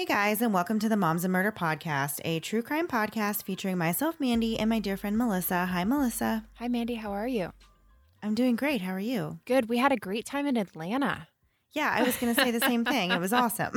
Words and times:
Hey 0.00 0.06
guys, 0.06 0.40
and 0.40 0.54
welcome 0.54 0.78
to 0.78 0.88
the 0.88 0.96
Moms 0.96 1.24
and 1.24 1.32
Murder 1.34 1.52
Podcast, 1.52 2.22
a 2.24 2.40
true 2.40 2.62
crime 2.62 2.88
podcast 2.88 3.42
featuring 3.42 3.76
myself, 3.76 4.18
Mandy, 4.18 4.58
and 4.58 4.70
my 4.70 4.78
dear 4.78 4.96
friend 4.96 5.18
Melissa. 5.18 5.66
Hi, 5.66 5.84
Melissa. 5.84 6.46
Hi, 6.54 6.68
Mandy. 6.68 6.94
How 6.94 7.12
are 7.12 7.28
you? 7.28 7.52
I'm 8.22 8.34
doing 8.34 8.56
great. 8.56 8.80
How 8.80 8.94
are 8.94 8.98
you? 8.98 9.40
Good. 9.44 9.68
We 9.68 9.76
had 9.76 9.92
a 9.92 9.98
great 9.98 10.24
time 10.24 10.46
in 10.46 10.56
Atlanta. 10.56 11.28
Yeah, 11.72 11.94
I 11.94 12.02
was 12.02 12.16
going 12.16 12.34
to 12.34 12.40
say 12.40 12.50
the 12.50 12.60
same 12.60 12.82
thing. 12.82 13.10
It 13.10 13.20
was 13.20 13.34
awesome. 13.34 13.74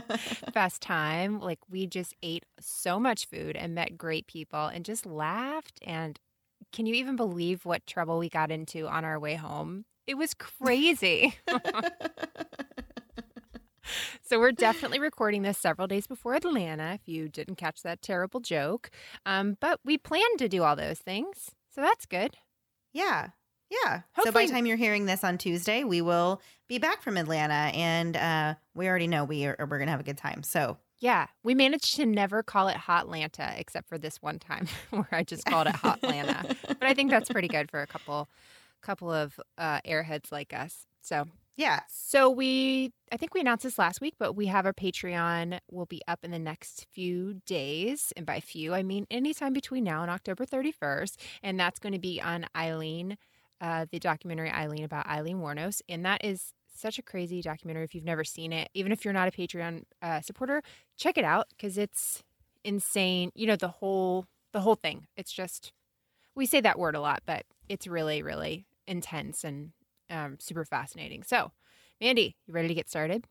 Best 0.54 0.80
time. 0.80 1.38
Like, 1.38 1.58
we 1.68 1.86
just 1.86 2.14
ate 2.22 2.46
so 2.58 2.98
much 2.98 3.26
food 3.26 3.54
and 3.54 3.74
met 3.74 3.98
great 3.98 4.26
people 4.26 4.68
and 4.68 4.86
just 4.86 5.04
laughed. 5.04 5.80
And 5.82 6.18
can 6.72 6.86
you 6.86 6.94
even 6.94 7.14
believe 7.14 7.66
what 7.66 7.86
trouble 7.86 8.18
we 8.18 8.30
got 8.30 8.50
into 8.50 8.88
on 8.88 9.04
our 9.04 9.20
way 9.20 9.34
home? 9.34 9.84
It 10.06 10.16
was 10.16 10.32
crazy. 10.62 11.34
so 14.22 14.38
we're 14.38 14.52
definitely 14.52 14.98
recording 14.98 15.42
this 15.42 15.58
several 15.58 15.86
days 15.86 16.06
before 16.06 16.34
Atlanta. 16.34 16.94
If 16.94 17.08
you 17.08 17.28
didn't 17.28 17.56
catch 17.56 17.82
that 17.82 18.02
terrible 18.02 18.40
joke, 18.40 18.90
um, 19.26 19.56
but 19.60 19.80
we 19.84 19.98
plan 19.98 20.36
to 20.38 20.48
do 20.48 20.62
all 20.62 20.76
those 20.76 20.98
things, 20.98 21.50
so 21.74 21.80
that's 21.80 22.06
good. 22.06 22.36
Yeah, 22.92 23.28
yeah. 23.70 24.02
Hopefully- 24.14 24.24
so 24.24 24.32
by 24.32 24.46
the 24.46 24.52
time 24.52 24.66
you're 24.66 24.76
hearing 24.76 25.06
this 25.06 25.22
on 25.24 25.38
Tuesday, 25.38 25.84
we 25.84 26.00
will 26.00 26.40
be 26.68 26.78
back 26.78 27.02
from 27.02 27.16
Atlanta, 27.16 27.70
and 27.76 28.16
uh, 28.16 28.54
we 28.74 28.88
already 28.88 29.06
know 29.06 29.24
we 29.24 29.46
are 29.46 29.56
we're 29.68 29.78
gonna 29.78 29.90
have 29.90 30.00
a 30.00 30.04
good 30.04 30.18
time. 30.18 30.42
So 30.42 30.78
Yeah, 31.00 31.26
we 31.44 31.54
managed 31.54 31.94
to 31.96 32.06
never 32.06 32.42
call 32.42 32.68
it 32.68 32.76
Hotlanta 32.76 33.58
except 33.58 33.88
for 33.88 33.98
this 33.98 34.20
one 34.20 34.38
time 34.38 34.66
where 34.90 35.08
I 35.12 35.22
just 35.22 35.44
called 35.46 35.66
it 35.68 35.74
Hotlanta. 35.74 36.56
but 36.66 36.82
I 36.82 36.94
think 36.94 37.10
that's 37.10 37.28
pretty 37.30 37.48
good 37.48 37.70
for 37.70 37.80
a 37.82 37.86
couple 37.86 38.28
couple 38.82 39.12
of 39.12 39.38
uh, 39.58 39.80
airheads 39.82 40.30
like 40.32 40.52
us. 40.54 40.86
So 41.00 41.26
yeah, 41.58 41.80
So 41.88 42.30
we, 42.30 42.92
I 43.10 43.16
think 43.16 43.34
we 43.34 43.40
announced 43.40 43.64
this 43.64 43.80
last 43.80 44.00
week, 44.00 44.14
but 44.16 44.34
we 44.34 44.46
have 44.46 44.64
our 44.64 44.72
Patreon 44.72 45.58
will 45.68 45.86
be 45.86 46.00
up 46.06 46.20
in 46.22 46.30
the 46.30 46.38
next 46.38 46.86
few 46.92 47.40
days, 47.46 48.12
and 48.16 48.24
by 48.24 48.38
few 48.38 48.74
I 48.74 48.84
mean 48.84 49.08
anytime 49.10 49.52
between 49.52 49.82
now 49.82 50.02
and 50.02 50.10
October 50.10 50.46
31st, 50.46 51.16
and 51.42 51.58
that's 51.58 51.80
going 51.80 51.94
to 51.94 51.98
be 51.98 52.20
on 52.20 52.46
Aileen, 52.56 53.18
uh, 53.60 53.86
the 53.90 53.98
documentary 53.98 54.52
Aileen 54.52 54.84
about 54.84 55.08
Aileen 55.08 55.38
Wuornos, 55.38 55.82
and 55.88 56.04
that 56.06 56.24
is 56.24 56.52
such 56.72 56.96
a 56.96 57.02
crazy 57.02 57.42
documentary. 57.42 57.82
If 57.82 57.92
you've 57.92 58.04
never 58.04 58.22
seen 58.22 58.52
it, 58.52 58.68
even 58.72 58.92
if 58.92 59.04
you're 59.04 59.12
not 59.12 59.26
a 59.26 59.32
Patreon 59.32 59.82
uh, 60.00 60.20
supporter, 60.20 60.62
check 60.96 61.18
it 61.18 61.24
out 61.24 61.48
because 61.50 61.76
it's 61.76 62.22
insane. 62.62 63.32
You 63.34 63.48
know 63.48 63.56
the 63.56 63.66
whole 63.66 64.26
the 64.52 64.60
whole 64.60 64.76
thing. 64.76 65.08
It's 65.16 65.32
just 65.32 65.72
we 66.36 66.46
say 66.46 66.60
that 66.60 66.78
word 66.78 66.94
a 66.94 67.00
lot, 67.00 67.22
but 67.26 67.46
it's 67.68 67.88
really 67.88 68.22
really 68.22 68.66
intense 68.86 69.42
and 69.42 69.72
um, 70.10 70.36
super 70.40 70.64
fascinating. 70.64 71.22
So, 71.22 71.52
Mandy, 72.00 72.36
you 72.46 72.54
ready 72.54 72.68
to 72.68 72.74
get 72.74 72.88
started? 72.88 73.26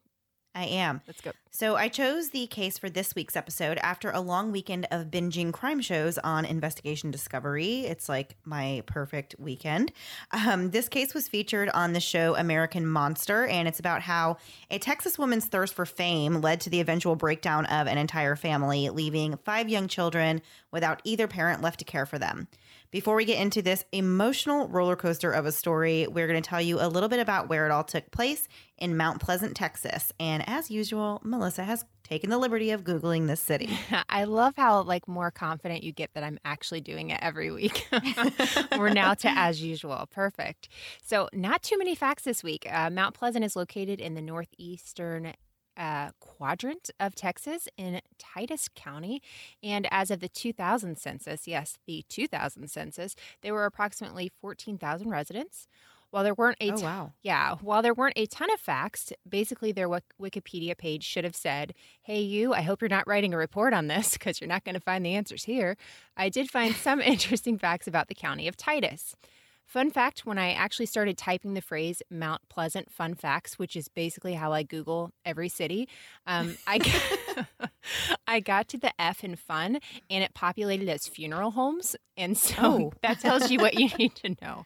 I 0.57 0.65
am. 0.65 1.01
Let's 1.05 1.21
go. 1.21 1.31
So 1.51 1.75
I 1.75 1.87
chose 1.87 2.29
the 2.29 2.47
case 2.47 2.79
for 2.79 2.89
this 2.89 3.13
week's 3.13 3.35
episode 3.35 3.77
after 3.77 4.09
a 4.09 4.19
long 4.21 4.51
weekend 4.51 4.87
of 4.89 5.11
binging 5.11 5.53
crime 5.53 5.81
shows 5.81 6.17
on 6.17 6.45
Investigation 6.45 7.11
Discovery. 7.11 7.81
It's 7.81 8.09
like 8.09 8.37
my 8.43 8.81
perfect 8.87 9.35
weekend. 9.37 9.91
Um, 10.31 10.71
this 10.71 10.89
case 10.89 11.13
was 11.13 11.27
featured 11.27 11.69
on 11.69 11.93
the 11.93 11.99
show 11.99 12.35
American 12.35 12.87
Monster, 12.87 13.45
and 13.45 13.67
it's 13.67 13.79
about 13.79 14.01
how 14.01 14.37
a 14.71 14.79
Texas 14.79 15.19
woman's 15.19 15.45
thirst 15.45 15.75
for 15.75 15.85
fame 15.85 16.41
led 16.41 16.59
to 16.61 16.71
the 16.71 16.79
eventual 16.79 17.15
breakdown 17.15 17.67
of 17.67 17.85
an 17.85 17.99
entire 17.99 18.35
family, 18.35 18.89
leaving 18.89 19.37
five 19.45 19.69
young 19.69 19.87
children 19.87 20.41
without 20.71 21.01
either 21.03 21.27
parent 21.27 21.61
left 21.61 21.77
to 21.79 21.85
care 21.85 22.07
for 22.07 22.17
them. 22.17 22.47
Before 22.89 23.15
we 23.15 23.25
get 23.25 23.41
into 23.41 23.61
this 23.61 23.83
emotional 23.91 24.69
roller 24.69 24.95
coaster 24.95 25.29
of 25.29 25.45
a 25.45 25.51
story, 25.51 26.07
we're 26.07 26.27
going 26.27 26.41
to 26.41 26.49
tell 26.49 26.61
you 26.61 26.79
a 26.79 26.87
little 26.87 27.09
bit 27.09 27.19
about 27.19 27.49
where 27.49 27.65
it 27.65 27.71
all 27.71 27.83
took 27.83 28.09
place 28.11 28.47
in 28.77 28.95
Mount 28.95 29.19
Pleasant, 29.19 29.57
Texas. 29.57 30.13
And 30.21 30.47
as 30.47 30.71
usual, 30.71 31.19
Melissa 31.21 31.65
has 31.65 31.83
taken 32.03 32.29
the 32.29 32.37
liberty 32.37 32.71
of 32.71 32.85
Googling 32.85 33.27
this 33.27 33.41
city. 33.41 33.77
I 34.09 34.23
love 34.23 34.53
how 34.55 34.83
like 34.83 35.05
more 35.05 35.31
confident 35.31 35.83
you 35.83 35.91
get 35.91 36.13
that 36.13 36.23
I'm 36.23 36.39
actually 36.45 36.79
doing 36.79 37.09
it 37.09 37.19
every 37.21 37.51
week. 37.51 37.85
We're 38.77 38.93
now 38.93 39.15
to 39.15 39.27
as 39.27 39.61
usual. 39.61 40.07
Perfect. 40.09 40.69
So, 41.03 41.27
not 41.33 41.63
too 41.63 41.77
many 41.77 41.93
facts 41.93 42.23
this 42.23 42.41
week. 42.41 42.65
Uh, 42.71 42.89
Mount 42.89 43.15
Pleasant 43.15 43.43
is 43.43 43.57
located 43.57 43.99
in 43.99 44.13
the 44.13 44.21
northeastern 44.21 45.33
uh, 45.77 46.09
quadrant 46.19 46.89
of 46.99 47.15
Texas 47.15 47.67
in 47.77 48.01
Titus 48.17 48.67
County. 48.75 49.21
And 49.63 49.87
as 49.91 50.09
of 50.11 50.19
the 50.19 50.29
2000 50.29 50.97
census, 50.97 51.47
yes, 51.47 51.77
the 51.85 52.03
2000 52.09 52.69
census, 52.69 53.15
there 53.41 53.53
were 53.53 53.65
approximately 53.65 54.31
14,000 54.41 55.09
residents. 55.09 55.67
While 56.09 56.23
there 56.23 56.33
weren't 56.33 56.57
a 56.61 56.69
Oh, 56.71 56.75
ton- 56.75 56.81
wow. 56.83 57.13
yeah, 57.21 57.55
while 57.55 57.81
there 57.81 57.93
weren't 57.93 58.13
a 58.17 58.25
ton 58.27 58.49
of 58.53 58.61
facts, 58.61 59.11
basically 59.27 59.73
their 59.73 59.89
Wik- 59.89 60.13
Wikipedia 60.21 60.75
page 60.77 61.03
should 61.03 61.25
have 61.25 61.35
said, 61.35 61.73
"Hey, 62.01 62.21
you, 62.21 62.53
I 62.53 62.61
hope 62.61 62.81
you're 62.81 62.87
not 62.87 63.05
writing 63.07 63.33
a 63.33 63.37
report 63.37 63.73
on 63.73 63.87
this 63.87 64.13
because 64.13 64.39
you're 64.39 64.47
not 64.47 64.63
going 64.63 64.75
to 64.75 64.79
find 64.81 65.05
the 65.05 65.15
answers 65.15 65.43
here." 65.43 65.75
I 66.15 66.29
did 66.29 66.49
find 66.49 66.73
some 66.75 67.01
interesting 67.01 67.57
facts 67.57 67.87
about 67.87 68.07
the 68.07 68.15
county 68.15 68.47
of 68.47 68.55
Titus. 68.55 69.17
Fun 69.67 69.91
fact 69.91 70.25
when 70.25 70.37
I 70.37 70.53
actually 70.53 70.85
started 70.85 71.17
typing 71.17 71.53
the 71.53 71.61
phrase 71.61 72.01
Mount 72.09 72.41
Pleasant 72.47 72.89
fun 72.89 73.15
facts, 73.15 73.59
which 73.59 73.75
is 73.75 73.89
basically 73.89 74.33
how 74.33 74.53
I 74.53 74.63
Google 74.63 75.11
every 75.25 75.49
city, 75.49 75.89
um, 76.25 76.57
I, 76.65 76.77
got, 76.77 77.71
I 78.27 78.39
got 78.39 78.69
to 78.69 78.77
the 78.77 78.93
F 78.97 79.25
in 79.25 79.35
fun 79.35 79.79
and 80.09 80.23
it 80.23 80.33
populated 80.33 80.87
as 80.87 81.05
funeral 81.05 81.51
homes. 81.51 81.97
And 82.15 82.37
so 82.37 82.55
oh. 82.61 82.93
that 83.01 83.19
tells 83.19 83.51
you 83.51 83.59
what 83.59 83.73
you 83.73 83.89
need 83.97 84.15
to 84.15 84.37
know 84.41 84.63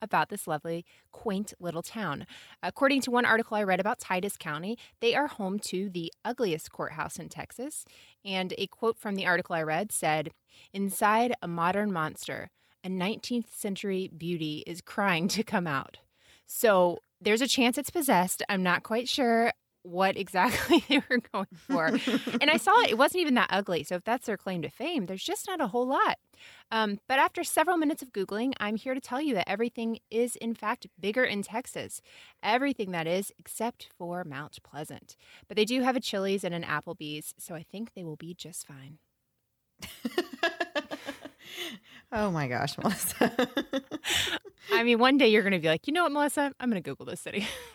about 0.00 0.28
this 0.28 0.46
lovely, 0.46 0.84
quaint 1.10 1.52
little 1.58 1.82
town. 1.82 2.24
According 2.62 3.00
to 3.02 3.10
one 3.10 3.24
article 3.24 3.56
I 3.56 3.64
read 3.64 3.80
about 3.80 3.98
Titus 3.98 4.36
County, 4.36 4.78
they 5.00 5.16
are 5.16 5.26
home 5.26 5.58
to 5.70 5.90
the 5.90 6.12
ugliest 6.24 6.70
courthouse 6.70 7.18
in 7.18 7.28
Texas. 7.28 7.84
And 8.24 8.54
a 8.56 8.68
quote 8.68 9.00
from 9.00 9.16
the 9.16 9.26
article 9.26 9.56
I 9.56 9.64
read 9.64 9.90
said, 9.90 10.30
Inside 10.72 11.34
a 11.42 11.48
modern 11.48 11.92
monster 11.92 12.50
a 12.84 12.88
19th 12.88 13.50
century 13.50 14.10
beauty 14.16 14.62
is 14.66 14.80
crying 14.80 15.26
to 15.28 15.42
come 15.42 15.66
out. 15.66 15.98
So 16.46 16.98
there's 17.20 17.40
a 17.40 17.48
chance 17.48 17.78
it's 17.78 17.90
possessed. 17.90 18.42
I'm 18.48 18.62
not 18.62 18.82
quite 18.82 19.08
sure 19.08 19.52
what 19.84 20.16
exactly 20.16 20.82
they 20.88 21.02
were 21.08 21.20
going 21.32 21.46
for. 21.54 21.86
and 22.40 22.50
I 22.50 22.56
saw 22.56 22.80
it, 22.82 22.90
it 22.90 22.98
wasn't 22.98 23.20
even 23.20 23.34
that 23.34 23.50
ugly. 23.50 23.84
So 23.84 23.96
if 23.96 24.04
that's 24.04 24.26
their 24.26 24.36
claim 24.36 24.62
to 24.62 24.68
fame, 24.68 25.06
there's 25.06 25.22
just 25.22 25.46
not 25.46 25.60
a 25.60 25.66
whole 25.68 25.86
lot. 25.86 26.18
Um, 26.70 26.98
but 27.06 27.18
after 27.18 27.44
several 27.44 27.76
minutes 27.76 28.02
of 28.02 28.12
Googling, 28.12 28.52
I'm 28.58 28.76
here 28.76 28.94
to 28.94 29.00
tell 29.00 29.20
you 29.20 29.34
that 29.34 29.48
everything 29.48 29.98
is, 30.10 30.36
in 30.36 30.54
fact, 30.54 30.86
bigger 30.98 31.24
in 31.24 31.42
Texas. 31.42 32.00
Everything 32.42 32.90
that 32.92 33.06
is, 33.06 33.32
except 33.38 33.88
for 33.96 34.24
Mount 34.24 34.58
Pleasant. 34.62 35.16
But 35.48 35.56
they 35.56 35.64
do 35.64 35.82
have 35.82 35.96
a 35.96 36.00
Chili's 36.00 36.44
and 36.44 36.54
an 36.54 36.64
Applebee's, 36.64 37.34
so 37.38 37.54
I 37.54 37.62
think 37.62 37.92
they 37.94 38.04
will 38.04 38.16
be 38.16 38.34
just 38.34 38.66
fine. 38.66 38.98
Oh 42.14 42.30
my 42.30 42.46
gosh, 42.46 42.78
Melissa. 42.82 43.32
I 44.72 44.84
mean, 44.84 44.98
one 44.98 45.18
day 45.18 45.28
you're 45.28 45.42
going 45.42 45.52
to 45.52 45.58
be 45.58 45.66
like, 45.66 45.86
you 45.88 45.92
know 45.92 46.04
what, 46.04 46.12
Melissa? 46.12 46.52
I'm 46.60 46.70
going 46.70 46.80
to 46.80 46.88
Google 46.88 47.06
this 47.06 47.20
city. 47.20 47.46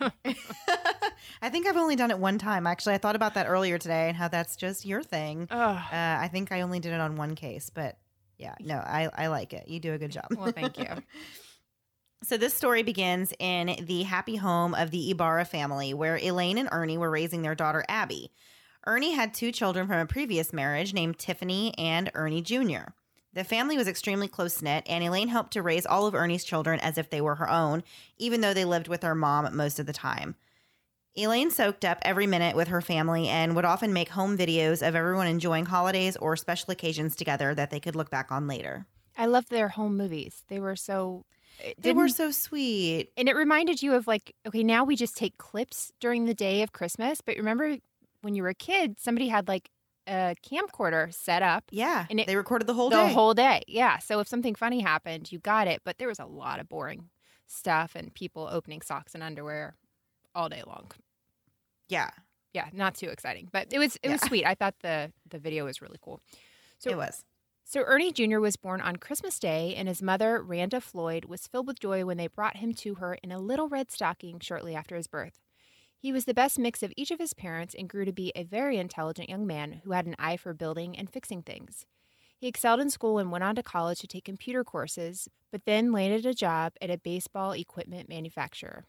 I 1.42 1.50
think 1.50 1.66
I've 1.66 1.76
only 1.76 1.94
done 1.94 2.10
it 2.10 2.18
one 2.18 2.38
time. 2.38 2.66
Actually, 2.66 2.94
I 2.94 2.98
thought 2.98 3.16
about 3.16 3.34
that 3.34 3.46
earlier 3.46 3.76
today 3.76 4.08
and 4.08 4.16
how 4.16 4.28
that's 4.28 4.56
just 4.56 4.86
your 4.86 5.02
thing. 5.02 5.46
Uh, 5.92 6.18
I 6.20 6.28
think 6.32 6.52
I 6.52 6.62
only 6.62 6.80
did 6.80 6.92
it 6.92 7.00
on 7.00 7.16
one 7.16 7.34
case, 7.34 7.70
but 7.70 7.98
yeah, 8.38 8.54
no, 8.60 8.76
I, 8.76 9.10
I 9.14 9.26
like 9.26 9.52
it. 9.52 9.68
You 9.68 9.78
do 9.78 9.92
a 9.92 9.98
good 9.98 10.10
job. 10.10 10.26
Well, 10.34 10.52
thank 10.52 10.78
you. 10.78 10.86
So, 12.22 12.36
this 12.36 12.52
story 12.52 12.82
begins 12.82 13.32
in 13.38 13.82
the 13.86 14.02
happy 14.02 14.36
home 14.36 14.74
of 14.74 14.90
the 14.90 15.10
Ibarra 15.10 15.46
family, 15.46 15.94
where 15.94 16.18
Elaine 16.18 16.58
and 16.58 16.68
Ernie 16.70 16.98
were 16.98 17.10
raising 17.10 17.40
their 17.40 17.54
daughter, 17.54 17.82
Abby. 17.88 18.30
Ernie 18.86 19.12
had 19.12 19.32
two 19.32 19.50
children 19.50 19.86
from 19.86 20.00
a 20.00 20.04
previous 20.04 20.52
marriage 20.52 20.92
named 20.92 21.18
Tiffany 21.18 21.72
and 21.78 22.10
Ernie 22.14 22.42
Jr. 22.42 22.92
The 23.32 23.44
family 23.44 23.76
was 23.76 23.86
extremely 23.86 24.26
close 24.26 24.60
knit, 24.60 24.84
and 24.88 25.04
Elaine 25.04 25.28
helped 25.28 25.52
to 25.52 25.62
raise 25.62 25.86
all 25.86 26.06
of 26.06 26.14
Ernie's 26.14 26.44
children 26.44 26.80
as 26.80 26.98
if 26.98 27.10
they 27.10 27.20
were 27.20 27.36
her 27.36 27.48
own, 27.48 27.84
even 28.18 28.40
though 28.40 28.54
they 28.54 28.64
lived 28.64 28.88
with 28.88 29.02
her 29.02 29.14
mom 29.14 29.56
most 29.56 29.78
of 29.78 29.86
the 29.86 29.92
time. 29.92 30.34
Elaine 31.16 31.50
soaked 31.50 31.84
up 31.84 31.98
every 32.02 32.26
minute 32.26 32.56
with 32.56 32.68
her 32.68 32.80
family 32.80 33.28
and 33.28 33.54
would 33.54 33.64
often 33.64 33.92
make 33.92 34.10
home 34.10 34.36
videos 34.36 34.86
of 34.86 34.94
everyone 34.94 35.26
enjoying 35.26 35.66
holidays 35.66 36.16
or 36.16 36.36
special 36.36 36.70
occasions 36.70 37.16
together 37.16 37.54
that 37.54 37.70
they 37.70 37.80
could 37.80 37.96
look 37.96 38.10
back 38.10 38.30
on 38.30 38.46
later. 38.46 38.86
I 39.16 39.26
loved 39.26 39.50
their 39.50 39.68
home 39.68 39.96
movies. 39.96 40.44
They 40.48 40.60
were 40.60 40.76
so 40.76 41.24
they 41.78 41.92
were 41.92 42.08
so 42.08 42.30
sweet. 42.30 43.10
And 43.16 43.28
it 43.28 43.36
reminded 43.36 43.82
you 43.82 43.94
of 43.94 44.06
like, 44.06 44.34
okay, 44.46 44.62
now 44.62 44.84
we 44.84 44.96
just 44.96 45.16
take 45.16 45.36
clips 45.36 45.92
during 46.00 46.24
the 46.24 46.34
day 46.34 46.62
of 46.62 46.72
Christmas, 46.72 47.20
but 47.20 47.36
remember 47.36 47.76
when 48.22 48.34
you 48.34 48.42
were 48.42 48.50
a 48.50 48.54
kid, 48.54 48.98
somebody 48.98 49.28
had 49.28 49.46
like 49.48 49.68
a 50.10 50.34
camcorder 50.44 51.14
set 51.14 51.42
up. 51.42 51.64
Yeah. 51.70 52.06
And 52.10 52.20
it, 52.20 52.26
they 52.26 52.36
recorded 52.36 52.66
the 52.66 52.74
whole 52.74 52.90
the 52.90 52.96
day. 52.96 53.08
The 53.08 53.14
whole 53.14 53.34
day. 53.34 53.62
Yeah. 53.68 53.98
So 53.98 54.20
if 54.20 54.28
something 54.28 54.54
funny 54.54 54.80
happened, 54.80 55.30
you 55.30 55.38
got 55.38 55.68
it. 55.68 55.82
But 55.84 55.98
there 55.98 56.08
was 56.08 56.18
a 56.18 56.26
lot 56.26 56.60
of 56.60 56.68
boring 56.68 57.08
stuff 57.46 57.92
and 57.94 58.12
people 58.12 58.48
opening 58.50 58.82
socks 58.82 59.14
and 59.14 59.22
underwear 59.22 59.76
all 60.34 60.48
day 60.48 60.62
long. 60.66 60.90
Yeah. 61.88 62.10
Yeah. 62.52 62.68
Not 62.72 62.96
too 62.96 63.08
exciting. 63.08 63.48
But 63.52 63.72
it 63.72 63.78
was 63.78 63.96
it 63.96 64.00
yeah. 64.04 64.12
was 64.12 64.20
sweet. 64.22 64.44
I 64.44 64.54
thought 64.54 64.74
the 64.82 65.12
the 65.28 65.38
video 65.38 65.64
was 65.64 65.80
really 65.80 65.98
cool. 66.02 66.20
So 66.78 66.90
it 66.90 66.96
was. 66.96 67.24
So 67.64 67.82
Ernie 67.82 68.10
Jr. 68.10 68.40
was 68.40 68.56
born 68.56 68.80
on 68.80 68.96
Christmas 68.96 69.38
Day, 69.38 69.76
and 69.76 69.86
his 69.86 70.02
mother, 70.02 70.42
Randa 70.42 70.80
Floyd, 70.80 71.26
was 71.26 71.46
filled 71.46 71.68
with 71.68 71.78
joy 71.78 72.04
when 72.04 72.16
they 72.16 72.26
brought 72.26 72.56
him 72.56 72.74
to 72.74 72.96
her 72.96 73.14
in 73.22 73.30
a 73.30 73.38
little 73.38 73.68
red 73.68 73.92
stocking 73.92 74.40
shortly 74.40 74.74
after 74.74 74.96
his 74.96 75.06
birth. 75.06 75.38
He 76.02 76.12
was 76.12 76.24
the 76.24 76.32
best 76.32 76.58
mix 76.58 76.82
of 76.82 76.94
each 76.96 77.10
of 77.10 77.18
his 77.18 77.34
parents 77.34 77.74
and 77.78 77.86
grew 77.86 78.06
to 78.06 78.12
be 78.12 78.32
a 78.34 78.42
very 78.42 78.78
intelligent 78.78 79.28
young 79.28 79.46
man 79.46 79.82
who 79.84 79.92
had 79.92 80.06
an 80.06 80.16
eye 80.18 80.38
for 80.38 80.54
building 80.54 80.96
and 80.96 81.12
fixing 81.12 81.42
things. 81.42 81.84
He 82.38 82.48
excelled 82.48 82.80
in 82.80 82.88
school 82.88 83.18
and 83.18 83.30
went 83.30 83.44
on 83.44 83.54
to 83.56 83.62
college 83.62 83.98
to 84.00 84.06
take 84.06 84.24
computer 84.24 84.64
courses, 84.64 85.28
but 85.52 85.66
then 85.66 85.92
landed 85.92 86.24
a 86.24 86.32
job 86.32 86.72
at 86.80 86.88
a 86.88 86.96
baseball 86.96 87.52
equipment 87.52 88.08
manufacturer. 88.08 88.86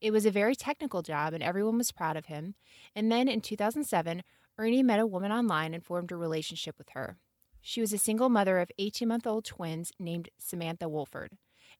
It 0.00 0.12
was 0.12 0.24
a 0.24 0.30
very 0.30 0.56
technical 0.56 1.02
job 1.02 1.34
and 1.34 1.42
everyone 1.42 1.76
was 1.76 1.92
proud 1.92 2.16
of 2.16 2.26
him. 2.26 2.54
And 2.94 3.12
then 3.12 3.28
in 3.28 3.42
2007, 3.42 4.22
Ernie 4.56 4.82
met 4.82 4.98
a 4.98 5.06
woman 5.06 5.32
online 5.32 5.74
and 5.74 5.84
formed 5.84 6.10
a 6.10 6.16
relationship 6.16 6.78
with 6.78 6.88
her. 6.94 7.18
She 7.60 7.82
was 7.82 7.92
a 7.92 7.98
single 7.98 8.30
mother 8.30 8.60
of 8.60 8.70
18 8.78 9.06
month 9.06 9.26
old 9.26 9.44
twins 9.44 9.92
named 9.98 10.30
Samantha 10.38 10.88
Wolford. 10.88 11.32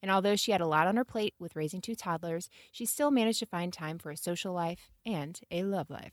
And 0.07 0.13
although 0.13 0.37
she 0.37 0.53
had 0.53 0.61
a 0.61 0.69
lot 0.69 0.87
on 0.87 0.95
her 0.95 1.05
plate 1.05 1.35
with 1.41 1.57
raising 1.57 1.81
two 1.81 1.97
toddlers, 1.97 2.49
she 2.71 2.87
still 2.87 3.11
managed 3.11 3.41
to 3.41 3.47
find 3.47 3.73
time 3.73 3.99
for 3.99 4.13
a 4.13 4.17
social 4.17 4.53
life 4.53 4.93
and 5.05 5.41
a 5.51 5.65
love 5.65 5.91
life. 5.91 6.13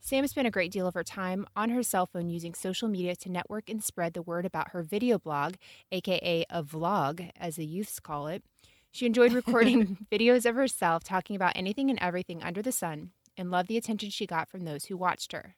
Sam 0.00 0.26
spent 0.26 0.48
a 0.48 0.50
great 0.50 0.72
deal 0.72 0.88
of 0.88 0.94
her 0.94 1.04
time 1.04 1.46
on 1.54 1.70
her 1.70 1.84
cell 1.84 2.06
phone 2.06 2.28
using 2.28 2.54
social 2.54 2.88
media 2.88 3.14
to 3.14 3.30
network 3.30 3.70
and 3.70 3.84
spread 3.84 4.14
the 4.14 4.22
word 4.22 4.44
about 4.44 4.72
her 4.72 4.82
video 4.82 5.16
blog, 5.16 5.54
aka 5.92 6.44
a 6.50 6.64
vlog, 6.64 7.30
as 7.36 7.54
the 7.54 7.64
youths 7.64 8.00
call 8.00 8.26
it. 8.26 8.42
She 8.90 9.06
enjoyed 9.06 9.32
recording 9.32 9.98
videos 10.10 10.44
of 10.44 10.56
herself 10.56 11.04
talking 11.04 11.36
about 11.36 11.52
anything 11.54 11.90
and 11.90 12.00
everything 12.02 12.42
under 12.42 12.62
the 12.62 12.72
sun 12.72 13.12
and 13.36 13.48
loved 13.48 13.68
the 13.68 13.76
attention 13.76 14.10
she 14.10 14.26
got 14.26 14.48
from 14.48 14.64
those 14.64 14.86
who 14.86 14.96
watched 14.96 15.30
her. 15.30 15.54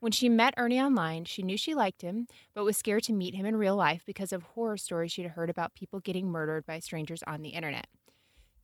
When 0.00 0.12
she 0.12 0.28
met 0.28 0.54
Ernie 0.56 0.80
online, 0.80 1.24
she 1.24 1.42
knew 1.42 1.56
she 1.56 1.74
liked 1.74 2.02
him, 2.02 2.28
but 2.54 2.64
was 2.64 2.76
scared 2.76 3.02
to 3.04 3.12
meet 3.12 3.34
him 3.34 3.44
in 3.44 3.56
real 3.56 3.74
life 3.74 4.02
because 4.06 4.32
of 4.32 4.42
horror 4.42 4.76
stories 4.76 5.10
she'd 5.10 5.26
heard 5.26 5.50
about 5.50 5.74
people 5.74 5.98
getting 5.98 6.30
murdered 6.30 6.64
by 6.66 6.78
strangers 6.78 7.22
on 7.26 7.42
the 7.42 7.50
internet. 7.50 7.88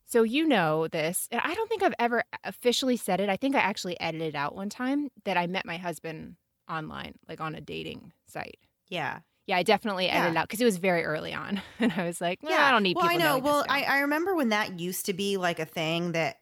So 0.05 0.23
you 0.23 0.47
know 0.47 0.87
this, 0.87 1.27
and 1.31 1.41
I 1.43 1.53
don't 1.55 1.67
think 1.67 1.83
I've 1.83 1.95
ever 1.97 2.23
officially 2.43 2.95
said 2.95 3.19
it. 3.19 3.27
I 3.27 3.37
think 3.37 3.55
I 3.55 3.59
actually 3.59 3.99
edited 3.99 4.35
out 4.35 4.55
one 4.55 4.69
time 4.69 5.09
that 5.25 5.35
I 5.35 5.47
met 5.47 5.65
my 5.65 5.77
husband 5.77 6.35
online, 6.69 7.15
like 7.27 7.41
on 7.41 7.55
a 7.55 7.61
dating 7.61 8.13
site. 8.27 8.59
Yeah. 8.87 9.19
Yeah, 9.47 9.57
I 9.57 9.63
definitely 9.63 10.09
edited 10.09 10.33
yeah. 10.33 10.41
out 10.41 10.47
because 10.47 10.61
it 10.61 10.65
was 10.65 10.77
very 10.77 11.03
early 11.03 11.33
on, 11.33 11.61
and 11.79 11.93
I 11.95 12.05
was 12.05 12.19
like, 12.19 12.39
"Yeah, 12.41 12.65
I 12.65 12.71
don't 12.71 12.81
need." 12.81 12.95
People." 12.95 13.03
Well, 13.03 13.11
I 13.11 13.17
know. 13.17 13.37
Well, 13.37 13.63
I, 13.69 13.83
I 13.83 13.99
remember 13.99 14.33
when 14.33 14.49
that 14.49 14.79
used 14.79 15.05
to 15.05 15.13
be 15.13 15.37
like 15.37 15.59
a 15.59 15.65
thing 15.65 16.13
that 16.13 16.37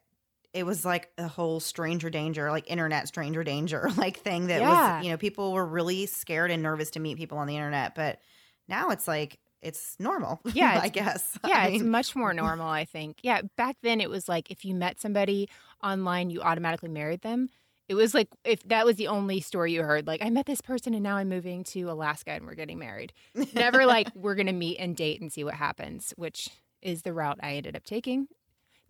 it 0.53 0.65
was 0.65 0.85
like 0.85 1.09
a 1.17 1.27
whole 1.27 1.59
stranger 1.59 2.09
danger, 2.09 2.51
like 2.51 2.69
internet 2.69 3.07
stranger 3.07 3.43
danger, 3.43 3.89
like 3.97 4.19
thing 4.19 4.47
that 4.47 4.61
yeah. 4.61 4.97
was, 4.97 5.05
you 5.05 5.11
know, 5.11 5.17
people 5.17 5.51
were 5.53 5.65
really 5.65 6.05
scared 6.05 6.51
and 6.51 6.61
nervous 6.61 6.91
to 6.91 6.99
meet 6.99 7.17
people 7.17 7.37
on 7.39 7.47
the 7.47 7.55
internet. 7.55 7.95
But 7.95 8.19
now 8.67 8.89
it's 8.89 9.07
like, 9.07 9.39
it's 9.61 9.95
normal. 9.99 10.41
Yeah. 10.53 10.79
I 10.81 10.89
guess. 10.89 11.39
Yeah. 11.47 11.57
I 11.57 11.67
mean, 11.67 11.75
it's 11.75 11.83
much 11.83 12.15
more 12.15 12.33
normal, 12.33 12.67
I 12.67 12.85
think. 12.85 13.17
Yeah. 13.23 13.41
Back 13.57 13.77
then, 13.81 13.99
it 13.99 14.09
was 14.09 14.29
like 14.29 14.51
if 14.51 14.63
you 14.63 14.75
met 14.75 15.01
somebody 15.01 15.49
online, 15.81 16.29
you 16.29 16.41
automatically 16.41 16.89
married 16.89 17.21
them. 17.21 17.49
It 17.89 17.95
was 17.95 18.13
like 18.13 18.29
if 18.45 18.63
that 18.69 18.85
was 18.85 18.95
the 18.95 19.07
only 19.07 19.41
story 19.41 19.73
you 19.73 19.83
heard, 19.83 20.07
like 20.07 20.23
I 20.23 20.29
met 20.29 20.45
this 20.45 20.61
person 20.61 20.93
and 20.93 21.03
now 21.03 21.17
I'm 21.17 21.27
moving 21.29 21.63
to 21.65 21.83
Alaska 21.83 22.31
and 22.31 22.45
we're 22.45 22.55
getting 22.55 22.79
married. 22.79 23.11
Never 23.53 23.85
like 23.85 24.07
we're 24.15 24.35
going 24.35 24.47
to 24.47 24.53
meet 24.53 24.77
and 24.77 24.95
date 24.95 25.19
and 25.19 25.31
see 25.31 25.43
what 25.43 25.55
happens, 25.55 26.13
which 26.15 26.49
is 26.81 27.01
the 27.01 27.13
route 27.13 27.39
I 27.41 27.55
ended 27.55 27.75
up 27.75 27.83
taking 27.83 28.27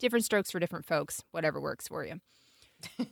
different 0.03 0.25
strokes 0.25 0.51
for 0.51 0.59
different 0.59 0.85
folks, 0.85 1.23
whatever 1.31 1.59
works 1.61 1.87
for 1.87 2.05
you. 2.05 2.19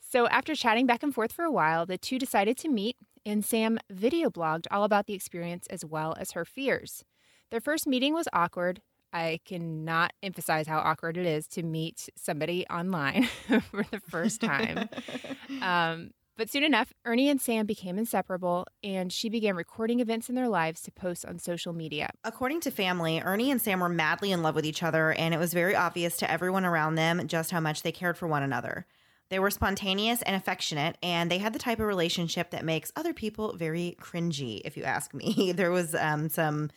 so, 0.00 0.26
after 0.26 0.54
chatting 0.54 0.84
back 0.84 1.02
and 1.02 1.14
forth 1.14 1.32
for 1.32 1.44
a 1.44 1.50
while, 1.52 1.86
the 1.86 1.96
two 1.96 2.18
decided 2.18 2.58
to 2.58 2.68
meet, 2.68 2.96
and 3.24 3.44
Sam 3.44 3.78
video 3.88 4.28
blogged 4.28 4.66
all 4.70 4.82
about 4.82 5.06
the 5.06 5.14
experience 5.14 5.66
as 5.68 5.84
well 5.84 6.14
as 6.18 6.32
her 6.32 6.44
fears. 6.44 7.04
Their 7.50 7.60
first 7.60 7.86
meeting 7.86 8.14
was 8.14 8.26
awkward. 8.32 8.82
I 9.12 9.38
cannot 9.44 10.12
emphasize 10.22 10.66
how 10.66 10.80
awkward 10.80 11.16
it 11.16 11.26
is 11.26 11.46
to 11.48 11.62
meet 11.62 12.08
somebody 12.16 12.66
online 12.68 13.24
for 13.70 13.84
the 13.90 14.00
first 14.00 14.40
time. 14.40 14.88
um, 15.62 16.10
but 16.42 16.50
soon 16.50 16.64
enough, 16.64 16.92
Ernie 17.04 17.28
and 17.28 17.40
Sam 17.40 17.66
became 17.66 17.96
inseparable, 17.98 18.66
and 18.82 19.12
she 19.12 19.28
began 19.28 19.54
recording 19.54 20.00
events 20.00 20.28
in 20.28 20.34
their 20.34 20.48
lives 20.48 20.82
to 20.82 20.90
post 20.90 21.24
on 21.24 21.38
social 21.38 21.72
media. 21.72 22.10
According 22.24 22.62
to 22.62 22.72
family, 22.72 23.20
Ernie 23.20 23.52
and 23.52 23.62
Sam 23.62 23.78
were 23.78 23.88
madly 23.88 24.32
in 24.32 24.42
love 24.42 24.56
with 24.56 24.66
each 24.66 24.82
other, 24.82 25.12
and 25.12 25.32
it 25.32 25.38
was 25.38 25.54
very 25.54 25.76
obvious 25.76 26.16
to 26.16 26.28
everyone 26.28 26.64
around 26.64 26.96
them 26.96 27.28
just 27.28 27.52
how 27.52 27.60
much 27.60 27.82
they 27.82 27.92
cared 27.92 28.18
for 28.18 28.26
one 28.26 28.42
another. 28.42 28.86
They 29.28 29.38
were 29.38 29.52
spontaneous 29.52 30.20
and 30.22 30.34
affectionate, 30.34 30.98
and 31.00 31.30
they 31.30 31.38
had 31.38 31.52
the 31.52 31.60
type 31.60 31.78
of 31.78 31.86
relationship 31.86 32.50
that 32.50 32.64
makes 32.64 32.90
other 32.96 33.14
people 33.14 33.54
very 33.56 33.96
cringy, 34.00 34.62
if 34.64 34.76
you 34.76 34.82
ask 34.82 35.14
me. 35.14 35.52
there 35.54 35.70
was 35.70 35.94
um, 35.94 36.28
some. 36.28 36.70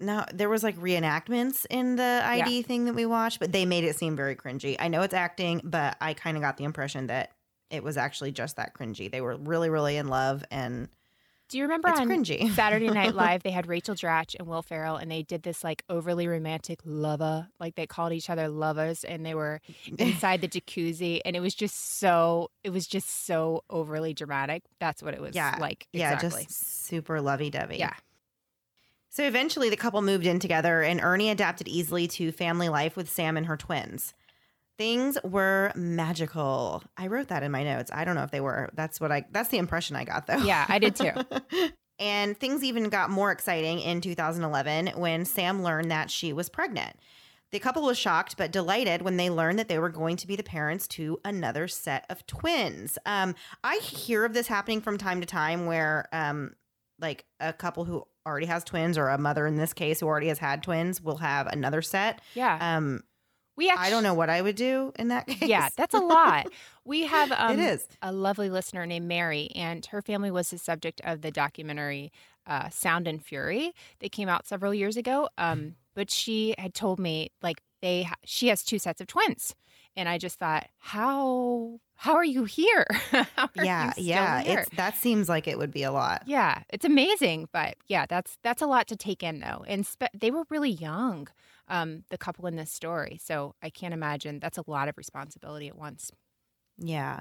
No, 0.00 0.24
there 0.34 0.48
was 0.48 0.64
like 0.64 0.76
reenactments 0.78 1.64
in 1.70 1.94
the 1.94 2.22
ID 2.24 2.56
yeah. 2.56 2.62
thing 2.62 2.86
that 2.86 2.96
we 2.96 3.06
watched, 3.06 3.38
but 3.38 3.52
they 3.52 3.64
made 3.64 3.84
it 3.84 3.94
seem 3.94 4.16
very 4.16 4.34
cringy. 4.34 4.74
I 4.80 4.88
know 4.88 5.02
it's 5.02 5.14
acting, 5.14 5.60
but 5.62 5.96
I 6.00 6.14
kind 6.14 6.36
of 6.36 6.42
got 6.42 6.56
the 6.56 6.64
impression 6.64 7.06
that 7.06 7.30
it 7.72 7.82
was 7.82 7.96
actually 7.96 8.30
just 8.32 8.56
that 8.56 8.74
cringy. 8.74 9.10
They 9.10 9.20
were 9.20 9.36
really, 9.36 9.70
really 9.70 9.96
in 9.96 10.06
love 10.08 10.44
and 10.50 10.88
Do 11.48 11.58
you 11.58 11.64
remember 11.64 11.88
It's 11.88 12.00
on 12.00 12.08
cringy. 12.08 12.50
Saturday 12.54 12.88
Night 12.88 13.14
Live 13.14 13.42
they 13.42 13.50
had 13.50 13.66
Rachel 13.66 13.94
Dratch 13.94 14.34
and 14.38 14.46
Will 14.46 14.62
Ferrell 14.62 14.96
and 14.96 15.10
they 15.10 15.22
did 15.22 15.42
this 15.42 15.64
like 15.64 15.82
overly 15.88 16.26
romantic 16.28 16.80
lover, 16.84 17.48
like 17.58 17.74
they 17.74 17.86
called 17.86 18.12
each 18.12 18.30
other 18.30 18.48
lovers 18.48 19.04
and 19.04 19.24
they 19.26 19.34
were 19.34 19.60
inside 19.98 20.40
the 20.42 20.48
jacuzzi 20.48 21.20
and 21.24 21.34
it 21.34 21.40
was 21.40 21.54
just 21.54 21.98
so 21.98 22.50
it 22.62 22.70
was 22.70 22.86
just 22.86 23.26
so 23.26 23.64
overly 23.68 24.14
dramatic. 24.14 24.62
That's 24.78 25.02
what 25.02 25.14
it 25.14 25.20
was 25.20 25.34
Yeah. 25.34 25.56
like. 25.60 25.86
Yeah, 25.92 26.12
exactly. 26.14 26.44
just 26.44 26.84
super 26.86 27.20
lovey 27.20 27.50
dovey. 27.50 27.78
Yeah. 27.78 27.94
So 29.10 29.24
eventually 29.24 29.68
the 29.68 29.76
couple 29.76 30.00
moved 30.00 30.24
in 30.26 30.38
together 30.38 30.80
and 30.82 31.00
Ernie 31.02 31.28
adapted 31.28 31.68
easily 31.68 32.06
to 32.08 32.32
family 32.32 32.70
life 32.70 32.96
with 32.96 33.10
Sam 33.10 33.36
and 33.36 33.44
her 33.46 33.58
twins. 33.58 34.14
Things 34.78 35.18
were 35.22 35.72
magical. 35.74 36.82
I 36.96 37.06
wrote 37.06 37.28
that 37.28 37.42
in 37.42 37.52
my 37.52 37.62
notes. 37.62 37.90
I 37.92 38.04
don't 38.04 38.14
know 38.14 38.24
if 38.24 38.30
they 38.30 38.40
were. 38.40 38.70
That's 38.74 39.00
what 39.00 39.12
I 39.12 39.24
that's 39.30 39.50
the 39.50 39.58
impression 39.58 39.96
I 39.96 40.04
got 40.04 40.26
though. 40.26 40.38
Yeah, 40.38 40.64
I 40.68 40.78
did 40.78 40.96
too. 40.96 41.12
and 41.98 42.36
things 42.38 42.64
even 42.64 42.88
got 42.88 43.10
more 43.10 43.30
exciting 43.30 43.80
in 43.80 44.00
2011 44.00 44.88
when 44.96 45.24
Sam 45.24 45.62
learned 45.62 45.90
that 45.90 46.10
she 46.10 46.32
was 46.32 46.48
pregnant. 46.48 46.96
The 47.52 47.58
couple 47.58 47.82
was 47.82 47.98
shocked 47.98 48.38
but 48.38 48.50
delighted 48.50 49.02
when 49.02 49.18
they 49.18 49.28
learned 49.28 49.58
that 49.58 49.68
they 49.68 49.78
were 49.78 49.90
going 49.90 50.16
to 50.16 50.26
be 50.26 50.36
the 50.36 50.42
parents 50.42 50.88
to 50.88 51.20
another 51.22 51.68
set 51.68 52.06
of 52.08 52.26
twins. 52.26 52.98
Um, 53.04 53.34
I 53.62 53.76
hear 53.76 54.24
of 54.24 54.32
this 54.32 54.46
happening 54.46 54.80
from 54.80 54.96
time 54.96 55.20
to 55.20 55.26
time 55.26 55.66
where, 55.66 56.08
um, 56.12 56.54
like, 56.98 57.26
a 57.40 57.52
couple 57.52 57.84
who 57.84 58.04
already 58.26 58.46
has 58.46 58.64
twins, 58.64 58.96
or 58.96 59.08
a 59.08 59.18
mother 59.18 59.46
in 59.46 59.56
this 59.56 59.74
case 59.74 60.00
who 60.00 60.06
already 60.06 60.28
has 60.28 60.38
had 60.38 60.62
twins, 60.62 61.02
will 61.02 61.18
have 61.18 61.46
another 61.46 61.82
set. 61.82 62.22
Yeah. 62.34 62.56
Um, 62.58 63.02
We 63.56 63.68
actually 63.68 63.86
I 63.86 63.90
don't 63.90 64.02
know 64.02 64.14
what 64.14 64.30
I 64.30 64.40
would 64.40 64.56
do 64.56 64.92
in 64.98 65.08
that 65.08 65.26
case. 65.26 65.48
Yeah, 65.48 65.68
that's 65.76 65.94
a 65.94 66.00
lot. 66.00 66.46
We 66.84 67.02
have 67.06 67.32
um, 67.32 67.58
it 67.58 67.62
is. 67.62 67.86
a 68.00 68.12
lovely 68.12 68.48
listener 68.50 68.86
named 68.86 69.06
Mary, 69.06 69.50
and 69.54 69.84
her 69.86 70.00
family 70.02 70.30
was 70.30 70.50
the 70.50 70.58
subject 70.58 71.00
of 71.04 71.20
the 71.22 71.30
documentary 71.30 72.12
uh, 72.46 72.68
Sound 72.70 73.06
and 73.06 73.24
Fury. 73.24 73.72
that 74.00 74.10
came 74.12 74.28
out 74.28 74.46
several 74.46 74.72
years 74.74 74.96
ago. 74.96 75.28
Um, 75.38 75.76
but 75.94 76.10
she 76.10 76.54
had 76.58 76.72
told 76.74 76.98
me 76.98 77.30
like 77.42 77.62
they 77.82 78.04
ha- 78.04 78.14
she 78.24 78.48
has 78.48 78.64
two 78.64 78.78
sets 78.78 79.00
of 79.00 79.06
twins, 79.06 79.54
and 79.96 80.08
I 80.08 80.16
just 80.18 80.38
thought, 80.38 80.68
how 80.78 81.78
how 81.96 82.14
are 82.14 82.24
you 82.24 82.44
here? 82.44 82.86
Are 83.12 83.50
Yeah, 83.54 83.92
you 83.96 84.04
yeah. 84.04 84.40
here? 84.42 84.58
It's 84.60 84.70
that 84.76 84.96
seems 84.96 85.28
like 85.28 85.46
it 85.46 85.58
would 85.58 85.70
be 85.70 85.82
a 85.82 85.92
lot. 85.92 86.22
Yeah, 86.26 86.62
it's 86.70 86.84
amazing, 86.84 87.48
but 87.52 87.76
yeah, 87.86 88.06
that's 88.06 88.38
that's 88.42 88.62
a 88.62 88.66
lot 88.66 88.86
to 88.88 88.96
take 88.96 89.22
in 89.22 89.40
though. 89.40 89.64
And 89.68 89.86
spe- 89.86 90.04
they 90.14 90.30
were 90.30 90.44
really 90.48 90.70
young, 90.70 91.28
um, 91.72 92.04
the 92.10 92.18
couple 92.18 92.46
in 92.46 92.54
this 92.54 92.70
story. 92.70 93.18
So 93.20 93.56
I 93.62 93.70
can't 93.70 93.94
imagine 93.94 94.38
that's 94.38 94.58
a 94.58 94.64
lot 94.68 94.88
of 94.88 94.96
responsibility 94.96 95.66
at 95.66 95.76
once. 95.76 96.12
Yeah. 96.78 97.20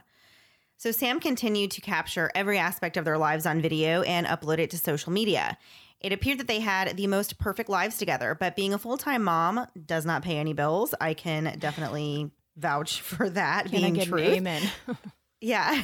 So 0.78 0.92
Sam 0.92 1.20
continued 1.20 1.72
to 1.72 1.82
capture 1.82 2.30
every 2.36 2.58
aspect 2.58 2.98
of 2.98 3.06
their 3.06 3.18
lives 3.18 3.46
on 3.46 3.62
video 3.62 4.02
and 4.02 4.28
upload 4.28 4.60
it 4.60 4.70
to 4.72 4.78
social 4.78 5.12
media. 5.12 5.58
It 6.00 6.12
appeared 6.12 6.40
that 6.40 6.48
they 6.48 6.60
had 6.60 6.98
the 6.98 7.08
most 7.08 7.38
perfect 7.38 7.70
lives 7.70 7.98
together, 7.98 8.36
but 8.40 8.56
being 8.56 8.74
a 8.74 8.80
full 8.80 8.98
time 8.98 9.24
mom 9.24 9.68
does 9.86 10.06
not 10.06 10.24
pay 10.24 10.38
any 10.38 10.54
bills. 10.54 10.94
I 11.00 11.14
can 11.14 11.56
definitely 11.60 12.32
vouch 12.58 13.02
for 13.02 13.30
that 13.30 13.70
Can 13.72 13.94
being 13.94 14.06
true. 14.06 14.20
amen? 14.20 14.62
Yeah. 15.44 15.82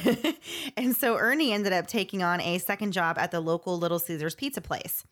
and 0.76 0.96
so 0.96 1.16
Ernie 1.16 1.52
ended 1.52 1.72
up 1.72 1.88
taking 1.88 2.22
on 2.22 2.40
a 2.40 2.58
second 2.58 2.92
job 2.92 3.18
at 3.18 3.32
the 3.32 3.40
local 3.40 3.76
Little 3.76 3.98
Caesars 3.98 4.36
pizza 4.36 4.60
place. 4.60 5.04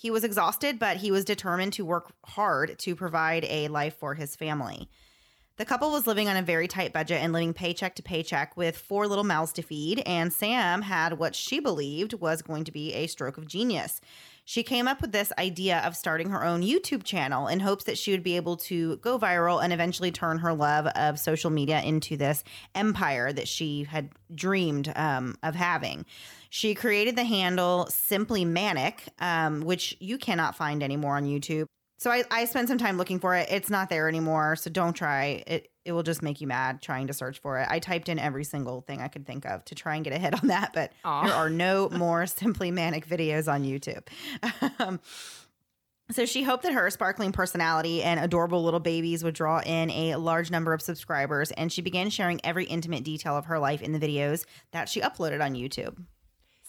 He 0.00 0.10
was 0.10 0.24
exhausted, 0.24 0.78
but 0.78 0.96
he 0.96 1.10
was 1.10 1.26
determined 1.26 1.74
to 1.74 1.84
work 1.84 2.14
hard 2.24 2.78
to 2.78 2.96
provide 2.96 3.44
a 3.44 3.68
life 3.68 3.98
for 3.98 4.14
his 4.14 4.34
family. 4.34 4.88
The 5.58 5.66
couple 5.66 5.90
was 5.90 6.06
living 6.06 6.26
on 6.26 6.38
a 6.38 6.42
very 6.42 6.68
tight 6.68 6.94
budget 6.94 7.22
and 7.22 7.34
living 7.34 7.52
paycheck 7.52 7.96
to 7.96 8.02
paycheck 8.02 8.56
with 8.56 8.78
four 8.78 9.06
little 9.06 9.24
mouths 9.24 9.52
to 9.52 9.62
feed, 9.62 10.02
and 10.06 10.32
Sam 10.32 10.80
had 10.80 11.18
what 11.18 11.34
she 11.34 11.60
believed 11.60 12.14
was 12.14 12.40
going 12.40 12.64
to 12.64 12.72
be 12.72 12.94
a 12.94 13.08
stroke 13.08 13.36
of 13.36 13.46
genius. 13.46 14.00
She 14.46 14.62
came 14.62 14.88
up 14.88 15.02
with 15.02 15.12
this 15.12 15.34
idea 15.38 15.80
of 15.80 15.94
starting 15.94 16.30
her 16.30 16.46
own 16.46 16.62
YouTube 16.62 17.04
channel 17.04 17.46
in 17.46 17.60
hopes 17.60 17.84
that 17.84 17.98
she 17.98 18.10
would 18.12 18.22
be 18.22 18.36
able 18.36 18.56
to 18.56 18.96
go 18.96 19.18
viral 19.18 19.62
and 19.62 19.70
eventually 19.70 20.10
turn 20.10 20.38
her 20.38 20.54
love 20.54 20.86
of 20.86 21.20
social 21.20 21.50
media 21.50 21.82
into 21.82 22.16
this 22.16 22.42
empire 22.74 23.30
that 23.34 23.46
she 23.46 23.84
had 23.84 24.08
dreamed 24.34 24.90
um, 24.96 25.36
of 25.42 25.54
having. 25.54 26.06
She 26.50 26.74
created 26.74 27.16
the 27.16 27.24
handle 27.24 27.86
Simply 27.86 28.44
Manic, 28.44 29.04
um, 29.20 29.60
which 29.60 29.96
you 30.00 30.18
cannot 30.18 30.56
find 30.56 30.82
anymore 30.82 31.16
on 31.16 31.24
YouTube. 31.24 31.66
So 31.98 32.10
I, 32.10 32.24
I 32.30 32.44
spent 32.46 32.66
some 32.66 32.78
time 32.78 32.96
looking 32.96 33.20
for 33.20 33.36
it. 33.36 33.48
It's 33.50 33.70
not 33.70 33.88
there 33.88 34.08
anymore. 34.08 34.56
So 34.56 34.68
don't 34.68 34.94
try 34.94 35.44
it. 35.46 35.70
It 35.84 35.92
will 35.92 36.02
just 36.02 36.22
make 36.22 36.40
you 36.40 36.46
mad 36.46 36.82
trying 36.82 37.06
to 37.06 37.12
search 37.12 37.38
for 37.38 37.58
it. 37.58 37.68
I 37.70 37.78
typed 37.78 38.08
in 38.08 38.18
every 38.18 38.42
single 38.42 38.80
thing 38.80 39.00
I 39.00 39.08
could 39.08 39.26
think 39.26 39.46
of 39.46 39.64
to 39.66 39.74
try 39.74 39.94
and 39.94 40.04
get 40.04 40.12
a 40.12 40.18
hit 40.18 40.34
on 40.42 40.48
that, 40.48 40.72
but 40.74 40.92
Aw. 41.04 41.26
there 41.26 41.34
are 41.34 41.50
no 41.50 41.88
more 41.90 42.26
simply 42.26 42.70
manic 42.70 43.06
videos 43.06 43.50
on 43.50 43.64
YouTube. 43.64 44.06
Um, 44.80 44.98
so 46.10 46.26
she 46.26 46.42
hoped 46.42 46.64
that 46.64 46.72
her 46.72 46.90
sparkling 46.90 47.30
personality 47.30 48.02
and 48.02 48.18
adorable 48.18 48.64
little 48.64 48.80
babies 48.80 49.22
would 49.22 49.34
draw 49.34 49.60
in 49.60 49.90
a 49.90 50.16
large 50.16 50.50
number 50.50 50.72
of 50.72 50.82
subscribers, 50.82 51.52
and 51.52 51.72
she 51.72 51.82
began 51.82 52.10
sharing 52.10 52.40
every 52.44 52.64
intimate 52.64 53.04
detail 53.04 53.36
of 53.36 53.44
her 53.44 53.58
life 53.58 53.80
in 53.80 53.92
the 53.92 54.00
videos 54.00 54.44
that 54.72 54.88
she 54.88 55.00
uploaded 55.00 55.44
on 55.44 55.54
YouTube. 55.54 55.96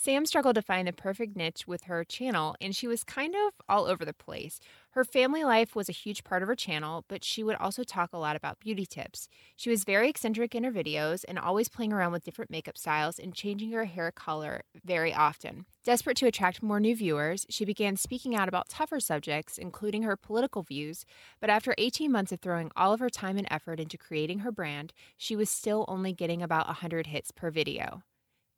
Sam 0.03 0.25
struggled 0.25 0.55
to 0.55 0.63
find 0.63 0.88
the 0.88 0.93
perfect 0.93 1.38
niche 1.38 1.67
with 1.67 1.84
her 1.84 2.03
channel, 2.03 2.55
and 2.60 2.75
she 2.75 2.88
was 2.88 3.03
kind 3.03 3.36
of 3.36 3.53
all 3.70 3.86
over 3.86 4.03
the 4.03 4.15
place. 4.15 4.60
Her 4.93 5.03
family 5.03 5.43
life 5.43 5.75
was 5.75 5.89
a 5.89 5.91
huge 5.91 6.24
part 6.24 6.41
of 6.41 6.48
her 6.48 6.55
channel, 6.55 7.05
but 7.08 7.24
she 7.24 7.43
would 7.43 7.55
also 7.58 7.84
talk 7.84 8.12
a 8.12 8.17
lot 8.17 8.36
about 8.36 8.60
beauty 8.60 8.88
tips. 8.88 9.29
She 9.55 9.70
was 9.70 9.84
very 9.84 10.10
eccentric 10.10 10.55
in 10.55 10.63
her 10.63 10.72
videos 10.72 11.24
and 11.27 11.38
always 11.38 11.70
playing 11.70 11.93
around 11.93 12.13
with 12.13 12.24
different 12.24 12.50
makeup 12.50 12.79
styles 12.79 13.20
and 13.20 13.36
changing 13.36 13.74
her 13.74 13.86
hair 13.86 14.12
color 14.12 14.63
very 14.84 15.13
often. 15.13 15.67
Desperate 15.84 16.17
to 16.17 16.25
attract 16.25 16.63
more 16.63 16.79
new 16.79 16.96
viewers, 16.96 17.46
she 17.48 17.63
began 17.63 17.96
speaking 17.96 18.36
out 18.36 18.48
about 18.48 18.70
tougher 18.70 19.00
subjects, 19.00 19.60
including 19.60 20.01
her 20.01 20.17
political 20.17 20.63
views. 20.63 21.05
But 21.39 21.51
after 21.51 21.75
18 21.77 22.12
months 22.12 22.31
of 22.31 22.39
throwing 22.39 22.72
all 22.75 22.91
of 22.91 23.01
her 23.01 23.12
time 23.12 23.38
and 23.38 23.48
effort 23.51 23.79
into 23.79 24.00
creating 24.00 24.39
her 24.39 24.51
brand, 24.51 24.93
she 25.15 25.36
was 25.36 25.51
still 25.51 25.86
only 25.88 26.12
getting 26.12 26.41
about 26.41 26.65
100 26.65 27.05
hits 27.05 27.29
per 27.29 27.51
video 27.51 28.01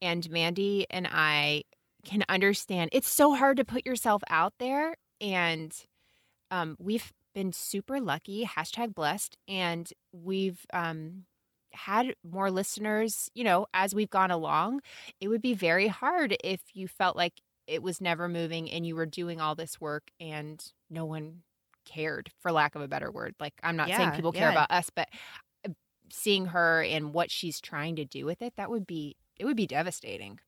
and 0.03 0.29
Mandy 0.29 0.85
and 0.89 1.07
I 1.09 1.63
can 2.05 2.23
understand 2.27 2.89
it's 2.91 3.09
so 3.09 3.33
hard 3.33 3.57
to 3.57 3.65
put 3.65 3.85
yourself 3.85 4.21
out 4.29 4.53
there. 4.59 4.95
And 5.21 5.73
um, 6.51 6.75
we've 6.77 7.13
been 7.33 7.53
super 7.53 7.99
lucky, 7.99 8.45
hashtag 8.45 8.93
blessed, 8.93 9.37
and 9.47 9.89
we've 10.11 10.65
um, 10.73 11.23
had 11.71 12.13
more 12.29 12.51
listeners, 12.51 13.29
you 13.33 13.45
know, 13.45 13.65
as 13.73 13.95
we've 13.95 14.09
gone 14.09 14.29
along. 14.29 14.81
It 15.21 15.29
would 15.29 15.41
be 15.41 15.53
very 15.53 15.87
hard 15.87 16.35
if 16.43 16.61
you 16.73 16.87
felt 16.87 17.15
like 17.15 17.41
it 17.65 17.81
was 17.81 18.01
never 18.01 18.27
moving 18.27 18.69
and 18.69 18.85
you 18.85 18.95
were 18.95 19.05
doing 19.05 19.39
all 19.39 19.55
this 19.55 19.79
work 19.79 20.11
and 20.19 20.63
no 20.89 21.05
one 21.05 21.43
cared, 21.85 22.29
for 22.41 22.51
lack 22.51 22.75
of 22.75 22.81
a 22.81 22.87
better 22.89 23.09
word. 23.09 23.35
Like, 23.39 23.53
I'm 23.63 23.77
not 23.77 23.87
saying 23.87 24.11
people 24.11 24.33
care 24.33 24.49
yeah. 24.49 24.51
about 24.51 24.71
us, 24.71 24.89
but 24.93 25.07
uh, 25.65 25.71
seeing 26.11 26.47
her 26.47 26.83
and 26.83 27.13
what 27.13 27.31
she's 27.31 27.61
trying 27.61 27.95
to 27.95 28.05
do 28.05 28.25
with 28.25 28.41
it, 28.41 28.53
that 28.57 28.69
would 28.69 28.85
be 28.85 29.15
it 29.37 29.45
would 29.45 29.57
be 29.57 29.67
devastating. 29.67 30.39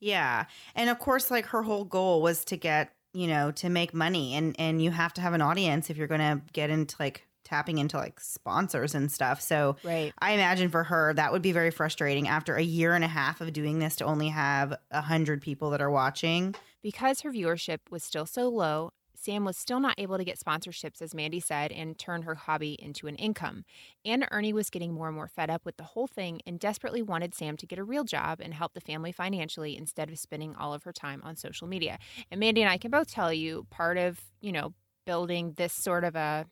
Yeah. 0.00 0.46
And 0.74 0.88
of 0.90 0.98
course, 0.98 1.30
like 1.30 1.46
her 1.46 1.62
whole 1.62 1.84
goal 1.84 2.22
was 2.22 2.44
to 2.46 2.56
get, 2.56 2.92
you 3.12 3.26
know, 3.26 3.50
to 3.52 3.68
make 3.68 3.92
money 3.92 4.34
and 4.34 4.56
and 4.58 4.82
you 4.82 4.90
have 4.90 5.12
to 5.14 5.20
have 5.20 5.34
an 5.34 5.42
audience 5.42 5.90
if 5.90 5.96
you're 5.96 6.06
gonna 6.06 6.42
get 6.52 6.70
into 6.70 6.96
like 6.98 7.26
tapping 7.44 7.78
into 7.78 7.96
like 7.96 8.20
sponsors 8.20 8.94
and 8.94 9.10
stuff. 9.10 9.40
So 9.40 9.76
Right. 9.82 10.12
I 10.20 10.32
imagine 10.32 10.70
for 10.70 10.84
her 10.84 11.12
that 11.14 11.32
would 11.32 11.42
be 11.42 11.52
very 11.52 11.70
frustrating 11.70 12.28
after 12.28 12.54
a 12.56 12.62
year 12.62 12.94
and 12.94 13.04
a 13.04 13.08
half 13.08 13.40
of 13.40 13.52
doing 13.52 13.78
this 13.78 13.96
to 13.96 14.04
only 14.04 14.28
have 14.28 14.74
a 14.90 15.00
hundred 15.00 15.42
people 15.42 15.70
that 15.70 15.82
are 15.82 15.90
watching. 15.90 16.54
Because 16.82 17.20
her 17.22 17.30
viewership 17.32 17.78
was 17.90 18.02
still 18.04 18.26
so 18.26 18.48
low, 18.48 18.92
Sam 19.20 19.44
was 19.44 19.56
still 19.56 19.80
not 19.80 19.94
able 19.98 20.16
to 20.16 20.24
get 20.24 20.38
sponsorships, 20.38 21.02
as 21.02 21.14
Mandy 21.14 21.40
said, 21.40 21.72
and 21.72 21.98
turn 21.98 22.22
her 22.22 22.34
hobby 22.34 22.76
into 22.78 23.06
an 23.06 23.16
income. 23.16 23.64
And 24.04 24.26
Ernie 24.30 24.52
was 24.54 24.70
getting 24.70 24.94
more 24.94 25.08
and 25.08 25.14
more 25.16 25.28
fed 25.28 25.50
up 25.50 25.66
with 25.66 25.76
the 25.76 25.84
whole 25.84 26.06
thing 26.06 26.40
and 26.46 26.58
desperately 26.58 27.02
wanted 27.02 27.34
Sam 27.34 27.56
to 27.58 27.66
get 27.66 27.78
a 27.78 27.84
real 27.84 28.04
job 28.04 28.40
and 28.40 28.54
help 28.54 28.72
the 28.72 28.80
family 28.80 29.12
financially 29.12 29.76
instead 29.76 30.10
of 30.10 30.18
spending 30.18 30.54
all 30.54 30.72
of 30.72 30.84
her 30.84 30.92
time 30.92 31.20
on 31.22 31.36
social 31.36 31.66
media. 31.66 31.98
And 32.30 32.40
Mandy 32.40 32.62
and 32.62 32.70
I 32.70 32.78
can 32.78 32.90
both 32.90 33.10
tell 33.12 33.32
you 33.32 33.66
part 33.70 33.98
of, 33.98 34.18
you 34.40 34.52
know, 34.52 34.72
building 35.04 35.52
this 35.56 35.72
sort 35.72 36.04
of 36.04 36.16
a 36.16 36.46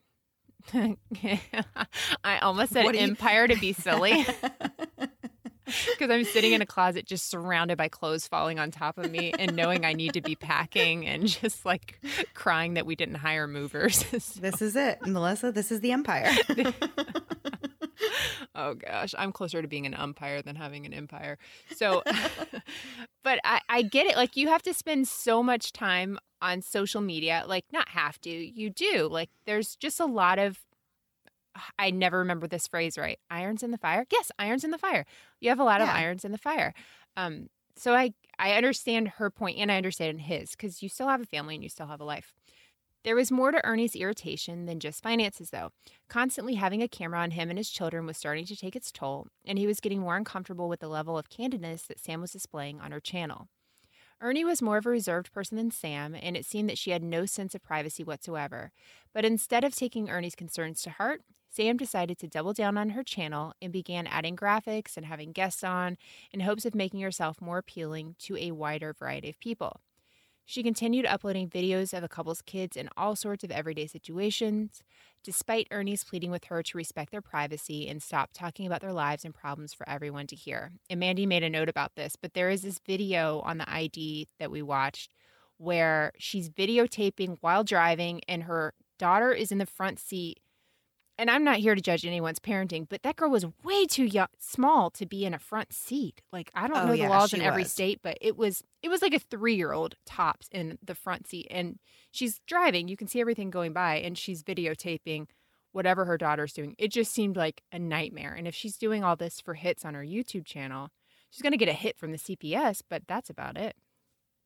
I 2.25 2.39
almost 2.43 2.73
said 2.73 2.83
do 2.91 2.99
you- 2.99 3.05
empire 3.05 3.49
to 3.49 3.57
be 3.57 3.73
silly. 3.73 4.27
Because 5.93 6.11
I'm 6.11 6.25
sitting 6.25 6.53
in 6.53 6.63
a 6.63 6.67
closet 6.67 7.07
just 7.07 7.29
surrounded 7.29 7.79
by 7.79 7.89
clothes 7.89 8.27
falling 8.27 8.59
on 8.59 8.71
top 8.71 8.99
of 8.99 9.11
me 9.11 9.33
and 9.39 9.55
knowing 9.57 9.85
I 9.85 9.93
need 9.93 10.15
to 10.15 10.21
be 10.21 10.35
packing 10.37 11.07
and 11.07 11.27
just 11.27 11.65
like 11.65 12.01
crying 12.35 12.75
that 12.75 12.87
we 12.87 12.97
didn't 12.97 13.17
hire 13.17 13.47
movers. 13.47 14.05
So- 14.21 14.41
This 14.41 14.63
is 14.63 14.77
it. 14.77 14.99
Melissa, 15.07 15.53
this 15.53 15.71
is 15.71 15.81
the 15.81 15.93
empire. 15.93 16.31
oh 18.55 18.75
gosh, 18.75 19.15
I'm 19.19 19.33
closer 19.33 19.63
to 19.63 19.69
being 19.69 19.87
an 19.87 19.95
umpire 19.95 20.43
than 20.43 20.57
having 20.57 20.87
an 20.87 20.93
empire. 20.93 21.39
So, 21.77 22.03
but 23.25 23.39
I, 23.45 23.61
I 23.69 23.83
get 23.83 24.07
it. 24.07 24.17
Like, 24.17 24.37
you 24.37 24.49
have 24.49 24.63
to 24.63 24.75
spend 24.75 25.09
so 25.09 25.43
much 25.43 25.73
time 25.73 26.19
on 26.41 26.63
social 26.63 27.01
media. 27.01 27.45
Like, 27.47 27.65
not 27.73 27.89
have 27.91 28.21
to, 28.23 28.31
you 28.31 28.71
do. 28.71 29.09
Like, 29.11 29.31
there's 29.47 29.77
just 29.77 30.01
a 30.01 30.07
lot 30.07 30.39
of, 30.39 30.59
I 31.79 31.91
never 31.91 32.19
remember 32.19 32.47
this 32.47 32.67
phrase 32.69 32.97
right. 32.97 33.19
Irons 33.31 33.63
in 33.63 33.71
the 33.71 33.79
fire? 33.79 34.07
Yes, 34.13 34.31
irons 34.39 34.65
in 34.65 34.71
the 34.71 34.79
fire. 34.79 35.05
You 35.41 35.51
have 35.51 35.61
a 35.61 35.65
lot 35.65 35.81
of 35.81 35.89
irons 35.89 36.25
in 36.25 36.33
the 36.33 36.39
fire. 36.39 36.75
Um, 37.17 37.49
so 37.77 37.95
I, 37.95 38.13
I 38.39 38.53
understand 38.53 39.09
her 39.17 39.31
point 39.31 39.59
and 39.59 39.71
I 39.71 39.77
understand 39.77 40.23
his 40.23 40.51
because 40.51 40.83
you 40.83 40.89
still 40.89 41.09
have 41.09 41.21
a 41.21 41.27
family 41.27 41.55
and 41.55 41.63
you 41.63 41.71
still 41.71 41.87
have 41.87 42.01
a 42.01 42.05
life. 42.05 42.33
There 43.05 43.15
was 43.15 43.31
more 43.31 43.53
to 43.53 43.65
Ernie's 43.65 43.95
irritation 43.95 44.67
than 44.67 44.81
just 44.81 45.03
finances, 45.03 45.51
though. 45.51 45.71
Constantly 46.09 46.57
having 46.57 46.83
a 46.83 46.89
camera 46.89 47.21
on 47.21 47.31
him 47.31 47.49
and 47.49 47.59
his 47.59 47.71
children 47.71 48.05
was 48.07 48.17
starting 48.17 48.45
to 48.47 48.57
take 48.57 48.75
its 48.75 48.91
toll, 48.91 49.29
and 49.47 49.59
he 49.59 49.67
was 49.67 49.81
getting 49.81 50.01
more 50.01 50.17
uncomfortable 50.17 50.69
with 50.69 50.81
the 50.81 50.89
level 50.89 51.17
of 51.17 51.31
candidness 51.31 51.87
that 51.87 52.01
Sam 52.01 52.21
was 52.21 52.33
displaying 52.33 52.81
on 52.81 52.91
her 52.91 53.01
channel. 53.01 53.49
Ernie 54.21 54.45
was 54.45 54.61
more 54.61 54.79
of 54.79 54.87
a 54.87 54.91
reserved 54.91 55.33
person 55.33 55.57
than 55.57 55.71
Sam, 55.71 56.15
and 56.15 56.37
it 56.37 56.45
seemed 56.45 56.69
that 56.69 56.79
she 56.79 56.91
had 56.91 57.05
no 57.05 57.25
sense 57.25 57.55
of 57.55 57.63
privacy 57.63 58.03
whatsoever. 58.03 58.73
But 59.15 59.25
instead 59.25 59.63
of 59.63 59.77
taking 59.77 60.11
Ernie's 60.11 60.35
concerns 60.35 60.83
to 60.83 60.91
heart, 60.91 61.23
Sam 61.51 61.77
decided 61.77 62.19
to 62.19 62.27
double 62.27 62.53
down 62.53 62.77
on 62.77 62.91
her 62.91 63.05
channel 63.05 63.55
and 63.63 63.73
began 63.73 64.07
adding 64.07 64.37
graphics 64.37 64.97
and 64.97 65.07
having 65.07 65.33
guests 65.33 65.63
on 65.63 65.97
in 66.33 66.41
hopes 66.41 66.67
of 66.67 66.75
making 66.75 67.01
herself 67.01 67.41
more 67.41 67.59
appealing 67.59 68.17
to 68.21 68.37
a 68.37 68.51
wider 68.51 68.93
variety 68.93 69.31
of 69.31 69.39
people. 69.39 69.81
She 70.51 70.63
continued 70.63 71.05
uploading 71.05 71.51
videos 71.51 71.93
of 71.93 72.03
a 72.03 72.09
couple's 72.09 72.41
kids 72.41 72.75
in 72.75 72.89
all 72.97 73.15
sorts 73.15 73.45
of 73.45 73.51
everyday 73.51 73.87
situations, 73.87 74.83
despite 75.23 75.69
Ernie's 75.71 76.05
pleading 76.05 76.31
with 76.31 76.45
her 76.45 76.63
to 76.63 76.79
respect 76.79 77.13
their 77.13 77.21
privacy 77.21 77.87
and 77.87 78.03
stop 78.03 78.31
talking 78.33 78.67
about 78.67 78.81
their 78.81 78.95
lives 78.95 79.27
and 79.27 79.35
problems 79.35 79.75
for 79.75 79.87
everyone 79.87 80.27
to 80.29 80.35
hear. 80.35 80.73
And 80.89 81.01
Mandy 81.01 81.27
made 81.27 81.43
a 81.43 81.51
note 81.51 81.69
about 81.69 81.97
this, 81.97 82.17
but 82.17 82.33
there 82.33 82.49
is 82.49 82.63
this 82.63 82.79
video 82.79 83.41
on 83.41 83.59
the 83.59 83.71
ID 83.71 84.29
that 84.39 84.51
we 84.51 84.63
watched 84.63 85.13
where 85.59 86.13
she's 86.17 86.49
videotaping 86.49 87.37
while 87.43 87.63
driving 87.63 88.23
and 88.27 88.45
her 88.45 88.73
daughter 88.99 89.33
is 89.33 89.53
in 89.53 89.59
the 89.59 89.67
front 89.67 89.99
seat 89.99 90.41
and 91.19 91.31
I'm 91.31 91.43
not 91.45 91.57
here 91.57 91.75
to 91.75 91.81
judge 91.81 92.07
anyone's 92.07 92.39
parenting, 92.39 92.89
but 92.89 93.03
that 93.03 93.17
girl 93.17 93.31
was 93.31 93.45
way 93.65 93.87
too 93.87 94.05
young, 94.05 94.29
small 94.39 94.91
to 94.91 95.05
be 95.07 95.25
in 95.25 95.35
a 95.35 95.39
front 95.39 95.73
seat. 95.73 96.23
Like 96.33 96.51
I 96.55 96.69
don't 96.69 96.77
Oh, 96.79 96.87
know 96.87 96.93
yeah, 96.93 97.07
the 97.09 97.11
laws 97.11 97.35
in 97.35 97.43
every 97.43 97.63
was. 97.65 97.73
state, 97.73 98.01
but 98.03 98.17
it 98.21 98.37
was 98.37 98.63
it 98.83 98.89
was 98.89 99.03
like 99.03 99.13
a 99.15 99.19
three 99.19 99.55
year 99.57 99.73
old 99.73 99.97
tops 100.07 100.49
in 100.53 100.79
the 100.83 100.95
front 100.95 101.27
seat, 101.27 101.49
and 101.51 101.79
she's 102.11 102.41
driving. 102.47 102.89
You 102.89 102.97
can 102.97 103.09
see 103.09 103.21
everything 103.21 103.51
going 103.51 103.73
by, 103.73 103.97
and 103.97 104.17
she's 104.17 104.43
videotaping 104.43 105.27
whatever 105.73 106.05
her 106.07 106.17
daughter's 106.17 106.53
doing. 106.53 106.75
It 106.79 106.91
just 106.93 107.13
seemed 107.13 107.37
like 107.37 107.63
a 107.73 107.79
nightmare. 107.79 108.33
And 108.35 108.49
if 108.49 108.55
she's 108.55 108.77
doing 108.79 109.05
all 109.05 109.17
this 109.17 109.41
for 109.41 109.55
hits 109.55 109.85
on 109.85 109.95
her 109.95 110.03
YouTube 110.05 110.47
channel, 110.47 110.89
she's 111.31 111.43
gonna 111.43 111.57
get 111.59 111.69
a 111.69 111.73
hit 111.75 111.99
from 111.99 112.13
the 112.13 112.19
CPS, 112.19 112.83
but 112.89 113.03
that's 113.07 113.29
about 113.29 113.57
it. 113.59 113.77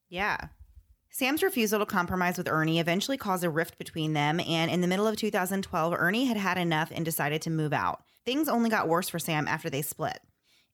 Yeah. 0.08 0.48
Sam's 1.14 1.42
refusal 1.42 1.78
to 1.78 1.84
compromise 1.84 2.38
with 2.38 2.48
Ernie 2.48 2.80
eventually 2.80 3.18
caused 3.18 3.44
a 3.44 3.50
rift 3.50 3.76
between 3.76 4.14
them, 4.14 4.40
and 4.40 4.70
in 4.70 4.80
the 4.80 4.86
middle 4.86 5.06
of 5.06 5.16
2012, 5.16 5.92
Ernie 5.92 6.24
had 6.24 6.38
had 6.38 6.56
enough 6.56 6.90
and 6.90 7.04
decided 7.04 7.42
to 7.42 7.50
move 7.50 7.74
out. 7.74 8.02
Things 8.24 8.48
only 8.48 8.70
got 8.70 8.88
worse 8.88 9.10
for 9.10 9.18
Sam 9.18 9.46
after 9.46 9.68
they 9.68 9.82
split. 9.82 10.20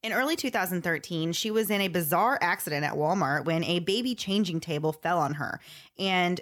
In 0.00 0.12
early 0.12 0.37
2013, 0.37 1.33
she 1.33 1.50
was 1.50 1.71
in 1.71 1.80
a 1.80 1.88
bizarre 1.88 2.38
accident 2.40 2.85
at 2.85 2.95
Walmart 2.95 3.47
when 3.47 3.64
a 3.64 3.80
baby 3.80 4.14
changing 4.14 4.61
table 4.61 4.92
fell 4.92 5.18
on 5.18 5.35
her. 5.35 5.59
And 5.99 6.40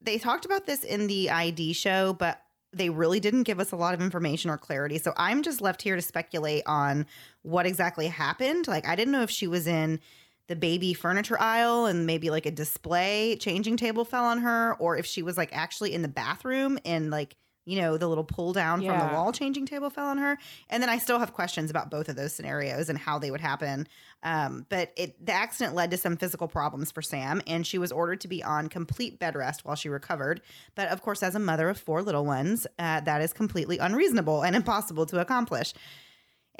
they 0.00 0.18
talked 0.18 0.44
about 0.44 0.66
this 0.66 0.82
in 0.82 1.06
the 1.06 1.30
ID 1.30 1.74
show, 1.74 2.12
but 2.14 2.42
they 2.72 2.90
really 2.90 3.20
didn't 3.20 3.44
give 3.44 3.60
us 3.60 3.70
a 3.70 3.76
lot 3.76 3.94
of 3.94 4.00
information 4.00 4.50
or 4.50 4.58
clarity. 4.58 4.98
So 4.98 5.12
I'm 5.16 5.44
just 5.44 5.60
left 5.60 5.82
here 5.82 5.94
to 5.94 6.02
speculate 6.02 6.64
on 6.66 7.06
what 7.42 7.66
exactly 7.66 8.08
happened. 8.08 8.66
Like, 8.66 8.88
I 8.88 8.96
didn't 8.96 9.12
know 9.12 9.22
if 9.22 9.30
she 9.30 9.46
was 9.46 9.68
in 9.68 10.00
the 10.48 10.56
baby 10.56 10.92
furniture 10.92 11.40
aisle 11.40 11.86
and 11.86 12.06
maybe 12.06 12.30
like 12.30 12.46
a 12.46 12.50
display 12.50 13.36
changing 13.40 13.76
table 13.76 14.04
fell 14.04 14.24
on 14.24 14.38
her, 14.38 14.74
or 14.74 14.96
if 14.96 15.06
she 15.06 15.22
was 15.22 15.36
like 15.36 15.50
actually 15.52 15.94
in 15.94 16.02
the 16.02 16.08
bathroom 16.08 16.78
and 16.84 17.10
like, 17.10 17.36
you 17.64 17.80
know, 17.80 17.96
the 17.96 18.08
little 18.08 18.24
pull 18.24 18.52
down 18.52 18.80
from 18.84 18.98
the 18.98 19.14
wall 19.14 19.30
changing 19.30 19.66
table 19.66 19.88
fell 19.88 20.08
on 20.08 20.18
her. 20.18 20.36
And 20.68 20.82
then 20.82 20.90
I 20.90 20.98
still 20.98 21.20
have 21.20 21.32
questions 21.32 21.70
about 21.70 21.92
both 21.92 22.08
of 22.08 22.16
those 22.16 22.32
scenarios 22.32 22.88
and 22.88 22.98
how 22.98 23.20
they 23.20 23.30
would 23.30 23.40
happen. 23.40 23.86
Um, 24.24 24.66
but 24.68 24.92
it 24.96 25.24
the 25.24 25.32
accident 25.32 25.76
led 25.76 25.92
to 25.92 25.96
some 25.96 26.16
physical 26.16 26.48
problems 26.48 26.90
for 26.90 27.02
Sam, 27.02 27.40
and 27.46 27.64
she 27.64 27.78
was 27.78 27.92
ordered 27.92 28.20
to 28.22 28.28
be 28.28 28.42
on 28.42 28.68
complete 28.68 29.20
bed 29.20 29.36
rest 29.36 29.64
while 29.64 29.76
she 29.76 29.88
recovered. 29.88 30.40
But 30.74 30.88
of 30.88 31.02
course, 31.02 31.22
as 31.22 31.36
a 31.36 31.38
mother 31.38 31.68
of 31.68 31.78
four 31.78 32.02
little 32.02 32.24
ones, 32.24 32.66
uh, 32.80 33.00
that 33.02 33.22
is 33.22 33.32
completely 33.32 33.78
unreasonable 33.78 34.42
and 34.42 34.56
impossible 34.56 35.06
to 35.06 35.20
accomplish. 35.20 35.72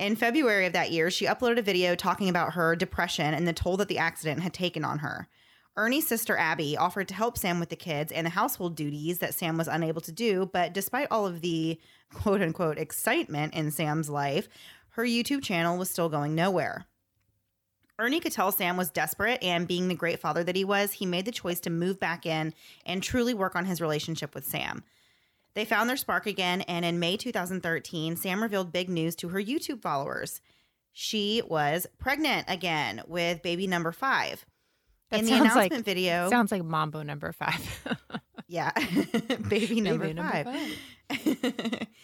In 0.02 0.16
February 0.16 0.66
of 0.66 0.72
that 0.72 0.90
year, 0.90 1.12
she 1.12 1.26
uploaded 1.26 1.58
a 1.58 1.62
video 1.62 1.94
talking 1.94 2.28
about 2.28 2.54
her 2.54 2.74
depression 2.74 3.34
and 3.34 3.46
the 3.46 3.52
toll 3.52 3.76
that 3.76 3.86
the 3.86 3.98
accident 3.98 4.40
had 4.40 4.52
taken 4.52 4.84
on 4.84 4.98
her. 4.98 5.28
Ernie's 5.76 6.08
sister 6.08 6.36
Abby 6.36 6.76
offered 6.76 7.06
to 7.06 7.14
help 7.14 7.38
Sam 7.38 7.60
with 7.60 7.68
the 7.68 7.76
kids 7.76 8.10
and 8.10 8.26
the 8.26 8.30
household 8.30 8.74
duties 8.74 9.20
that 9.20 9.32
Sam 9.32 9.56
was 9.56 9.68
unable 9.68 10.00
to 10.00 10.10
do, 10.10 10.50
but 10.52 10.72
despite 10.72 11.06
all 11.12 11.24
of 11.24 11.40
the 11.40 11.78
quote 12.12 12.42
unquote 12.42 12.78
excitement 12.78 13.54
in 13.54 13.70
Sam's 13.70 14.10
life, 14.10 14.48
her 14.90 15.04
YouTube 15.04 15.44
channel 15.44 15.78
was 15.78 15.88
still 15.88 16.08
going 16.08 16.34
nowhere. 16.34 16.86
Ernie 17.96 18.18
could 18.18 18.32
tell 18.32 18.50
Sam 18.50 18.76
was 18.76 18.90
desperate, 18.90 19.40
and 19.40 19.68
being 19.68 19.86
the 19.86 19.94
great 19.94 20.18
father 20.18 20.42
that 20.42 20.56
he 20.56 20.64
was, 20.64 20.94
he 20.94 21.06
made 21.06 21.26
the 21.26 21.30
choice 21.30 21.60
to 21.60 21.70
move 21.70 22.00
back 22.00 22.26
in 22.26 22.54
and 22.84 23.04
truly 23.04 23.34
work 23.34 23.54
on 23.54 23.66
his 23.66 23.80
relationship 23.80 24.34
with 24.34 24.46
Sam. 24.46 24.82
They 25.54 25.64
found 25.64 25.88
their 25.88 25.96
spark 25.96 26.26
again, 26.26 26.62
and 26.62 26.84
in 26.84 26.98
May 26.98 27.16
2013, 27.16 28.16
Sam 28.16 28.42
revealed 28.42 28.72
big 28.72 28.88
news 28.88 29.14
to 29.16 29.28
her 29.28 29.40
YouTube 29.40 29.82
followers. 29.82 30.40
She 30.92 31.42
was 31.46 31.86
pregnant 31.98 32.46
again 32.48 33.02
with 33.06 33.42
baby 33.42 33.66
number 33.66 33.92
five. 33.92 34.44
That 35.10 35.20
in 35.20 35.26
the 35.26 35.34
announcement 35.34 35.72
like- 35.72 35.84
video, 35.84 36.30
Sounds 36.30 36.52
like 36.52 36.64
Mambo 36.64 37.02
number 37.02 37.32
five. 37.32 37.84
yeah, 38.48 38.72
baby 39.48 39.80
number 39.80 40.12
Baby 40.12 40.76
five. 41.10 41.86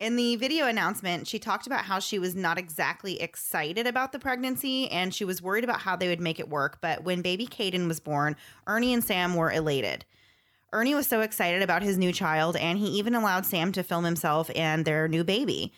In 0.00 0.16
the 0.16 0.36
video 0.36 0.66
announcement, 0.66 1.26
she 1.26 1.38
talked 1.38 1.66
about 1.66 1.84
how 1.84 1.98
she 1.98 2.18
was 2.18 2.34
not 2.34 2.56
exactly 2.56 3.20
excited 3.20 3.86
about 3.86 4.12
the 4.12 4.18
pregnancy 4.18 4.90
and 4.90 5.14
she 5.14 5.26
was 5.26 5.42
worried 5.42 5.62
about 5.62 5.80
how 5.80 5.94
they 5.94 6.08
would 6.08 6.22
make 6.22 6.40
it 6.40 6.48
work. 6.48 6.78
But 6.80 7.04
when 7.04 7.20
baby 7.20 7.46
Caden 7.46 7.86
was 7.86 8.00
born, 8.00 8.34
Ernie 8.66 8.94
and 8.94 9.04
Sam 9.04 9.34
were 9.34 9.52
elated. 9.52 10.06
Ernie 10.72 10.94
was 10.94 11.06
so 11.06 11.20
excited 11.20 11.62
about 11.62 11.82
his 11.82 11.98
new 11.98 12.12
child, 12.12 12.56
and 12.56 12.78
he 12.78 12.86
even 12.86 13.14
allowed 13.14 13.44
Sam 13.44 13.72
to 13.72 13.82
film 13.82 14.04
himself 14.04 14.50
and 14.54 14.84
their 14.84 15.08
new 15.08 15.24
baby. 15.24 15.72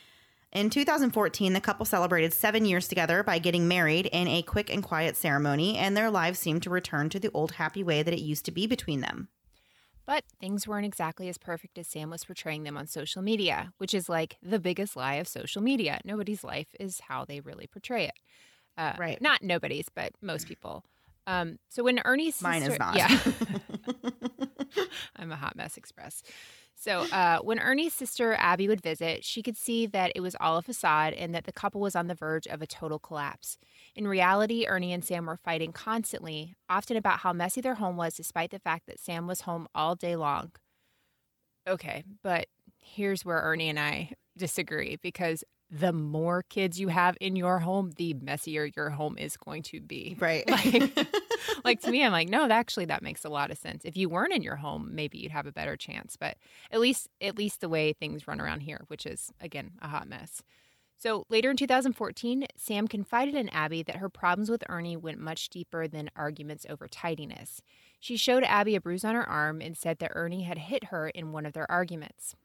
In 0.52 0.68
2014, 0.68 1.54
the 1.54 1.60
couple 1.62 1.86
celebrated 1.86 2.34
seven 2.34 2.66
years 2.66 2.86
together 2.86 3.22
by 3.22 3.38
getting 3.38 3.68
married 3.68 4.06
in 4.06 4.28
a 4.28 4.42
quick 4.42 4.68
and 4.70 4.82
quiet 4.82 5.16
ceremony, 5.16 5.78
and 5.78 5.96
their 5.96 6.10
lives 6.10 6.38
seemed 6.38 6.62
to 6.64 6.70
return 6.70 7.08
to 7.08 7.18
the 7.18 7.30
old 7.32 7.52
happy 7.52 7.82
way 7.82 8.02
that 8.02 8.12
it 8.12 8.20
used 8.20 8.44
to 8.44 8.50
be 8.52 8.66
between 8.66 9.00
them. 9.00 9.28
But 10.04 10.24
things 10.40 10.68
weren't 10.68 10.84
exactly 10.84 11.28
as 11.30 11.38
perfect 11.38 11.78
as 11.78 11.88
Sam 11.88 12.10
was 12.10 12.24
portraying 12.24 12.64
them 12.64 12.76
on 12.76 12.86
social 12.86 13.22
media, 13.22 13.72
which 13.78 13.94
is 13.94 14.10
like 14.10 14.36
the 14.42 14.58
biggest 14.58 14.94
lie 14.94 15.14
of 15.14 15.28
social 15.28 15.62
media. 15.62 16.00
Nobody's 16.04 16.44
life 16.44 16.66
is 16.78 17.00
how 17.08 17.24
they 17.24 17.40
really 17.40 17.66
portray 17.66 18.04
it. 18.06 18.14
Uh, 18.76 18.92
Right. 18.98 19.22
Not 19.22 19.42
nobody's, 19.42 19.86
but 19.94 20.12
most 20.20 20.48
people. 20.48 20.84
Um, 21.26 21.58
so 21.70 21.82
when 21.84 22.00
Ernie's 22.04 22.42
Mine 22.42 22.62
is 22.64 22.78
not. 22.78 22.96
Yeah. 22.96 23.16
I'm 25.16 25.32
a 25.32 25.36
hot 25.36 25.56
mess 25.56 25.76
express. 25.76 26.22
So 26.74 27.06
uh, 27.12 27.38
when 27.38 27.60
Ernie's 27.60 27.94
sister 27.94 28.34
Abby 28.34 28.66
would 28.66 28.80
visit, 28.80 29.24
she 29.24 29.40
could 29.40 29.56
see 29.56 29.86
that 29.86 30.12
it 30.16 30.20
was 30.20 30.34
all 30.40 30.56
a 30.56 30.62
facade 30.62 31.12
and 31.12 31.32
that 31.34 31.44
the 31.44 31.52
couple 31.52 31.80
was 31.80 31.94
on 31.94 32.08
the 32.08 32.14
verge 32.14 32.46
of 32.48 32.60
a 32.60 32.66
total 32.66 32.98
collapse. 32.98 33.56
In 33.94 34.08
reality, 34.08 34.66
Ernie 34.66 34.92
and 34.92 35.04
Sam 35.04 35.26
were 35.26 35.36
fighting 35.36 35.72
constantly, 35.72 36.56
often 36.68 36.96
about 36.96 37.20
how 37.20 37.32
messy 37.32 37.60
their 37.60 37.76
home 37.76 37.96
was, 37.96 38.14
despite 38.14 38.50
the 38.50 38.58
fact 38.58 38.86
that 38.86 38.98
Sam 38.98 39.28
was 39.28 39.42
home 39.42 39.68
all 39.74 39.94
day 39.94 40.16
long. 40.16 40.50
Okay, 41.68 42.02
but 42.24 42.46
here's 42.78 43.24
where 43.24 43.40
Ernie 43.40 43.68
and 43.68 43.78
I 43.78 44.12
disagree 44.36 44.96
because 44.96 45.44
the 45.72 45.92
more 45.92 46.42
kids 46.42 46.78
you 46.78 46.88
have 46.88 47.16
in 47.18 47.34
your 47.34 47.58
home, 47.58 47.92
the 47.96 48.12
messier 48.14 48.68
your 48.76 48.90
home 48.90 49.16
is 49.16 49.38
going 49.38 49.62
to 49.62 49.80
be. 49.80 50.16
Right. 50.22 50.48
Like, 50.48 51.08
like 51.64 51.80
to 51.80 51.90
me, 51.90 52.04
I'm 52.04 52.12
like, 52.12 52.28
no, 52.28 52.48
actually, 52.48 52.84
that 52.84 53.02
makes 53.02 53.24
a 53.24 53.28
lot 53.28 53.50
of 53.50 53.58
sense. 53.58 53.84
If 53.84 53.96
you 53.96 54.08
weren't 54.08 54.32
in 54.32 54.42
your 54.42 54.54
home, 54.56 54.90
maybe 54.92 55.18
you'd 55.18 55.32
have 55.32 55.46
a 55.46 55.52
better 55.52 55.76
chance. 55.76 56.16
But 56.16 56.36
at 56.70 56.78
least, 56.78 57.08
at 57.20 57.36
least 57.36 57.60
the 57.60 57.68
way 57.68 57.92
things 57.92 58.28
run 58.28 58.40
around 58.40 58.60
here, 58.60 58.82
which 58.86 59.04
is 59.04 59.32
again 59.40 59.72
a 59.80 59.88
hot 59.88 60.06
mess. 60.06 60.42
So 60.96 61.26
later 61.28 61.50
in 61.50 61.56
2014, 61.56 62.46
Sam 62.56 62.86
confided 62.86 63.34
in 63.34 63.48
Abby 63.48 63.82
that 63.82 63.96
her 63.96 64.08
problems 64.08 64.48
with 64.48 64.62
Ernie 64.68 64.96
went 64.96 65.18
much 65.18 65.48
deeper 65.48 65.88
than 65.88 66.10
arguments 66.14 66.64
over 66.68 66.86
tidiness. 66.86 67.62
She 67.98 68.16
showed 68.16 68.44
Abby 68.44 68.76
a 68.76 68.80
bruise 68.80 69.04
on 69.04 69.16
her 69.16 69.28
arm 69.28 69.60
and 69.60 69.76
said 69.76 69.98
that 69.98 70.12
Ernie 70.14 70.44
had 70.44 70.58
hit 70.58 70.84
her 70.84 71.08
in 71.08 71.32
one 71.32 71.44
of 71.44 71.54
their 71.54 71.68
arguments. 71.70 72.36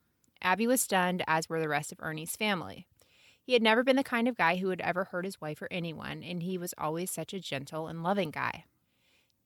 Abby 0.41 0.65
was 0.65 0.81
stunned, 0.81 1.23
as 1.27 1.47
were 1.47 1.59
the 1.59 1.69
rest 1.69 1.91
of 1.91 1.99
Ernie's 2.01 2.35
family. 2.35 2.87
He 3.47 3.53
had 3.53 3.63
never 3.63 3.81
been 3.81 3.95
the 3.95 4.03
kind 4.03 4.27
of 4.27 4.35
guy 4.35 4.57
who 4.57 4.67
would 4.67 4.81
ever 4.81 5.05
hurt 5.05 5.23
his 5.23 5.39
wife 5.39 5.61
or 5.61 5.69
anyone, 5.71 6.21
and 6.21 6.43
he 6.43 6.57
was 6.57 6.73
always 6.77 7.09
such 7.09 7.33
a 7.33 7.39
gentle 7.39 7.87
and 7.87 8.03
loving 8.03 8.29
guy. 8.29 8.65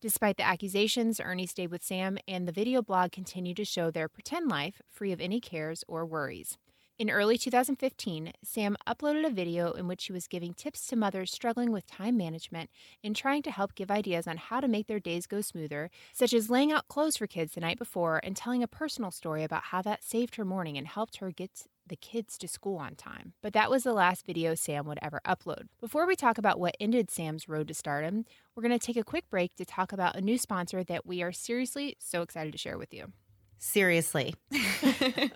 Despite 0.01 0.37
the 0.37 0.43
accusations, 0.43 1.19
Ernie 1.19 1.45
stayed 1.45 1.69
with 1.69 1.83
Sam, 1.83 2.17
and 2.27 2.47
the 2.47 2.51
video 2.51 2.81
blog 2.81 3.11
continued 3.11 3.57
to 3.57 3.63
show 3.63 3.91
their 3.91 4.09
pretend 4.09 4.49
life 4.49 4.81
free 4.89 5.11
of 5.11 5.21
any 5.21 5.39
cares 5.39 5.83
or 5.87 6.03
worries. 6.03 6.57
In 6.97 7.11
early 7.11 7.37
2015, 7.37 8.33
Sam 8.43 8.75
uploaded 8.87 9.23
a 9.23 9.29
video 9.29 9.71
in 9.73 9.87
which 9.87 10.01
she 10.01 10.13
was 10.13 10.27
giving 10.27 10.55
tips 10.55 10.87
to 10.87 10.95
mothers 10.95 11.31
struggling 11.31 11.71
with 11.71 11.85
time 11.85 12.17
management 12.17 12.71
and 13.03 13.15
trying 13.15 13.43
to 13.43 13.51
help 13.51 13.75
give 13.75 13.91
ideas 13.91 14.25
on 14.25 14.37
how 14.37 14.61
to 14.61 14.67
make 14.67 14.87
their 14.87 14.99
days 14.99 15.27
go 15.27 15.41
smoother, 15.41 15.91
such 16.11 16.33
as 16.33 16.49
laying 16.49 16.71
out 16.71 16.87
clothes 16.87 17.17
for 17.17 17.27
kids 17.27 17.53
the 17.53 17.61
night 17.61 17.77
before 17.77 18.19
and 18.23 18.35
telling 18.35 18.63
a 18.63 18.67
personal 18.67 19.11
story 19.11 19.43
about 19.43 19.65
how 19.65 19.83
that 19.83 20.03
saved 20.03 20.37
her 20.37 20.45
morning 20.45 20.75
and 20.75 20.87
helped 20.87 21.17
her 21.17 21.29
get 21.31 21.67
the 21.87 21.95
kids 21.95 22.37
to 22.39 22.47
school 22.47 22.77
on 22.77 22.95
time. 22.95 23.33
But 23.41 23.53
that 23.53 23.69
was 23.69 23.83
the 23.83 23.93
last 23.93 24.25
video 24.25 24.55
Sam 24.55 24.85
would 24.87 24.99
ever 25.01 25.21
upload. 25.25 25.67
Before 25.79 26.07
we 26.07 26.15
talk 26.15 26.37
about 26.37 26.59
what 26.59 26.77
ended 26.79 27.11
Sam's 27.11 27.49
road 27.49 27.67
to 27.67 27.73
stardom, 27.73 28.25
we're 28.55 28.63
going 28.63 28.77
to 28.77 28.85
take 28.85 28.97
a 28.97 29.03
quick 29.03 29.29
break 29.29 29.55
to 29.55 29.65
talk 29.65 29.91
about 29.91 30.15
a 30.15 30.21
new 30.21 30.37
sponsor 30.37 30.83
that 30.83 31.05
we 31.05 31.21
are 31.21 31.31
seriously 31.31 31.95
so 31.99 32.21
excited 32.21 32.51
to 32.51 32.57
share 32.57 32.77
with 32.77 32.93
you. 32.93 33.11
Seriously. 33.57 34.33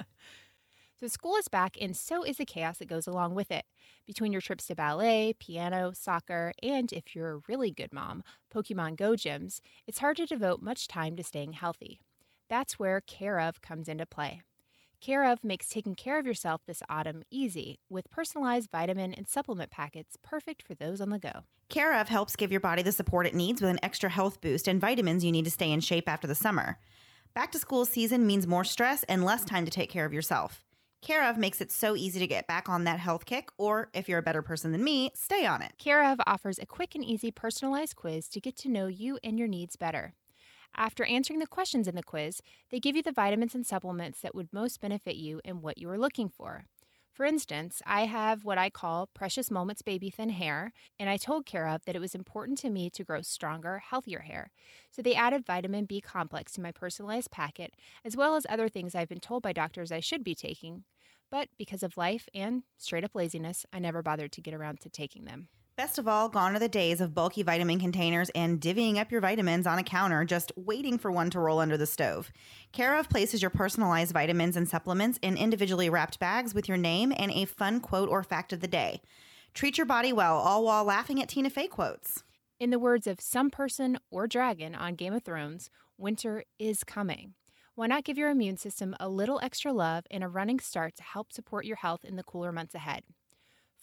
So, 0.98 1.08
school 1.08 1.36
is 1.36 1.50
back, 1.50 1.78
and 1.82 1.96
so 1.96 2.24
is 2.24 2.38
the 2.38 2.46
chaos 2.46 2.78
that 2.78 2.88
goes 2.88 3.06
along 3.06 3.36
with 3.36 3.52
it. 3.52 3.66
Between 4.08 4.32
your 4.32 4.40
trips 4.40 4.68
to 4.68 4.76
ballet, 4.76 5.34
piano, 5.38 5.92
soccer, 5.94 6.54
and 6.64 6.92
if 6.94 7.14
you're 7.14 7.34
a 7.34 7.42
really 7.50 7.70
good 7.70 7.92
mom, 7.92 8.24
Pokemon 8.54 8.96
Go 8.96 9.12
gyms, 9.12 9.60
it's 9.86 10.00
hard 10.00 10.16
to 10.18 10.26
devote 10.26 10.62
much 10.62 10.88
time 10.88 11.18
to 11.18 11.24
staying 11.24 11.54
healthy. 11.54 12.00
That's 12.50 12.80
where 12.80 13.02
Care 13.02 13.42
of 13.42 13.62
comes 13.62 13.90
into 13.90 14.06
play. 14.06 14.42
Care 15.02 15.26
of 15.32 15.44
makes 15.44 15.68
taking 15.70 15.96
care 15.96 16.18
of 16.18 16.26
yourself 16.26 16.62
this 16.66 16.82
autumn 16.90 17.24
easy 17.30 17.80
with 17.90 18.10
personalized 18.10 18.70
vitamin 18.72 19.14
and 19.14 19.28
supplement 19.28 19.70
packets 19.70 20.18
perfect 20.24 20.64
for 20.64 20.74
those 20.74 21.00
on 21.00 21.10
the 21.10 21.20
go. 21.20 21.44
Care 21.70 22.00
of 22.00 22.10
helps 22.10 22.36
give 22.36 22.52
your 22.52 22.62
body 22.62 22.82
the 22.82 22.92
support 22.92 23.28
it 23.28 23.36
needs 23.36 23.62
with 23.62 23.70
an 23.70 23.80
extra 23.84 24.10
health 24.10 24.42
boost 24.42 24.68
and 24.68 24.82
vitamins 24.82 25.24
you 25.24 25.32
need 25.32 25.46
to 25.46 25.52
stay 25.52 25.72
in 25.72 25.80
shape 25.80 26.08
after 26.08 26.28
the 26.28 26.36
summer. 26.36 26.78
Back 27.34 27.52
to 27.52 27.60
school 27.60 27.86
season 27.86 28.26
means 28.26 28.48
more 28.48 28.64
stress 28.64 29.04
and 29.04 29.26
less 29.26 29.44
time 29.44 29.66
to 29.66 29.72
take 29.72 29.90
care 29.90 30.06
of 30.06 30.14
yourself. 30.14 30.64
Care 31.02 31.30
of 31.30 31.38
makes 31.38 31.62
it 31.62 31.72
so 31.72 31.96
easy 31.96 32.20
to 32.20 32.26
get 32.26 32.48
back 32.48 32.68
on 32.68 32.86
that 32.86 33.00
health 33.00 33.26
kick, 33.26 33.50
or 33.60 33.90
if 33.94 34.10
you're 34.10 34.18
a 34.18 34.24
better 34.24 34.42
person 34.42 34.72
than 34.72 34.84
me, 34.84 35.12
stay 35.14 35.46
on 35.46 35.62
it. 35.62 35.74
Care 35.78 36.04
of 36.04 36.20
offers 36.26 36.58
a 36.58 36.66
quick 36.66 36.96
and 36.96 37.06
easy 37.06 37.30
personalized 37.30 37.96
quiz 37.96 38.28
to 38.30 38.40
get 38.40 38.58
to 38.58 38.70
know 38.70 38.88
you 38.88 39.20
and 39.24 39.38
your 39.38 39.48
needs 39.48 39.76
better. 39.76 40.16
After 40.78 41.06
answering 41.06 41.40
the 41.40 41.48
questions 41.48 41.88
in 41.88 41.96
the 41.96 42.04
quiz, 42.04 42.42
they 42.70 42.80
give 42.80 42.96
you 42.96 43.04
the 43.04 43.12
vitamins 43.12 43.56
and 43.56 43.66
supplements 43.66 44.20
that 44.20 44.36
would 44.36 44.52
most 44.52 44.82
benefit 44.82 45.16
you 45.16 45.40
and 45.46 45.62
what 45.62 45.78
you 45.78 45.90
are 45.90 45.98
looking 45.98 46.28
for. 46.28 46.66
For 47.14 47.26
instance, 47.26 47.82
I 47.86 48.08
have 48.08 48.44
what 48.44 48.58
I 48.58 48.70
call 48.70 49.08
Precious 49.08 49.50
Moments 49.50 49.82
Baby 49.82 50.10
Thin 50.10 50.32
Hair, 50.32 50.74
and 51.00 51.10
I 51.10 51.16
told 51.16 51.48
of 51.54 51.86
that 51.86 51.96
it 51.96 52.02
was 52.02 52.14
important 52.14 52.58
to 52.58 52.70
me 52.70 52.90
to 52.90 53.06
grow 53.06 53.22
stronger, 53.22 53.80
healthier 53.80 54.20
hair. 54.20 54.52
So 54.92 55.02
they 55.02 55.16
added 55.16 55.46
vitamin 55.46 55.86
B 55.86 56.02
complex 56.02 56.52
to 56.54 56.62
my 56.62 56.74
personalized 56.74 57.32
packet, 57.32 57.74
as 58.04 58.18
well 58.18 58.36
as 58.36 58.46
other 58.50 58.68
things 58.68 58.96
I've 58.96 59.08
been 59.08 59.22
told 59.22 59.44
by 59.44 59.54
doctors 59.54 59.94
I 59.94 60.02
should 60.02 60.26
be 60.26 60.36
taking. 60.36 60.84
But 61.32 61.48
because 61.58 61.84
of 61.84 61.96
life 61.96 62.28
and 62.34 62.64
straight 62.78 63.06
up 63.06 63.16
laziness, 63.16 63.66
I 63.72 63.80
never 63.80 64.04
bothered 64.04 64.34
to 64.34 64.42
get 64.42 64.54
around 64.54 64.82
to 64.82 64.90
taking 64.90 65.24
them. 65.24 65.48
Best 65.78 65.98
of 65.98 66.08
all, 66.08 66.30
gone 66.30 66.56
are 66.56 66.60
the 66.60 66.70
days 66.70 67.02
of 67.02 67.14
bulky 67.14 67.44
vitamin 67.44 67.82
containers 67.82 68.30
and 68.30 68.62
divvying 68.62 68.96
up 68.96 69.12
your 69.12 69.20
vitamins 69.20 69.68
on 69.68 69.78
a 69.78 69.84
counter 69.84 70.24
just 70.24 70.54
waiting 70.56 70.98
for 70.98 71.12
one 71.12 71.30
to 71.30 71.38
roll 71.38 71.60
under 71.60 71.76
the 71.76 71.86
stove. 71.86 72.32
Care 72.72 72.98
of 72.98 73.10
places 73.10 73.42
your 73.42 73.50
personalized 73.50 74.14
vitamins 74.14 74.56
and 74.56 74.70
supplements 74.70 75.20
in 75.22 75.36
individually 75.36 75.90
wrapped 75.90 76.18
bags 76.18 76.54
with 76.54 76.70
your 76.70 76.78
name 76.78 77.12
and 77.18 77.30
a 77.32 77.44
fun 77.44 77.82
quote 77.82 78.08
or 78.08 78.24
fact 78.24 78.54
of 78.54 78.62
the 78.62 78.70
day. 78.70 79.02
Treat 79.54 79.78
your 79.78 79.86
body 79.86 80.14
well, 80.14 80.38
all 80.38 80.64
while 80.64 80.86
laughing 80.86 81.22
at 81.22 81.28
Tina 81.28 81.50
Fey 81.50 81.68
quotes. 81.68 82.24
In 82.58 82.70
the 82.70 82.80
words 82.80 83.06
of 83.06 83.20
some 83.20 83.50
person 83.50 84.00
or 84.10 84.28
dragon 84.28 84.76
on 84.76 84.96
Game 84.96 85.14
of 85.14 85.24
Thrones, 85.24 85.70
winter 85.98 86.46
is 86.58 86.86
coming. 86.86 87.34
Why 87.74 87.88
not 87.88 88.06
give 88.06 88.18
your 88.18 88.30
immune 88.30 88.56
system 88.56 88.96
a 88.98 89.10
little 89.10 89.42
extra 89.44 89.74
love 89.74 90.06
and 90.10 90.24
a 90.24 90.30
running 90.30 90.62
start 90.62 90.96
to 90.96 91.04
help 91.04 91.34
support 91.34 91.66
your 91.66 91.76
health 91.76 92.06
in 92.06 92.16
the 92.16 92.24
cooler 92.24 92.54
months 92.54 92.76
ahead? 92.76 93.04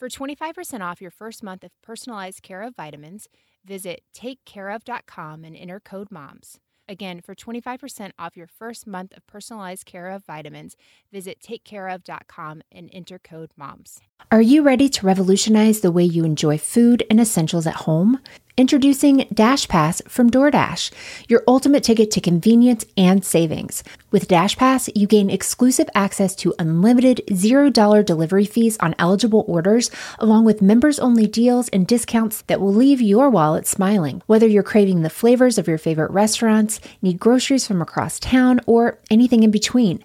For 0.02 0.08
25% 0.08 0.80
off 0.80 1.00
your 1.00 1.12
first 1.12 1.44
month 1.44 1.62
of 1.62 1.70
personalized 1.80 2.42
care 2.42 2.62
of 2.62 2.74
vitamins, 2.74 3.28
visit 3.64 4.02
takecareof.com 4.12 5.44
and 5.44 5.56
enter 5.56 5.78
code 5.78 6.08
MOMS. 6.10 6.58
Again, 6.88 7.20
for 7.20 7.36
25% 7.36 8.10
off 8.18 8.36
your 8.36 8.48
first 8.48 8.84
month 8.84 9.16
of 9.16 9.24
personalized 9.28 9.86
care 9.86 10.08
of 10.08 10.24
vitamins, 10.24 10.74
visit 11.12 11.38
takecareof.com 11.40 12.62
and 12.72 12.90
enter 12.92 13.20
code 13.20 13.52
MOMS. 13.56 14.00
Are 14.30 14.40
you 14.40 14.62
ready 14.62 14.88
to 14.88 15.06
revolutionize 15.06 15.80
the 15.80 15.92
way 15.92 16.04
you 16.04 16.24
enjoy 16.24 16.56
food 16.56 17.04
and 17.10 17.20
essentials 17.20 17.66
at 17.66 17.74
home? 17.74 18.18
Introducing 18.56 19.26
Dash 19.32 19.66
Pass 19.66 20.02
from 20.08 20.30
DoorDash, 20.30 20.90
your 21.26 21.42
ultimate 21.48 21.82
ticket 21.82 22.10
to 22.10 22.20
convenience 22.20 22.84
and 22.96 23.24
savings. 23.24 23.82
With 24.10 24.28
Dash 24.28 24.56
Pass, 24.56 24.90
you 24.94 25.06
gain 25.06 25.30
exclusive 25.30 25.88
access 25.94 26.34
to 26.36 26.54
unlimited 26.58 27.22
$0 27.28 28.04
delivery 28.04 28.44
fees 28.44 28.76
on 28.80 28.94
eligible 28.98 29.44
orders, 29.48 29.90
along 30.18 30.44
with 30.44 30.60
members 30.60 30.98
only 30.98 31.26
deals 31.26 31.68
and 31.70 31.86
discounts 31.86 32.42
that 32.42 32.60
will 32.60 32.74
leave 32.74 33.00
your 33.00 33.30
wallet 33.30 33.66
smiling. 33.66 34.22
Whether 34.26 34.46
you're 34.46 34.62
craving 34.62 35.00
the 35.00 35.10
flavors 35.10 35.56
of 35.56 35.66
your 35.66 35.78
favorite 35.78 36.10
restaurants, 36.10 36.78
need 37.00 37.18
groceries 37.18 37.66
from 37.66 37.80
across 37.80 38.18
town, 38.20 38.60
or 38.66 38.98
anything 39.10 39.42
in 39.42 39.50
between, 39.50 40.04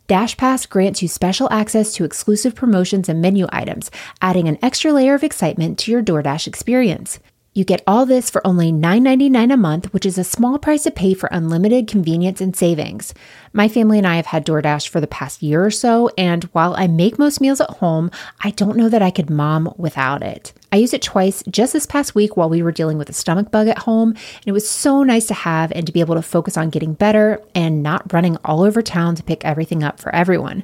Dash 0.11 0.35
Pass 0.35 0.65
grants 0.65 1.01
you 1.01 1.07
special 1.07 1.47
access 1.53 1.93
to 1.93 2.03
exclusive 2.03 2.53
promotions 2.53 3.07
and 3.07 3.21
menu 3.21 3.47
items, 3.49 3.89
adding 4.21 4.49
an 4.49 4.57
extra 4.61 4.91
layer 4.91 5.13
of 5.13 5.23
excitement 5.23 5.79
to 5.79 5.91
your 5.91 6.03
DoorDash 6.03 6.47
experience. 6.47 7.19
You 7.53 7.63
get 7.63 7.81
all 7.87 8.05
this 8.05 8.29
for 8.29 8.45
only 8.45 8.73
$9.99 8.73 9.53
a 9.53 9.55
month, 9.55 9.93
which 9.93 10.05
is 10.05 10.17
a 10.17 10.25
small 10.25 10.59
price 10.59 10.83
to 10.83 10.91
pay 10.91 11.13
for 11.13 11.29
unlimited 11.31 11.87
convenience 11.87 12.41
and 12.41 12.53
savings. 12.53 13.13
My 13.53 13.69
family 13.69 13.99
and 13.99 14.05
I 14.05 14.17
have 14.17 14.25
had 14.25 14.45
DoorDash 14.45 14.89
for 14.89 14.99
the 14.99 15.07
past 15.07 15.41
year 15.41 15.63
or 15.65 15.71
so, 15.71 16.09
and 16.17 16.43
while 16.51 16.75
I 16.75 16.87
make 16.87 17.17
most 17.17 17.39
meals 17.39 17.61
at 17.61 17.69
home, 17.69 18.11
I 18.41 18.51
don't 18.51 18.75
know 18.75 18.89
that 18.89 19.01
I 19.01 19.11
could 19.11 19.29
mom 19.29 19.73
without 19.77 20.23
it. 20.23 20.51
I 20.73 20.77
used 20.77 20.93
it 20.93 21.01
twice 21.01 21.43
just 21.49 21.73
this 21.73 21.85
past 21.85 22.15
week 22.15 22.37
while 22.37 22.49
we 22.49 22.63
were 22.63 22.71
dealing 22.71 22.97
with 22.97 23.09
a 23.09 23.13
stomach 23.13 23.51
bug 23.51 23.67
at 23.67 23.79
home, 23.79 24.11
and 24.11 24.45
it 24.45 24.53
was 24.53 24.69
so 24.69 25.03
nice 25.03 25.27
to 25.27 25.33
have 25.33 25.71
and 25.73 25.85
to 25.85 25.91
be 25.91 25.99
able 25.99 26.15
to 26.15 26.21
focus 26.21 26.55
on 26.55 26.69
getting 26.69 26.93
better 26.93 27.41
and 27.53 27.83
not 27.83 28.13
running 28.13 28.37
all 28.45 28.63
over 28.63 28.81
town 28.81 29.15
to 29.15 29.23
pick 29.23 29.43
everything 29.43 29.83
up 29.83 29.99
for 29.99 30.15
everyone. 30.15 30.63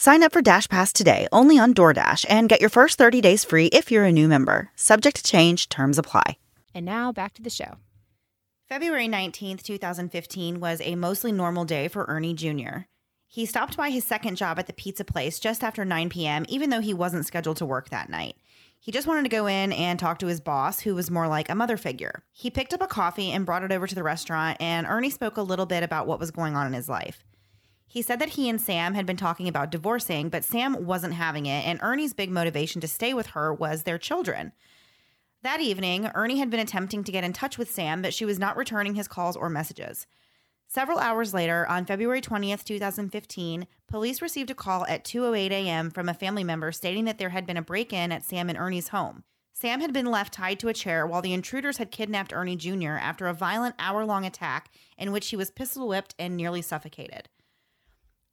Sign 0.00 0.22
up 0.22 0.32
for 0.32 0.40
Dash 0.40 0.68
Pass 0.68 0.92
today 0.92 1.26
only 1.32 1.58
on 1.58 1.74
DoorDash 1.74 2.24
and 2.28 2.48
get 2.48 2.60
your 2.60 2.70
first 2.70 2.98
30 2.98 3.20
days 3.20 3.44
free 3.44 3.66
if 3.66 3.90
you're 3.90 4.04
a 4.04 4.12
new 4.12 4.28
member. 4.28 4.70
Subject 4.76 5.16
to 5.16 5.24
change, 5.24 5.68
terms 5.68 5.98
apply. 5.98 6.38
And 6.72 6.86
now 6.86 7.10
back 7.10 7.34
to 7.34 7.42
the 7.42 7.50
show. 7.50 7.78
February 8.68 9.08
19th, 9.08 9.60
2015 9.64 10.60
was 10.60 10.80
a 10.82 10.94
mostly 10.94 11.32
normal 11.32 11.64
day 11.64 11.88
for 11.88 12.04
Ernie 12.04 12.32
Jr. 12.32 12.82
He 13.26 13.44
stopped 13.44 13.76
by 13.76 13.90
his 13.90 14.04
second 14.04 14.36
job 14.36 14.60
at 14.60 14.68
the 14.68 14.72
pizza 14.72 15.04
place 15.04 15.40
just 15.40 15.64
after 15.64 15.84
9 15.84 16.10
p.m., 16.10 16.46
even 16.48 16.70
though 16.70 16.80
he 16.80 16.94
wasn't 16.94 17.26
scheduled 17.26 17.56
to 17.56 17.66
work 17.66 17.88
that 17.88 18.08
night. 18.08 18.36
He 18.78 18.92
just 18.92 19.08
wanted 19.08 19.24
to 19.24 19.28
go 19.28 19.48
in 19.48 19.72
and 19.72 19.98
talk 19.98 20.20
to 20.20 20.28
his 20.28 20.40
boss, 20.40 20.78
who 20.78 20.94
was 20.94 21.10
more 21.10 21.26
like 21.26 21.48
a 21.48 21.56
mother 21.56 21.76
figure. 21.76 22.22
He 22.30 22.50
picked 22.50 22.72
up 22.72 22.82
a 22.82 22.86
coffee 22.86 23.32
and 23.32 23.44
brought 23.44 23.64
it 23.64 23.72
over 23.72 23.88
to 23.88 23.94
the 23.96 24.04
restaurant, 24.04 24.58
and 24.60 24.86
Ernie 24.86 25.10
spoke 25.10 25.36
a 25.36 25.42
little 25.42 25.66
bit 25.66 25.82
about 25.82 26.06
what 26.06 26.20
was 26.20 26.30
going 26.30 26.54
on 26.54 26.68
in 26.68 26.72
his 26.72 26.88
life. 26.88 27.24
He 27.90 28.02
said 28.02 28.18
that 28.18 28.30
he 28.30 28.50
and 28.50 28.60
Sam 28.60 28.94
had 28.94 29.06
been 29.06 29.16
talking 29.16 29.48
about 29.48 29.70
divorcing, 29.70 30.28
but 30.28 30.44
Sam 30.44 30.84
wasn't 30.84 31.14
having 31.14 31.46
it, 31.46 31.66
and 31.66 31.80
Ernie's 31.82 32.12
big 32.12 32.30
motivation 32.30 32.82
to 32.82 32.88
stay 32.88 33.14
with 33.14 33.28
her 33.28 33.52
was 33.52 33.82
their 33.82 33.96
children. 33.96 34.52
That 35.42 35.60
evening, 35.60 36.10
Ernie 36.14 36.38
had 36.38 36.50
been 36.50 36.60
attempting 36.60 37.02
to 37.04 37.12
get 37.12 37.24
in 37.24 37.32
touch 37.32 37.56
with 37.56 37.70
Sam, 37.70 38.02
but 38.02 38.12
she 38.12 38.26
was 38.26 38.38
not 38.38 38.56
returning 38.56 38.94
his 38.94 39.08
calls 39.08 39.36
or 39.36 39.48
messages. 39.48 40.06
Several 40.66 40.98
hours 40.98 41.32
later, 41.32 41.66
on 41.66 41.86
February 41.86 42.20
20th, 42.20 42.62
2015, 42.62 43.66
police 43.86 44.20
received 44.20 44.50
a 44.50 44.54
call 44.54 44.84
at 44.86 45.04
2:08 45.04 45.50
a.m. 45.50 45.90
from 45.90 46.10
a 46.10 46.14
family 46.14 46.44
member 46.44 46.72
stating 46.72 47.06
that 47.06 47.16
there 47.16 47.30
had 47.30 47.46
been 47.46 47.56
a 47.56 47.62
break-in 47.62 48.12
at 48.12 48.22
Sam 48.24 48.50
and 48.50 48.58
Ernie's 48.58 48.88
home. 48.88 49.24
Sam 49.54 49.80
had 49.80 49.94
been 49.94 50.06
left 50.06 50.34
tied 50.34 50.60
to 50.60 50.68
a 50.68 50.74
chair 50.74 51.06
while 51.06 51.22
the 51.22 51.32
intruders 51.32 51.78
had 51.78 51.90
kidnapped 51.90 52.34
Ernie 52.34 52.54
Jr. 52.54 52.98
after 53.00 53.26
a 53.26 53.34
violent 53.34 53.76
hour-long 53.78 54.26
attack 54.26 54.70
in 54.98 55.10
which 55.10 55.28
he 55.28 55.36
was 55.36 55.50
pistol 55.50 55.88
whipped 55.88 56.14
and 56.18 56.36
nearly 56.36 56.60
suffocated. 56.60 57.30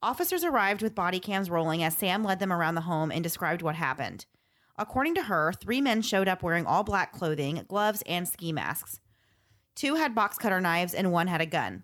Officers 0.06 0.44
arrived 0.44 0.82
with 0.82 0.94
body 0.94 1.18
cams 1.18 1.50
rolling 1.50 1.82
as 1.82 1.96
Sam 1.96 2.22
led 2.22 2.38
them 2.38 2.52
around 2.52 2.76
the 2.76 2.82
home 2.82 3.10
and 3.10 3.24
described 3.24 3.60
what 3.60 3.74
happened. 3.74 4.24
According 4.78 5.16
to 5.16 5.24
her, 5.24 5.52
three 5.52 5.80
men 5.80 6.00
showed 6.00 6.28
up 6.28 6.44
wearing 6.44 6.64
all 6.64 6.84
black 6.84 7.12
clothing, 7.12 7.64
gloves, 7.66 8.04
and 8.06 8.28
ski 8.28 8.52
masks. 8.52 9.00
Two 9.74 9.96
had 9.96 10.14
box 10.14 10.38
cutter 10.38 10.60
knives 10.60 10.94
and 10.94 11.10
one 11.10 11.26
had 11.26 11.40
a 11.40 11.46
gun. 11.46 11.82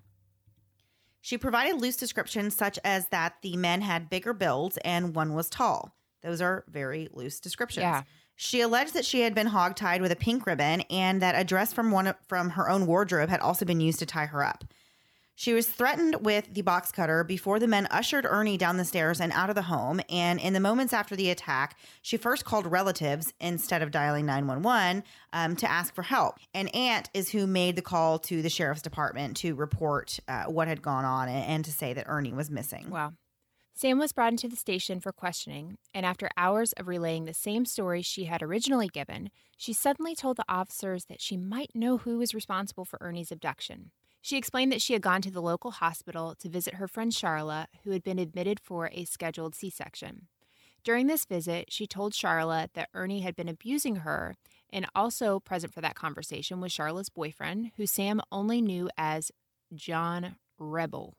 She 1.21 1.37
provided 1.37 1.81
loose 1.81 1.97
descriptions 1.97 2.55
such 2.55 2.79
as 2.85 3.09
that 3.09 3.39
the 3.43 3.57
men 3.57 3.81
had 3.81 4.09
bigger 4.09 4.33
builds 4.33 4.77
and 4.85 5.17
one 5.17 5.35
was 5.35 5.51
tall. 5.51 5.97
Those 6.23 6.41
are 6.41 6.65
very 6.69 7.09
loose 7.13 7.41
descriptions. 7.41 7.83
Yeah. 7.83 8.03
She 8.37 8.61
alleged 8.61 8.95
that 8.95 9.05
she 9.05 9.23
had 9.23 9.35
been 9.35 9.49
hogtied 9.49 10.01
with 10.01 10.13
a 10.13 10.17
pink 10.17 10.47
ribbon 10.47 10.83
and 10.83 11.21
that 11.23 11.35
a 11.35 11.43
dress 11.43 11.73
from 11.73 11.91
one 11.91 12.15
from 12.29 12.51
her 12.51 12.71
own 12.71 12.87
wardrobe 12.87 13.31
had 13.31 13.41
also 13.41 13.65
been 13.65 13.81
used 13.81 13.99
to 13.99 14.07
tie 14.07 14.27
her 14.27 14.45
up. 14.45 14.63
She 15.43 15.55
was 15.55 15.67
threatened 15.67 16.25
with 16.25 16.55
the 16.55 16.63
box 16.63 16.93
cutter 16.93 17.25
before 17.25 17.59
the 17.59 17.67
men 17.67 17.89
ushered 17.91 18.25
Ernie 18.25 18.57
down 18.57 18.77
the 18.77 18.85
stairs 18.85 19.21
and 19.21 19.33
out 19.33 19.49
of 19.49 19.57
the 19.57 19.63
home. 19.63 20.01
And 20.09 20.39
in 20.39 20.53
the 20.53 20.61
moments 20.61 20.93
after 20.93 21.17
the 21.17 21.31
attack, 21.31 21.77
she 22.01 22.17
first 22.17 22.45
called 22.45 22.65
relatives 22.65 23.35
instead 23.41 23.83
of 23.83 23.91
dialing 23.91 24.25
911 24.25 25.03
um, 25.33 25.57
to 25.57 25.69
ask 25.69 25.97
for 25.97 26.03
help. 26.03 26.39
An 26.55 26.69
aunt 26.69 27.11
is 27.13 27.31
who 27.31 27.49
made 27.49 27.75
the 27.75 27.83
call 27.83 28.21
to 28.21 28.41
the 28.41 28.49
sheriff's 28.49 28.83
department 28.83 29.37
to 29.39 29.57
report 29.57 30.21
uh, 30.29 30.45
what 30.45 30.69
had 30.69 30.81
gone 30.81 31.05
on 31.05 31.29
and, 31.29 31.65
to 31.65 31.73
say 31.73 31.93
that 31.93 32.07
Ernie 32.07 32.33
was 32.33 32.49
missing. 32.49 32.89
Wow. 32.89 33.15
Sam 33.75 33.99
was 33.99 34.13
brought 34.13 34.31
into 34.31 34.47
the 34.47 34.55
station 34.55 35.01
for 35.01 35.11
questioning, 35.11 35.77
and 35.93 36.07
after 36.07 36.29
hours 36.37 36.73
of 36.75 36.87
relaying 36.87 37.25
the 37.25 37.35
same 37.35 37.65
story 37.65 38.01
she 38.01 38.27
had 38.27 38.43
originally 38.43 38.87
given, 38.87 39.29
she 39.57 39.73
suddenly 39.73 40.15
told 40.15 40.37
the 40.37 40.45
officers 40.49 41.07
that 41.07 41.21
she 41.21 41.37
might 41.37 41.75
know 41.75 41.99
who 41.99 42.19
was 42.19 42.33
responsible 42.33 42.85
for 42.85 43.01
Ernie's 43.01 43.33
abduction. 43.33 43.91
She 44.25 44.37
explained 44.37 44.71
that 44.71 44.81
she 44.81 44.93
had 44.93 45.03
gone 45.03 45.21
to 45.23 45.33
the 45.33 45.43
local 45.43 45.73
hospital 45.73 46.37
to 46.37 46.49
visit 46.49 46.75
her 46.75 46.87
friend 46.87 47.13
Charlotte, 47.13 47.69
who 47.83 47.91
had 47.91 48.05
been 48.05 48.21
admitted 48.21 48.61
for 48.61 48.89
a 48.93 49.05
scheduled 49.05 49.57
C 49.57 49.69
section. 49.69 50.29
During 50.85 51.09
this 51.09 51.25
visit, 51.25 51.73
she 51.73 51.89
told 51.89 52.15
Charlotte 52.15 52.71
that 52.75 52.89
Ernie 52.95 53.21
had 53.21 53.35
been 53.35 53.49
abusing 53.49 53.97
her, 53.97 54.37
and 54.73 54.87
also 54.95 55.41
present 55.41 55.75
for 55.75 55.81
that 55.81 55.97
conversation 55.97 56.61
was 56.61 56.71
Charlotte's 56.71 57.09
boyfriend, 57.09 57.73
who 57.77 57.85
Sam 57.85 58.21
only 58.31 58.63
knew 58.63 58.89
as 58.97 59.33
John 59.75 60.37
Rebel. 60.57 61.15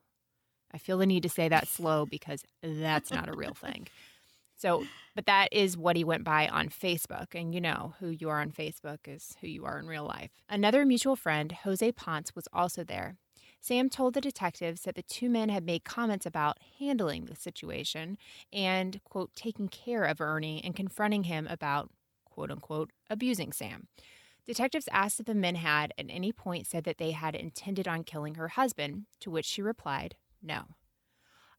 I 0.73 0.77
feel 0.77 0.97
the 0.97 1.05
need 1.05 1.23
to 1.23 1.29
say 1.29 1.49
that 1.49 1.67
slow 1.67 2.05
because 2.05 2.43
that's 2.61 3.11
not 3.11 3.29
a 3.29 3.35
real 3.35 3.53
thing. 3.53 3.87
So, 4.63 4.85
but 5.13 5.25
that 5.25 5.49
is 5.51 5.75
what 5.75 5.97
he 5.97 6.05
went 6.05 6.23
by 6.23 6.47
on 6.47 6.69
Facebook. 6.69 7.35
And 7.35 7.53
you 7.53 7.59
know, 7.59 7.95
who 7.99 8.07
you 8.07 8.29
are 8.29 8.39
on 8.39 8.51
Facebook 8.51 8.99
is 9.07 9.35
who 9.41 9.47
you 9.47 9.65
are 9.65 9.77
in 9.77 9.87
real 9.87 10.05
life. 10.05 10.31
Another 10.47 10.85
mutual 10.85 11.17
friend, 11.17 11.51
Jose 11.51 11.91
Ponce, 11.91 12.33
was 12.33 12.47
also 12.53 12.85
there. 12.85 13.17
Sam 13.59 13.89
told 13.89 14.13
the 14.13 14.21
detectives 14.21 14.83
that 14.83 14.95
the 14.95 15.03
two 15.03 15.29
men 15.29 15.49
had 15.49 15.65
made 15.65 15.83
comments 15.83 16.25
about 16.25 16.59
handling 16.79 17.25
the 17.25 17.35
situation 17.35 18.17
and, 18.53 19.01
quote, 19.03 19.35
taking 19.35 19.67
care 19.67 20.05
of 20.05 20.21
Ernie 20.21 20.61
and 20.63 20.73
confronting 20.73 21.25
him 21.25 21.45
about, 21.49 21.89
quote 22.23 22.49
unquote, 22.49 22.91
abusing 23.09 23.51
Sam. 23.51 23.89
Detectives 24.47 24.87
asked 24.93 25.19
if 25.19 25.25
the 25.25 25.35
men 25.35 25.55
had 25.55 25.93
at 25.97 26.05
any 26.07 26.31
point 26.31 26.67
said 26.67 26.85
that 26.85 26.99
they 26.99 27.11
had 27.11 27.35
intended 27.35 27.85
on 27.85 28.05
killing 28.05 28.35
her 28.35 28.47
husband, 28.47 29.07
to 29.19 29.29
which 29.29 29.45
she 29.45 29.61
replied, 29.61 30.15
no. 30.41 30.67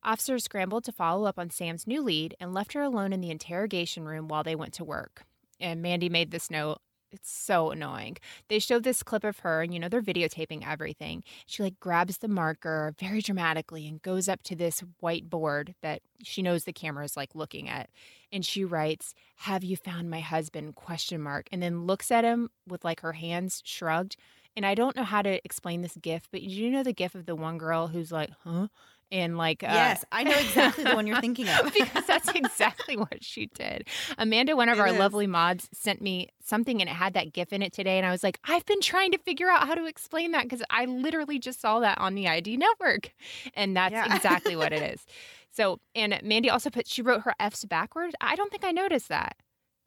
Officers 0.04 0.44
scrambled 0.44 0.84
to 0.84 0.92
follow 0.92 1.26
up 1.26 1.38
on 1.38 1.48
Sam's 1.50 1.86
new 1.86 2.02
lead 2.02 2.34
and 2.38 2.52
left 2.52 2.74
her 2.74 2.82
alone 2.82 3.12
in 3.12 3.20
the 3.20 3.30
interrogation 3.30 4.04
room 4.04 4.28
while 4.28 4.44
they 4.44 4.54
went 4.54 4.74
to 4.74 4.84
work. 4.84 5.24
And 5.58 5.80
Mandy 5.80 6.08
made 6.08 6.30
this 6.30 6.50
note. 6.50 6.78
It's 7.10 7.30
so 7.30 7.70
annoying. 7.70 8.16
They 8.48 8.58
showed 8.58 8.82
this 8.82 9.04
clip 9.04 9.22
of 9.22 9.38
her, 9.38 9.62
and 9.62 9.72
you 9.72 9.78
know, 9.78 9.88
they're 9.88 10.02
videotaping 10.02 10.68
everything. 10.68 11.22
She 11.46 11.62
like 11.62 11.78
grabs 11.78 12.18
the 12.18 12.26
marker 12.26 12.92
very 12.98 13.20
dramatically 13.20 13.86
and 13.86 14.02
goes 14.02 14.28
up 14.28 14.42
to 14.42 14.56
this 14.56 14.82
whiteboard 15.00 15.74
that 15.80 16.02
she 16.24 16.42
knows 16.42 16.64
the 16.64 16.72
camera 16.72 17.04
is 17.04 17.16
like 17.16 17.36
looking 17.36 17.68
at. 17.68 17.88
And 18.32 18.44
she 18.44 18.64
writes, 18.64 19.14
Have 19.36 19.62
you 19.62 19.76
found 19.76 20.10
my 20.10 20.18
husband? 20.18 20.74
question 20.74 21.20
mark. 21.20 21.46
And 21.52 21.62
then 21.62 21.86
looks 21.86 22.10
at 22.10 22.24
him 22.24 22.50
with 22.66 22.84
like 22.84 23.00
her 23.00 23.12
hands 23.12 23.62
shrugged. 23.64 24.16
And 24.56 24.66
I 24.66 24.74
don't 24.74 24.96
know 24.96 25.04
how 25.04 25.22
to 25.22 25.40
explain 25.44 25.82
this 25.82 25.96
gif, 26.00 26.28
but 26.32 26.42
you 26.42 26.68
know 26.70 26.82
the 26.82 26.92
gif 26.92 27.14
of 27.14 27.26
the 27.26 27.36
one 27.36 27.58
girl 27.58 27.88
who's 27.88 28.10
like, 28.10 28.30
huh? 28.42 28.68
And 29.14 29.38
like, 29.38 29.62
uh, 29.62 29.68
yes, 29.70 30.04
I 30.10 30.24
know 30.24 30.36
exactly 30.36 30.82
the 30.84 30.94
one 30.94 31.06
you're 31.06 31.20
thinking 31.20 31.48
of 31.48 31.72
because 31.72 32.04
that's 32.04 32.28
exactly 32.34 32.96
what 32.96 33.22
she 33.22 33.46
did. 33.46 33.86
Amanda, 34.18 34.56
one 34.56 34.68
of 34.68 34.78
It 34.78 34.80
our 34.80 34.90
is. 34.90 34.98
lovely 34.98 35.28
mods, 35.28 35.68
sent 35.72 36.02
me 36.02 36.28
something 36.42 36.80
and 36.80 36.90
it 36.90 36.94
had 36.94 37.14
that 37.14 37.32
gif 37.32 37.52
in 37.52 37.62
it 37.62 37.72
today. 37.72 37.96
And 37.96 38.04
I 38.06 38.10
was 38.10 38.24
like, 38.24 38.40
I've 38.44 38.66
been 38.66 38.80
trying 38.80 39.12
to 39.12 39.18
figure 39.18 39.48
out 39.48 39.68
how 39.68 39.76
to 39.76 39.86
explain 39.86 40.32
that 40.32 40.42
because 40.42 40.62
I 40.68 40.86
literally 40.86 41.38
just 41.38 41.60
saw 41.60 41.78
that 41.78 41.98
on 41.98 42.16
the 42.16 42.26
ID 42.26 42.56
network. 42.56 43.12
And 43.54 43.76
that's 43.76 43.92
Yeah. 43.92 44.16
exactly 44.16 44.56
what 44.56 44.72
it 44.72 44.82
is. 44.94 45.06
So, 45.52 45.78
and 45.94 46.18
Mandy 46.24 46.50
also 46.50 46.68
put, 46.68 46.88
she 46.88 47.00
wrote 47.00 47.20
her 47.22 47.34
F's 47.38 47.64
backwards. 47.64 48.14
I 48.20 48.34
don't 48.34 48.50
think 48.50 48.64
I 48.64 48.72
noticed 48.72 49.08
that. 49.10 49.36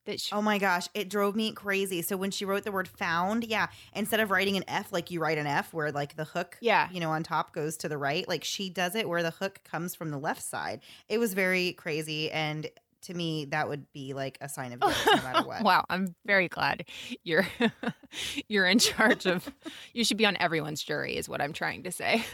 That 0.08 0.20
she, 0.20 0.34
Oh 0.34 0.42
my 0.42 0.58
gosh, 0.58 0.88
it 0.96 1.08
drove 1.10 1.36
me 1.36 1.52
crazy. 1.52 2.02
So 2.02 2.18
when 2.18 2.32
she 2.32 2.44
wrote 2.44 2.64
the 2.64 2.72
word 2.72 2.88
found, 2.88 3.44
yeah, 3.44 3.68
instead 3.94 4.20
of 4.20 4.32
writing 4.32 4.58
an 4.58 4.64
F 4.68 4.92
like 4.92 5.12
you 5.12 5.20
write 5.20 5.38
an 5.38 5.46
F 5.48 5.72
where 5.74 5.92
like 5.92 6.16
the 6.16 6.24
hook, 6.26 6.58
Yeah. 6.60 6.90
you 6.92 7.00
know, 7.00 7.12
on 7.12 7.22
top 7.24 7.54
goes 7.54 7.78
to 7.78 7.88
the 7.90 7.98
right, 7.98 8.28
like 8.28 8.44
she 8.44 8.70
does 8.72 8.96
it 8.96 9.08
where 9.08 9.22
the 9.22 9.30
hook 9.32 9.60
comes 9.64 9.94
from 9.94 10.10
the 10.10 10.18
left 10.18 10.42
side. 10.42 10.82
It 11.08 11.20
was 11.20 11.34
very 11.36 11.74
crazy 11.74 12.32
and 12.32 12.68
to 13.04 13.14
me 13.14 13.46
that 13.46 13.70
would 13.70 13.86
be 13.94 14.14
like 14.14 14.38
a 14.42 14.50
sign 14.50 14.74
of 14.74 14.80
guilt 14.82 14.96
no 15.06 15.16
matter 15.22 15.44
what. 15.48 15.62
Wow, 15.64 15.86
I'm 15.90 16.16
very 16.26 16.48
glad 16.50 16.86
you're 17.24 17.46
you're 18.50 18.66
in 18.66 18.80
charge 18.80 19.26
of 19.28 19.50
you 19.94 20.04
should 20.04 20.18
be 20.18 20.26
on 20.26 20.36
everyone's 20.40 20.82
jury 20.84 21.16
is 21.16 21.30
what 21.30 21.40
I'm 21.40 21.54
trying 21.54 21.84
to 21.84 21.92
say. 21.92 22.26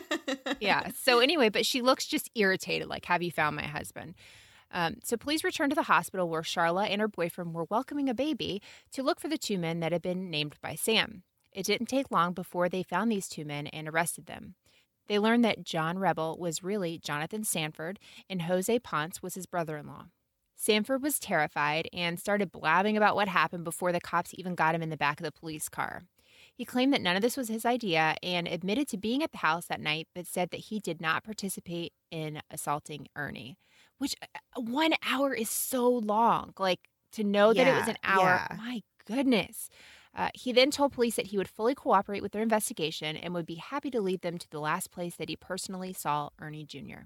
yeah. 0.60 0.88
So 1.02 1.18
anyway, 1.20 1.48
but 1.48 1.66
she 1.66 1.82
looks 1.82 2.06
just 2.06 2.30
irritated 2.34 2.88
like 2.88 3.04
have 3.06 3.22
you 3.22 3.30
found 3.30 3.56
my 3.56 3.66
husband? 3.66 4.14
Um, 4.70 4.96
so 5.02 5.16
police 5.16 5.44
returned 5.44 5.70
to 5.70 5.76
the 5.76 5.84
hospital 5.84 6.28
where 6.28 6.42
Charla 6.42 6.88
and 6.90 7.00
her 7.00 7.08
boyfriend 7.08 7.54
were 7.54 7.66
welcoming 7.70 8.08
a 8.08 8.14
baby 8.14 8.60
to 8.92 9.02
look 9.02 9.20
for 9.20 9.28
the 9.28 9.38
two 9.38 9.58
men 9.58 9.80
that 9.80 9.92
had 9.92 10.02
been 10.02 10.30
named 10.30 10.56
by 10.60 10.74
Sam. 10.74 11.22
It 11.52 11.66
didn't 11.66 11.86
take 11.86 12.10
long 12.10 12.32
before 12.32 12.68
they 12.68 12.82
found 12.82 13.10
these 13.10 13.28
two 13.28 13.44
men 13.44 13.66
and 13.68 13.88
arrested 13.88 14.26
them. 14.26 14.54
They 15.08 15.18
learned 15.18 15.44
that 15.44 15.62
John 15.62 15.98
Rebel 15.98 16.36
was 16.38 16.64
really 16.64 16.98
Jonathan 16.98 17.44
Sanford 17.44 17.98
and 18.28 18.42
Jose 18.42 18.78
Ponce 18.80 19.22
was 19.22 19.34
his 19.34 19.46
brother 19.46 19.76
in 19.76 19.86
law. 19.86 20.06
Sanford 20.56 21.02
was 21.02 21.18
terrified 21.18 21.88
and 21.92 22.18
started 22.18 22.50
blabbing 22.50 22.96
about 22.96 23.14
what 23.14 23.28
happened 23.28 23.64
before 23.64 23.92
the 23.92 24.00
cops 24.00 24.32
even 24.34 24.54
got 24.54 24.74
him 24.74 24.82
in 24.82 24.90
the 24.90 24.96
back 24.96 25.20
of 25.20 25.24
the 25.24 25.32
police 25.32 25.68
car. 25.68 26.02
He 26.54 26.64
claimed 26.64 26.92
that 26.94 27.02
none 27.02 27.16
of 27.16 27.22
this 27.22 27.36
was 27.36 27.48
his 27.48 27.66
idea 27.66 28.16
and 28.22 28.48
admitted 28.48 28.88
to 28.88 28.96
being 28.96 29.22
at 29.22 29.32
the 29.32 29.38
house 29.38 29.66
that 29.66 29.80
night, 29.80 30.08
but 30.14 30.26
said 30.26 30.50
that 30.50 30.60
he 30.60 30.80
did 30.80 31.00
not 31.00 31.22
participate 31.22 31.92
in 32.10 32.40
assaulting 32.50 33.08
Ernie, 33.14 33.58
which 33.98 34.14
uh, 34.22 34.60
one 34.60 34.92
hour 35.06 35.34
is 35.34 35.50
so 35.50 35.88
long. 35.88 36.52
Like 36.58 36.80
to 37.12 37.24
know 37.24 37.52
that 37.52 37.66
it 37.66 37.74
was 37.74 37.88
an 37.88 37.98
hour, 38.04 38.46
yeah. 38.50 38.56
my 38.56 38.82
goodness. 39.06 39.70
Uh, 40.14 40.30
he 40.34 40.50
then 40.52 40.70
told 40.70 40.92
police 40.92 41.16
that 41.16 41.26
he 41.26 41.36
would 41.36 41.48
fully 41.48 41.74
cooperate 41.74 42.22
with 42.22 42.32
their 42.32 42.42
investigation 42.42 43.16
and 43.16 43.34
would 43.34 43.44
be 43.44 43.56
happy 43.56 43.90
to 43.90 44.00
lead 44.00 44.22
them 44.22 44.38
to 44.38 44.48
the 44.50 44.58
last 44.58 44.90
place 44.90 45.16
that 45.16 45.28
he 45.28 45.36
personally 45.36 45.92
saw 45.92 46.30
Ernie 46.40 46.64
Jr. 46.64 47.04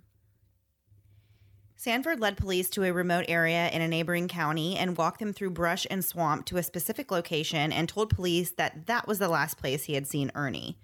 Sanford 1.74 2.20
led 2.20 2.36
police 2.36 2.68
to 2.70 2.84
a 2.84 2.92
remote 2.92 3.24
area 3.26 3.68
in 3.70 3.80
a 3.80 3.88
neighboring 3.88 4.28
county 4.28 4.76
and 4.76 4.98
walked 4.98 5.18
them 5.18 5.32
through 5.32 5.50
brush 5.50 5.86
and 5.90 6.04
swamp 6.04 6.44
to 6.44 6.58
a 6.58 6.62
specific 6.62 7.10
location 7.10 7.72
and 7.72 7.88
told 7.88 8.14
police 8.14 8.50
that 8.52 8.86
that 8.86 9.08
was 9.08 9.18
the 9.18 9.30
last 9.30 9.56
place 9.56 9.84
he 9.84 9.94
had 9.94 10.06
seen 10.06 10.30
Ernie. 10.34 10.78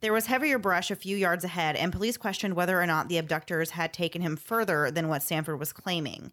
There 0.00 0.12
was 0.14 0.26
heavier 0.26 0.58
brush 0.58 0.90
a 0.90 0.96
few 0.96 1.16
yards 1.16 1.44
ahead, 1.44 1.76
and 1.76 1.92
police 1.92 2.16
questioned 2.16 2.54
whether 2.54 2.80
or 2.80 2.86
not 2.86 3.08
the 3.08 3.18
abductors 3.18 3.70
had 3.70 3.92
taken 3.92 4.22
him 4.22 4.36
further 4.36 4.90
than 4.90 5.08
what 5.08 5.22
Sanford 5.22 5.58
was 5.58 5.72
claiming. 5.72 6.32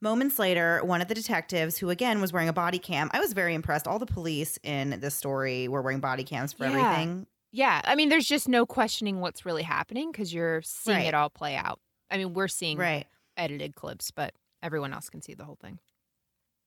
Moments 0.00 0.38
later, 0.38 0.80
one 0.84 1.00
of 1.00 1.08
the 1.08 1.14
detectives, 1.14 1.78
who 1.78 1.90
again 1.90 2.20
was 2.20 2.32
wearing 2.32 2.48
a 2.48 2.52
body 2.52 2.78
cam, 2.78 3.10
I 3.12 3.20
was 3.20 3.32
very 3.32 3.54
impressed. 3.54 3.86
All 3.88 3.98
the 3.98 4.06
police 4.06 4.58
in 4.62 4.98
this 5.00 5.14
story 5.14 5.68
were 5.68 5.82
wearing 5.82 6.00
body 6.00 6.24
cams 6.24 6.52
for 6.52 6.64
Yeah. 6.64 6.70
everything. 6.70 7.26
Yeah, 7.52 7.80
I 7.84 7.94
mean, 7.96 8.08
there's 8.08 8.26
just 8.26 8.48
no 8.48 8.66
questioning 8.66 9.20
what's 9.20 9.44
really 9.44 9.62
happening 9.62 10.10
because 10.10 10.32
you're 10.32 10.62
seeing 10.62 10.98
Right. 10.98 11.06
it 11.08 11.14
all 11.14 11.28
play 11.30 11.54
out. 11.56 11.80
I 12.10 12.16
mean, 12.18 12.34
we're 12.34 12.48
seeing 12.48 12.78
Right. 12.78 13.06
edited 13.36 13.74
clips, 13.76 14.10
but 14.10 14.34
everyone 14.62 14.92
else 14.92 15.08
can 15.10 15.22
see 15.22 15.34
the 15.34 15.44
whole 15.44 15.56
thing. 15.60 15.78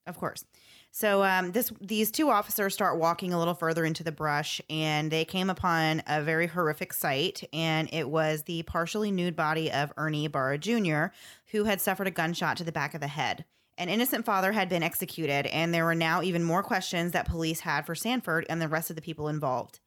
Of 0.06 0.18
course. 0.18 0.44
So 0.92 1.22
um, 1.24 1.52
this 1.52 1.72
these 1.80 2.10
two 2.10 2.30
officers 2.30 2.72
start 2.72 2.98
walking 2.98 3.32
a 3.32 3.38
little 3.38 3.54
further 3.54 3.84
into 3.84 4.02
the 4.02 4.12
brush, 4.12 4.60
and 4.70 5.10
they 5.10 5.24
came 5.24 5.50
upon 5.50 6.02
a 6.06 6.22
very 6.22 6.46
horrific 6.46 6.92
sight, 6.92 7.42
and 7.52 7.88
it 7.92 8.08
was 8.08 8.44
the 8.44 8.62
partially 8.62 9.10
nude 9.10 9.36
body 9.36 9.70
of 9.70 9.92
Ernie 9.96 10.24
Ibarra 10.24 10.58
Jr., 10.58 11.06
who 11.50 11.64
had 11.64 11.80
suffered 11.80 12.06
a 12.06 12.12
gunshot 12.12 12.56
to 12.56 12.64
the 12.64 12.72
back 12.72 12.94
of 12.94 13.00
the 13.00 13.08
head. 13.08 13.44
An 13.76 13.90
innocent 13.90 14.24
father 14.24 14.52
had 14.52 14.70
been 14.70 14.82
executed, 14.82 15.46
and 15.46 15.74
there 15.74 15.84
were 15.84 15.94
now 15.94 16.22
even 16.22 16.42
more 16.42 16.62
questions 16.62 17.12
that 17.12 17.28
police 17.28 17.60
had 17.60 17.84
for 17.84 17.94
Sanford 17.94 18.46
and 18.48 18.62
the 18.62 18.68
rest 18.68 18.88
of 18.88 18.96
the 18.96 19.02
people 19.02 19.28
involved. 19.28 19.80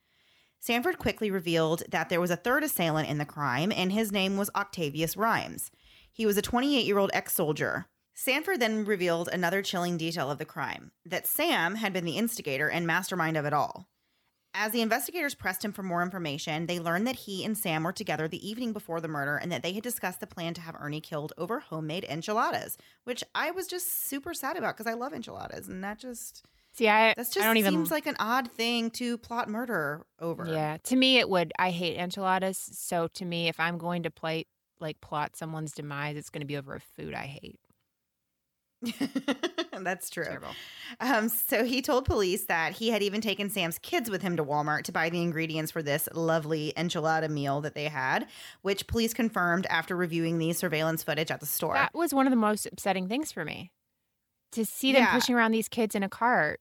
Sanford 0.60 1.00
quickly 1.00 1.32
revealed 1.32 1.84
that 1.90 2.10
there 2.10 2.22
was 2.22 2.30
a 2.30 2.36
third 2.36 2.64
assailant 2.64 3.10
in 3.10 3.18
the 3.18 3.26
crime, 3.26 3.72
and 3.72 3.92
his 3.92 4.12
name 4.12 4.38
was 4.38 4.52
Octavius 4.56 5.18
Rhymes. 5.18 5.72
He 6.12 6.26
was 6.26 6.38
a 6.38 6.42
28 6.42 6.86
year 6.86 7.00
old 7.00 7.10
ex 7.14 7.34
soldier. 7.34 7.88
Sanford 8.20 8.60
then 8.60 8.84
revealed 8.84 9.30
another 9.32 9.62
chilling 9.62 9.96
detail 9.96 10.30
of 10.30 10.40
the 10.40 10.46
crime 10.46 10.92
that 11.06 11.26
Sam 11.26 11.76
had 11.76 11.94
been 11.94 12.04
the 12.04 12.18
instigator 12.18 12.70
and 12.70 12.86
mastermind 12.86 13.38
of 13.38 13.46
it 13.46 13.54
all. 13.54 13.88
As 14.54 14.74
the 14.74 14.82
investigators 14.82 15.36
pressed 15.36 15.64
him 15.64 15.72
for 15.72 15.84
more 15.84 16.04
information, 16.04 16.66
they 16.66 16.82
learned 16.82 17.08
that 17.08 17.16
he 17.16 17.46
and 17.46 17.58
Sam 17.58 17.82
were 17.82 17.94
together 17.94 18.28
the 18.28 18.46
evening 18.46 18.74
before 18.74 19.00
the 19.00 19.08
murder 19.08 19.38
and 19.38 19.50
that 19.54 19.64
they 19.64 19.72
had 19.72 19.84
discussed 19.84 20.20
the 20.20 20.28
plan 20.28 20.54
to 20.56 20.62
have 20.62 20.76
Ernie 20.78 21.00
killed 21.00 21.32
over 21.38 21.62
homemade 21.62 22.06
enchiladas, 22.10 22.78
which 23.06 23.24
I 23.34 23.52
was 23.52 23.68
just 23.68 24.10
super 24.10 24.34
sad 24.34 24.58
about 24.58 24.76
because 24.76 24.92
I 24.92 24.96
love 24.96 25.14
enchiladas 25.14 25.70
and 25.70 25.82
that 25.86 26.00
just 26.00 26.44
See, 26.74 26.90
I 26.90 27.14
that's 27.16 27.32
I 27.32 27.34
just 27.36 27.46
don't 27.46 27.56
even 27.56 27.74
seems 27.74 27.90
like 27.90 28.06
an 28.06 28.18
odd 28.20 28.52
thing 28.52 28.92
to 28.92 29.18
plot 29.18 29.48
murder 29.48 30.06
over. 30.20 30.46
Yeah, 30.46 30.76
to 30.84 30.96
me 30.98 31.20
it 31.20 31.30
would. 31.30 31.54
I 31.58 31.72
hate 31.72 31.98
enchiladas, 31.98 32.58
so 32.58 33.08
to 33.14 33.24
me, 33.24 33.48
if 33.48 33.62
I'm 33.62 33.78
going 33.78 34.04
to 34.04 34.12
play 34.12 34.46
like 34.82 35.00
plot 35.00 35.38
someone's 35.38 35.72
demise, 35.72 36.18
it's 36.18 36.30
going 36.30 36.42
to 36.42 36.48
be 36.48 36.58
over 36.58 36.76
a 36.76 36.82
food 36.82 37.14
I 37.14 37.26
hate. 37.26 37.62
That's 39.80 40.10
true. 40.10 40.24
Terrible. 40.26 40.50
Um, 41.00 41.30
so 41.30 41.64
he 41.64 41.82
told 41.82 42.06
police 42.06 42.46
that 42.46 42.74
he 42.74 42.90
had 42.90 43.02
even 43.04 43.22
taken 43.22 43.50
Sam's 43.50 43.78
kids 43.80 44.10
with 44.10 44.22
him 44.22 44.38
to 44.38 44.44
Walmart 44.44 44.84
to 44.84 44.92
buy 44.92 45.10
the 45.10 45.22
ingredients 45.22 45.72
for 45.72 45.82
this 45.82 46.08
lovely 46.14 46.74
enchilada 46.78 47.30
meal 47.30 47.62
that 47.62 47.76
they 47.76 47.86
had, 47.86 48.28
which 48.62 48.88
police 48.88 49.14
confirmed 49.14 49.66
after 49.70 49.96
reviewing 49.96 50.38
the 50.38 50.54
surveillance 50.54 51.04
footage 51.04 51.32
at 51.32 51.40
the 51.40 51.46
store. 51.46 51.74
That 51.74 51.94
was 51.94 52.14
one 52.14 52.26
of 52.28 52.32
the 52.32 52.38
most 52.38 52.66
upsetting 52.66 53.08
things 53.08 53.32
for 53.32 53.44
me 53.46 53.72
to 54.54 54.66
see 54.66 54.92
them 54.94 55.04
Yeah. 55.04 55.14
pushing 55.14 55.36
around 55.36 55.52
these 55.52 55.68
kids 55.70 55.96
in 55.96 56.04
a 56.04 56.10
cart. 56.10 56.60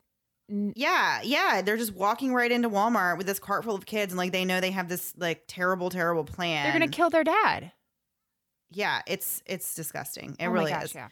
Yeah, 0.50 1.20
yeah, 1.22 1.60
they're 1.60 1.76
just 1.76 1.94
walking 1.94 2.32
right 2.32 2.50
into 2.50 2.70
Walmart 2.70 3.18
with 3.18 3.26
this 3.26 3.38
cart 3.38 3.64
full 3.64 3.74
of 3.74 3.84
kids, 3.84 4.12
and 4.12 4.18
like 4.18 4.32
they 4.32 4.46
know 4.46 4.60
they 4.60 4.70
have 4.70 4.88
this 4.88 5.12
like 5.18 5.42
terrible, 5.46 5.90
terrible 5.90 6.24
plan. 6.24 6.64
They're 6.64 6.78
going 6.78 6.90
to 6.90 6.96
kill 6.96 7.10
their 7.10 7.24
dad. 7.24 7.72
Yeah, 8.70 9.02
it's 9.06 9.42
it's 9.46 9.74
disgusting. 9.74 10.36
It 10.38 10.46
oh 10.46 10.50
really 10.50 10.70
my 10.72 10.78
gosh, 10.78 10.84
is. 10.86 10.94
Yeah. 10.94 11.08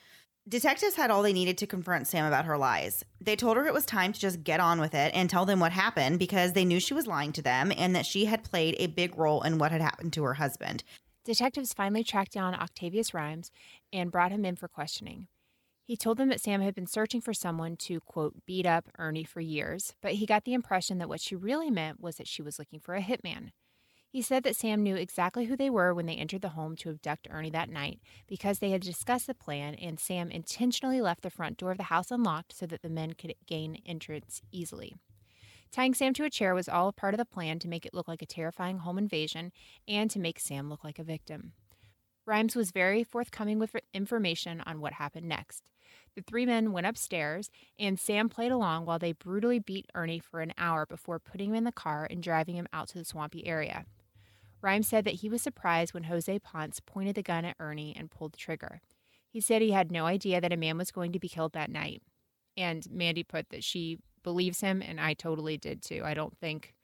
Detectives 0.49 0.95
had 0.95 1.11
all 1.11 1.25
they 1.25 1.33
needed 1.33 1.59
to 1.59 1.67
confront 1.67 2.07
Sam 2.07 2.25
about 2.25 2.45
her 2.45 2.57
lies. 2.57 3.05
They 3.21 3.35
told 3.35 3.57
her 3.57 3.67
it 3.67 3.75
was 3.75 3.85
time 3.85 4.13
to 4.13 4.21
just 4.21 4.45
get 4.45 4.61
on 4.61 4.81
with 4.81 4.95
it 4.95 5.11
and 5.13 5.29
tell 5.29 5.45
them 5.45 5.59
what 5.59 5.73
happened 5.73 6.21
because 6.21 6.53
they 6.53 6.65
knew 6.65 6.79
she 6.79 6.95
was 6.95 7.09
lying 7.09 7.33
to 7.33 7.43
them 7.43 7.73
and 7.77 7.97
that 7.97 8.07
she 8.07 8.27
had 8.27 8.45
played 8.45 8.77
a 8.79 8.87
big 8.87 9.19
role 9.19 9.43
in 9.43 9.59
what 9.59 9.73
had 9.73 9.81
happened 9.81 10.13
to 10.13 10.23
her 10.23 10.35
husband. 10.35 10.85
Detectives 11.25 11.73
finally 11.73 12.05
tracked 12.05 12.31
down 12.31 12.55
Octavius 12.55 13.13
Rhymes 13.13 13.51
and 13.93 14.13
brought 14.13 14.31
him 14.31 14.45
in 14.45 14.55
for 14.55 14.69
questioning. 14.69 15.27
He 15.83 15.97
told 15.97 16.17
them 16.17 16.29
that 16.29 16.41
Sam 16.41 16.61
had 16.61 16.77
been 16.77 16.87
searching 16.87 17.21
for 17.21 17.35
someone 17.35 17.77
to, 17.79 17.99
quote, 17.99 18.47
beat 18.47 18.67
up 18.67 18.85
Ernie 18.99 19.25
for 19.25 19.41
years, 19.41 19.95
but 20.01 20.13
he 20.13 20.27
got 20.27 20.45
the 20.45 20.55
impression 20.55 20.99
that 20.99 21.09
what 21.09 21.21
she 21.21 21.35
really 21.35 21.73
meant 21.73 22.01
was 22.01 22.19
that 22.19 22.29
she 22.29 22.43
was 22.43 22.61
looking 22.61 22.79
for 22.79 22.95
a 22.95 23.03
hitman. 23.03 23.51
He 24.16 24.22
said 24.22 24.44
that 24.44 24.57
Sam 24.57 24.83
knew 24.83 24.96
exactly 24.96 25.44
who 25.44 25.59
they 25.59 25.68
were 25.68 25.92
when 25.92 26.07
they 26.07 26.14
entered 26.14 26.40
the 26.40 26.48
home 26.48 26.74
to 26.76 26.88
abduct 26.88 27.29
Ernie 27.31 27.50
that 27.50 27.68
night 27.68 28.00
because 28.26 28.61
they 28.61 28.70
had 28.70 28.81
discussed 28.81 29.26
the 29.26 29.35
plan 29.35 29.74
and 29.74 30.00
Sam 30.00 30.31
intentionally 30.31 31.02
left 31.02 31.20
the 31.20 31.29
front 31.29 31.59
door 31.59 31.72
of 31.72 31.76
the 31.76 31.83
house 31.83 32.11
unlocked 32.11 32.57
so 32.57 32.64
that 32.64 32.81
the 32.81 32.88
men 32.88 33.12
could 33.12 33.35
gain 33.46 33.83
entrance 33.85 34.40
easily. 34.50 34.94
Tying 35.70 35.92
Sam 35.92 36.14
to 36.14 36.24
a 36.24 36.31
chair 36.31 36.55
was 36.55 36.66
all 36.66 36.92
part 36.92 37.12
of 37.12 37.18
the 37.18 37.26
plan 37.26 37.59
to 37.59 37.68
make 37.68 37.85
it 37.85 37.92
look 37.92 38.09
like 38.09 38.22
a 38.22 38.26
terrifying 38.26 38.79
home 38.79 38.96
invasion 38.96 39.52
and 39.87 40.11
to 40.11 40.18
make 40.18 40.40
Sam 40.40 40.70
look 40.70 40.83
like 40.83 40.98
a 40.98 41.05
victim. 41.05 41.52
Rhymes 42.24 42.57
was 42.57 42.70
very 42.70 43.05
forthcoming 43.05 43.59
with 43.59 43.76
information 43.92 44.62
on 44.64 44.81
what 44.81 44.94
happened 44.94 45.29
next. 45.29 45.68
The 46.14 46.22
three 46.22 46.46
men 46.46 46.72
went 46.72 46.87
upstairs, 46.87 47.50
and 47.79 48.00
Sam 48.00 48.31
played 48.31 48.50
along 48.50 48.87
while 48.87 48.98
they 48.98 49.12
brutally 49.12 49.59
beat 49.59 49.90
Ernie 49.94 50.20
for 50.20 50.40
an 50.40 50.55
hour 50.57 50.87
before 50.87 51.18
putting 51.18 51.50
him 51.50 51.57
in 51.57 51.64
the 51.64 51.70
car 51.70 52.09
and 52.11 52.22
driving 52.22 52.55
him 52.55 52.66
out 52.72 52.88
to 52.88 52.98
the 52.98 53.05
swampy 53.05 53.46
area. 53.46 53.85
Rhymes 54.66 54.88
said 54.88 55.05
that 55.05 55.20
he 55.20 55.29
was 55.29 55.42
surprised 55.42 55.94
when 55.94 56.05
Jose 56.05 56.40
Ponce 56.40 56.81
pointed 56.81 57.14
the 57.14 57.22
gun 57.22 57.44
at 57.44 57.55
Ernie 57.61 57.94
and 57.96 58.11
pulled 58.11 58.33
the 58.33 58.38
trigger. 58.38 58.81
He 59.31 59.40
said 59.40 59.62
he 59.62 59.70
had 59.70 59.92
no 59.92 60.07
idea 60.07 60.40
that 60.40 60.52
a 60.52 60.57
man 60.57 60.76
was 60.76 60.90
going 60.90 61.12
to 61.12 61.20
be 61.20 61.29
killed 61.29 61.52
that 61.52 61.70
night. 61.70 62.02
And 62.57 62.85
Mandy 62.90 63.22
put 63.22 63.50
that 63.50 63.62
she 63.62 63.98
believes 64.24 64.62
him, 64.62 64.83
and 64.83 65.00
I 65.00 65.14
totally 65.14 65.57
did 65.57 65.83
too. 65.83 66.02
I 66.05 66.14
don't 66.14 66.37
think 66.38 66.74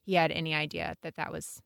he 0.00 0.14
had 0.14 0.32
any 0.32 0.54
idea 0.54 0.96
that 1.02 1.16
that 1.16 1.30
was 1.30 1.60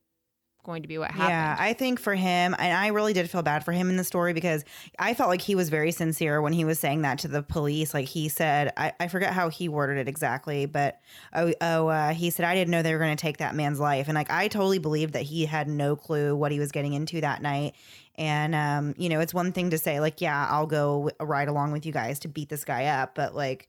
going 0.63 0.81
to 0.81 0.87
be 0.87 0.97
what 0.97 1.11
happened. 1.11 1.29
Yeah, 1.29 1.55
I 1.59 1.73
think 1.73 1.99
for 1.99 2.15
him, 2.15 2.55
and 2.57 2.73
I 2.75 2.87
really 2.87 3.13
did 3.13 3.29
feel 3.29 3.41
bad 3.41 3.63
for 3.63 3.71
him 3.71 3.89
in 3.89 3.97
the 3.97 4.03
story 4.03 4.33
because 4.33 4.63
I 4.97 5.13
felt 5.13 5.29
like 5.29 5.41
he 5.41 5.55
was 5.55 5.69
very 5.69 5.91
sincere 5.91 6.41
when 6.41 6.53
he 6.53 6.65
was 6.65 6.79
saying 6.79 7.01
that 7.03 7.19
to 7.19 7.27
the 7.27 7.43
police. 7.43 7.93
Like 7.93 8.07
he 8.07 8.29
said, 8.29 8.71
I, 8.77 8.93
I 8.99 9.07
forget 9.07 9.33
how 9.33 9.49
he 9.49 9.69
worded 9.69 9.97
it 9.97 10.07
exactly, 10.07 10.65
but 10.65 10.99
oh, 11.33 11.53
oh 11.61 11.87
uh, 11.87 12.13
he 12.13 12.29
said, 12.29 12.45
I 12.45 12.55
didn't 12.55 12.71
know 12.71 12.81
they 12.81 12.93
were 12.93 12.99
going 12.99 13.15
to 13.15 13.21
take 13.21 13.37
that 13.37 13.55
man's 13.55 13.79
life. 13.79 14.07
And 14.07 14.15
like, 14.15 14.31
I 14.31 14.47
totally 14.47 14.79
believed 14.79 15.13
that 15.13 15.23
he 15.23 15.45
had 15.45 15.67
no 15.67 15.95
clue 15.95 16.35
what 16.35 16.51
he 16.51 16.59
was 16.59 16.71
getting 16.71 16.93
into 16.93 17.21
that 17.21 17.41
night. 17.41 17.75
And, 18.15 18.55
um, 18.55 18.93
you 18.97 19.09
know, 19.09 19.19
it's 19.19 19.33
one 19.33 19.51
thing 19.51 19.71
to 19.71 19.77
say, 19.77 19.99
like, 19.99 20.21
yeah, 20.21 20.47
I'll 20.49 20.67
go 20.67 21.09
ride 21.19 21.47
along 21.47 21.71
with 21.71 21.85
you 21.85 21.91
guys 21.91 22.19
to 22.19 22.27
beat 22.27 22.49
this 22.49 22.63
guy 22.63 22.85
up. 22.85 23.15
But 23.15 23.35
like, 23.35 23.67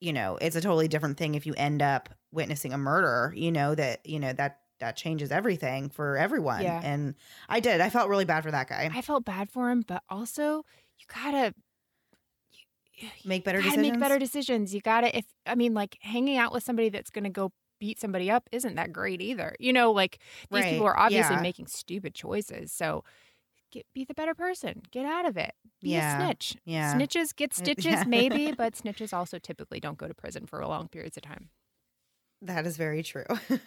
you 0.00 0.12
know, 0.12 0.38
it's 0.40 0.56
a 0.56 0.60
totally 0.60 0.88
different 0.88 1.16
thing 1.16 1.34
if 1.34 1.46
you 1.46 1.54
end 1.56 1.82
up 1.82 2.08
witnessing 2.32 2.72
a 2.72 2.78
murder, 2.78 3.32
you 3.36 3.52
know, 3.52 3.74
that, 3.74 4.04
you 4.04 4.18
know, 4.18 4.32
that, 4.32 4.60
that 4.80 4.96
changes 4.96 5.30
everything 5.30 5.88
for 5.88 6.16
everyone. 6.16 6.62
Yeah. 6.62 6.80
And 6.82 7.14
I 7.48 7.60
did. 7.60 7.80
I 7.80 7.90
felt 7.90 8.08
really 8.08 8.24
bad 8.24 8.42
for 8.42 8.50
that 8.50 8.68
guy. 8.68 8.90
I 8.92 9.02
felt 9.02 9.24
bad 9.24 9.50
for 9.50 9.70
him, 9.70 9.84
but 9.86 10.02
also 10.08 10.64
you 10.98 11.06
gotta 11.12 11.54
you, 12.96 13.08
Make 13.24 13.44
better 13.44 13.58
gotta 13.58 13.70
decisions. 13.70 13.92
make 13.92 14.00
better 14.00 14.18
decisions. 14.18 14.74
You 14.74 14.80
gotta 14.80 15.16
if 15.16 15.24
I 15.46 15.54
mean 15.54 15.74
like 15.74 15.98
hanging 16.00 16.36
out 16.36 16.52
with 16.52 16.62
somebody 16.62 16.88
that's 16.88 17.10
gonna 17.10 17.30
go 17.30 17.52
beat 17.80 18.00
somebody 18.00 18.30
up 18.30 18.48
isn't 18.52 18.76
that 18.76 18.92
great 18.92 19.20
either. 19.20 19.54
You 19.58 19.72
know, 19.72 19.92
like 19.92 20.18
these 20.50 20.64
people 20.64 20.86
are 20.86 20.98
obviously 20.98 21.36
yeah. 21.36 21.42
making 21.42 21.66
stupid 21.66 22.14
choices. 22.14 22.72
So 22.72 23.04
get 23.72 23.86
be 23.94 24.04
the 24.04 24.14
better 24.14 24.34
person. 24.34 24.82
Get 24.90 25.04
out 25.06 25.26
of 25.26 25.36
it. 25.36 25.52
Be 25.82 25.90
Yeah, 25.90 26.16
a 26.18 26.24
snitch. 26.24 26.56
yeah. 26.64 26.94
Snitches 26.94 27.34
get 27.34 27.52
stitches, 27.54 27.86
yeah. 27.86 28.04
maybe, 28.06 28.52
but 28.52 28.74
snitches 28.74 29.12
also 29.12 29.38
typically 29.38 29.80
don't 29.80 29.98
go 29.98 30.08
to 30.08 30.14
prison 30.14 30.46
for 30.46 30.64
long 30.64 30.88
periods 30.88 31.16
of 31.16 31.24
time. 31.24 31.50
That 32.42 32.66
is 32.66 32.76
very 32.76 33.02
true. 33.02 33.24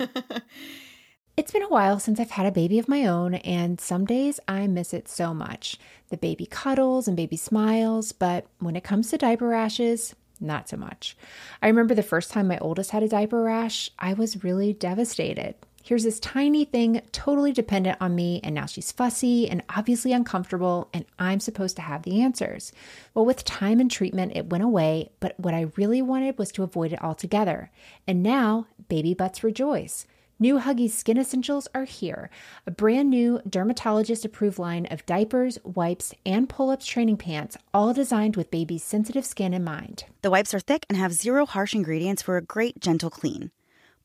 It's 1.38 1.52
been 1.52 1.62
a 1.62 1.70
while 1.70 2.00
since 2.00 2.20
I've 2.20 2.32
had 2.32 2.48
a 2.48 2.52
baby 2.52 2.80
of 2.80 2.88
my 2.88 3.06
own, 3.06 3.36
and 3.36 3.80
some 3.80 4.06
days 4.06 4.40
I 4.48 4.66
miss 4.66 4.92
it 4.92 5.08
so 5.08 5.36
much. 5.36 5.78
The 6.10 6.18
baby 6.18 6.48
cuddles 6.48 7.08
and 7.08 7.16
baby 7.16 7.38
smiles, 7.38 8.12
but 8.12 8.48
when 8.58 8.76
it 8.76 8.84
comes 8.84 9.12
to 9.12 9.20
diaper 9.20 9.48
rashes, 9.48 10.16
not 10.40 10.68
so 10.68 10.78
much. 10.78 11.16
I 11.62 11.68
remember 11.68 11.94
the 11.94 12.02
first 12.02 12.32
time 12.32 12.48
my 12.48 12.58
oldest 12.58 12.90
had 12.90 13.04
a 13.04 13.08
diaper 13.08 13.44
rash, 13.44 13.92
I 14.00 14.16
was 14.16 14.44
really 14.44 14.74
devastated. 14.74 15.54
Here's 15.84 16.06
this 16.06 16.20
tiny 16.20 16.66
thing 16.66 17.02
totally 17.12 17.52
dependent 17.52 18.00
on 18.02 18.16
me, 18.16 18.42
and 18.44 18.56
now 18.56 18.66
she's 18.66 18.92
fussy 18.92 19.48
and 19.48 19.62
obviously 19.70 20.14
uncomfortable, 20.14 20.90
and 20.92 21.06
I'm 21.20 21.40
supposed 21.40 21.76
to 21.76 21.84
have 21.84 22.02
the 22.02 22.20
answers. 22.20 22.72
Well, 23.14 23.26
with 23.26 23.46
time 23.46 23.80
and 23.80 23.92
treatment, 23.92 24.32
it 24.36 24.50
went 24.50 24.64
away, 24.64 25.12
but 25.20 25.40
what 25.40 25.54
I 25.54 25.68
really 25.76 26.02
wanted 26.02 26.40
was 26.40 26.52
to 26.54 26.64
avoid 26.64 26.94
it 26.94 27.04
altogether. 27.04 27.70
And 28.08 28.24
now, 28.24 28.66
baby 28.90 29.14
butts 29.14 29.44
rejoice. 29.44 30.08
New 30.40 30.60
Huggies 30.60 30.92
Skin 30.92 31.18
Essentials 31.18 31.68
are 31.74 31.86
here, 31.86 32.30
a 32.68 32.72
brand 32.72 33.10
new 33.10 33.42
dermatologist 33.50 34.24
approved 34.24 34.60
line 34.60 34.86
of 34.92 35.04
diapers, 35.08 35.58
wipes, 35.64 36.14
and 36.28 36.48
pull 36.48 36.70
ups 36.70 36.86
training 36.86 37.18
pants, 37.18 37.58
all 37.74 37.92
designed 37.92 38.36
with 38.36 38.52
baby's 38.52 38.84
sensitive 38.84 39.26
skin 39.26 39.52
in 39.52 39.64
mind. 39.64 40.06
The 40.22 40.30
wipes 40.30 40.54
are 40.54 40.60
thick 40.60 40.86
and 40.90 40.98
have 40.98 41.12
zero 41.12 41.48
harsh 41.48 41.74
ingredients 41.74 42.22
for 42.22 42.38
a 42.38 42.44
great, 42.44 42.80
gentle 42.80 43.10
clean. 43.10 43.50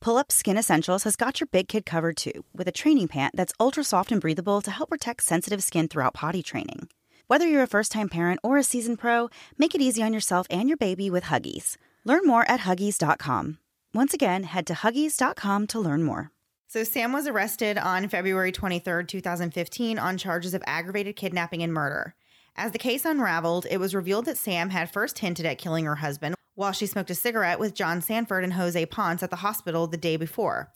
Pull 0.00 0.16
Up 0.16 0.32
Skin 0.32 0.56
Essentials 0.56 1.04
has 1.04 1.16
got 1.16 1.38
your 1.38 1.48
big 1.52 1.68
kid 1.68 1.84
covered 1.84 2.16
too, 2.16 2.46
with 2.54 2.66
a 2.66 2.72
training 2.72 3.08
pant 3.08 3.36
that's 3.36 3.52
ultra 3.60 3.84
soft 3.84 4.10
and 4.10 4.20
breathable 4.20 4.62
to 4.62 4.70
help 4.70 4.88
protect 4.88 5.24
sensitive 5.24 5.62
skin 5.62 5.86
throughout 5.86 6.14
potty 6.14 6.42
training. 6.42 6.88
Whether 7.26 7.46
you're 7.46 7.62
a 7.62 7.66
first 7.66 7.92
time 7.92 8.08
parent 8.08 8.40
or 8.42 8.56
a 8.56 8.62
seasoned 8.62 8.98
pro, 8.98 9.28
make 9.58 9.74
it 9.74 9.82
easy 9.82 10.02
on 10.02 10.14
yourself 10.14 10.46
and 10.48 10.66
your 10.66 10.78
baby 10.78 11.10
with 11.10 11.24
Huggies. 11.24 11.76
Learn 12.06 12.22
more 12.24 12.50
at 12.50 12.60
Huggies.com. 12.60 13.58
Once 13.94 14.14
again, 14.14 14.44
head 14.44 14.66
to 14.66 14.72
Huggies.com 14.72 15.66
to 15.66 15.78
learn 15.78 16.02
more. 16.02 16.30
So 16.66 16.82
Sam 16.82 17.12
was 17.12 17.26
arrested 17.26 17.76
on 17.76 18.08
February 18.08 18.50
23rd, 18.50 19.06
2015 19.06 19.98
on 19.98 20.16
charges 20.16 20.54
of 20.54 20.62
aggravated 20.66 21.14
kidnapping 21.14 21.62
and 21.62 21.74
murder. 21.74 22.14
As 22.56 22.72
the 22.72 22.78
case 22.78 23.04
unraveled, 23.04 23.66
it 23.70 23.76
was 23.76 23.94
revealed 23.94 24.24
that 24.24 24.38
Sam 24.38 24.70
had 24.70 24.90
first 24.90 25.18
hinted 25.18 25.44
at 25.44 25.58
killing 25.58 25.84
her 25.84 25.96
husband 25.96 26.34
while 26.54 26.72
she 26.72 26.86
smoked 26.86 27.10
a 27.10 27.14
cigarette 27.14 27.58
with 27.58 27.74
John 27.74 28.00
Sanford 28.00 28.44
and 28.44 28.54
Jose 28.54 28.86
Ponce 28.86 29.22
at 29.22 29.28
the 29.28 29.36
hospital 29.36 29.86
the 29.86 29.98
day 29.98 30.16
before. 30.16 30.72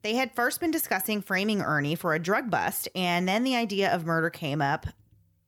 They 0.00 0.14
had 0.14 0.34
first 0.34 0.58
been 0.58 0.70
discussing 0.70 1.20
framing 1.20 1.60
Ernie 1.60 1.96
for 1.96 2.14
a 2.14 2.18
drug 2.18 2.50
bust, 2.50 2.88
and 2.94 3.28
then 3.28 3.44
the 3.44 3.56
idea 3.56 3.94
of 3.94 4.06
murder 4.06 4.30
came 4.30 4.62
up. 4.62 4.86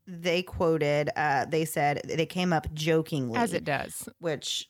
They 0.06 0.42
quoted, 0.42 1.08
uh, 1.16 1.46
they 1.46 1.64
said 1.64 2.02
they 2.04 2.26
came 2.26 2.52
up 2.52 2.74
jokingly 2.74 3.38
As 3.38 3.54
it 3.54 3.64
does. 3.64 4.06
which 4.18 4.68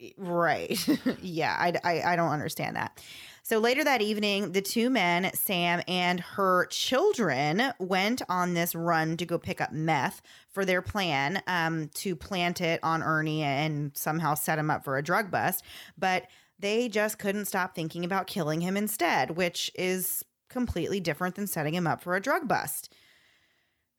right. 0.16 0.88
Yeah 1.22 1.54
I, 1.58 1.74
I 1.84 2.12
i 2.12 2.16
don't 2.16 2.30
understand 2.30 2.76
that. 2.76 3.02
So 3.42 3.58
later 3.58 3.82
that 3.84 4.00
evening 4.02 4.52
the 4.52 4.60
two 4.60 4.90
men 4.90 5.30
sam 5.34 5.82
and 5.88 6.20
her 6.20 6.66
children 6.66 7.72
went 7.78 8.22
on 8.28 8.54
this 8.54 8.74
run 8.74 9.16
to 9.16 9.26
go 9.26 9.38
pick 9.38 9.60
up 9.60 9.72
meth 9.72 10.22
for 10.48 10.64
their 10.64 10.82
plan 10.82 11.42
um, 11.46 11.88
to 11.94 12.14
plant 12.14 12.60
it 12.60 12.80
on 12.82 13.02
ernie 13.02 13.42
and 13.42 13.92
somehow 13.94 14.34
set 14.34 14.58
him 14.58 14.70
up 14.70 14.84
for 14.84 14.96
a 14.96 15.02
drug 15.02 15.30
bust 15.30 15.64
but 15.98 16.26
they 16.58 16.88
just 16.88 17.18
couldn't 17.18 17.46
stop 17.46 17.74
thinking 17.74 18.04
about 18.04 18.26
killing 18.26 18.60
him 18.60 18.76
instead 18.76 19.32
which 19.32 19.70
is 19.74 20.24
completely 20.48 21.00
different 21.00 21.34
than 21.34 21.46
setting 21.46 21.74
him 21.74 21.86
up 21.86 22.02
for 22.02 22.14
a 22.16 22.20
drug 22.20 22.46
bust 22.46 22.92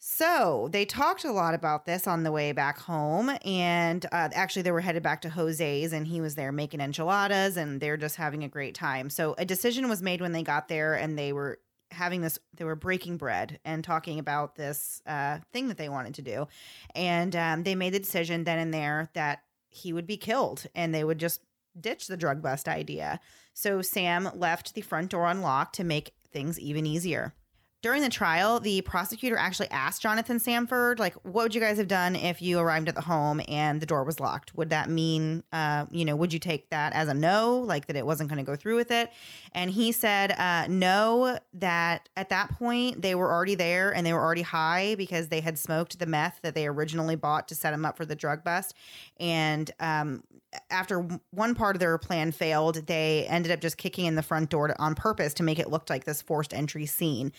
So 0.04 0.68
they 0.72 0.84
talked 0.84 1.26
a 1.26 1.32
lot 1.32 1.54
about 1.54 1.86
this 1.86 2.08
on 2.08 2.24
the 2.24 2.32
way 2.32 2.54
back 2.54 2.80
home. 2.80 3.30
And 3.46 4.04
uh, 4.06 4.30
actually, 4.34 4.64
they 4.64 4.72
were 4.72 4.82
headed 4.82 5.04
back 5.04 5.22
to 5.22 5.30
Jose's 5.30 5.94
and 5.94 6.08
he 6.08 6.22
was 6.22 6.34
there 6.34 6.52
making 6.52 6.82
enchiladas 6.82 7.56
and 7.56 7.80
they're 7.80 7.98
just 7.98 8.16
having 8.16 8.44
a 8.44 8.48
great 8.48 8.74
time. 8.74 9.12
So 9.12 9.36
a 9.38 9.46
decision 9.46 9.90
was 9.90 10.02
made 10.02 10.20
when 10.20 10.32
they 10.32 10.42
got 10.42 10.68
there 10.70 10.96
and 10.96 11.20
they 11.20 11.34
were 11.34 11.60
having 11.92 12.22
this, 12.22 12.40
they 12.56 12.66
were 12.66 12.76
breaking 12.76 13.18
bread 13.18 13.60
and 13.64 13.84
talking 13.84 14.18
about 14.18 14.56
this 14.56 15.04
uh, 15.06 15.38
thing 15.54 15.68
that 15.68 15.78
they 15.78 15.88
wanted 15.88 16.16
to 16.16 16.24
do. 16.24 16.48
And 16.96 17.36
um, 17.36 17.62
they 17.62 17.76
made 17.76 17.94
the 17.94 18.00
decision 18.00 18.44
then 18.44 18.58
and 18.58 18.74
there 18.74 19.12
that 19.14 19.44
he 19.70 19.94
would 19.94 20.08
be 20.08 20.18
killed 20.18 20.66
and 20.74 20.96
they 20.96 21.04
would 21.04 21.20
just 21.20 21.42
ditch 21.80 22.08
the 22.08 22.18
drug 22.18 22.42
bust 22.42 22.68
idea. 22.68 23.20
So 23.54 23.84
Sam 23.84 24.32
left 24.34 24.74
the 24.74 24.82
front 24.82 25.12
door 25.12 25.28
unlocked 25.28 25.76
to 25.76 25.84
make 25.84 26.16
things 26.32 26.60
even 26.60 26.88
easier. 26.88 27.36
During 27.82 28.04
the 28.04 28.10
trial, 28.10 28.60
the 28.60 28.82
prosecutor 28.82 29.36
actually 29.36 29.70
asked 29.72 30.04
Jonathan 30.04 30.38
Sanford, 30.38 31.00
like, 31.00 31.16
what 31.24 31.44
would 31.44 31.56
you 31.56 31.62
guys 31.62 31.80
have 31.80 31.88
done 31.88 32.16
if 32.16 32.40
you 32.40 32.60
arrived 32.60 32.88
at 32.88 32.94
the 32.94 33.02
home 33.02 33.42
and 33.48 33.82
the 33.82 33.88
door 33.88 34.04
was 34.04 34.20
locked? 34.20 34.56
Would 34.56 34.70
that 34.70 34.88
mean, 34.88 35.44
uh, 35.52 35.88
you 35.90 36.06
know, 36.06 36.16
would 36.16 36.32
you 36.32 36.38
take 36.38 36.70
that 36.70 36.94
as 36.94 37.08
a 37.08 37.16
no, 37.16 37.58
like 37.58 37.88
that 37.88 37.96
it 37.96 38.06
wasn't 38.06 38.30
going 38.30 38.38
to 38.38 38.50
go 38.50 38.56
through 38.56 38.76
with 38.76 38.92
it? 38.92 39.10
And 39.54 39.72
he 39.72 39.92
said, 39.92 40.32
uh, 40.34 40.68
no, 40.70 41.40
that 41.56 42.08
at 42.16 42.30
that 42.30 42.52
point 42.52 43.02
they 43.02 43.16
were 43.16 43.32
already 43.32 43.56
there 43.56 43.90
and 43.90 44.06
they 44.06 44.14
were 44.14 44.22
already 44.22 44.44
high 44.44 44.94
because 44.94 45.30
they 45.30 45.42
had 45.42 45.58
smoked 45.58 45.98
the 45.98 46.06
meth 46.06 46.40
that 46.44 46.54
they 46.54 46.68
originally 46.68 47.16
bought 47.16 47.48
to 47.48 47.56
set 47.56 47.74
him 47.74 47.84
up 47.84 47.98
for 47.98 48.06
the 48.06 48.16
drug 48.16 48.44
bust. 48.44 48.76
And 49.20 49.72
um, 49.80 50.24
after 50.70 51.00
one 51.32 51.56
part 51.56 51.76
of 51.76 51.80
their 51.80 51.98
plan 51.98 52.32
failed, 52.32 52.88
they 52.88 53.26
ended 53.28 53.52
up 53.52 53.60
just 53.60 53.78
kicking 53.78 54.06
in 54.06 54.14
the 54.14 54.22
front 54.22 54.52
door 54.52 54.68
to, 54.68 54.80
on 54.80 54.94
purpose 54.94 55.34
to 55.36 55.44
make 55.44 55.58
it 55.58 55.70
look 55.70 55.90
like 55.90 56.04
this 56.04 56.22
forced 56.22 56.54
entry 56.54 56.86
scene. 56.86 57.32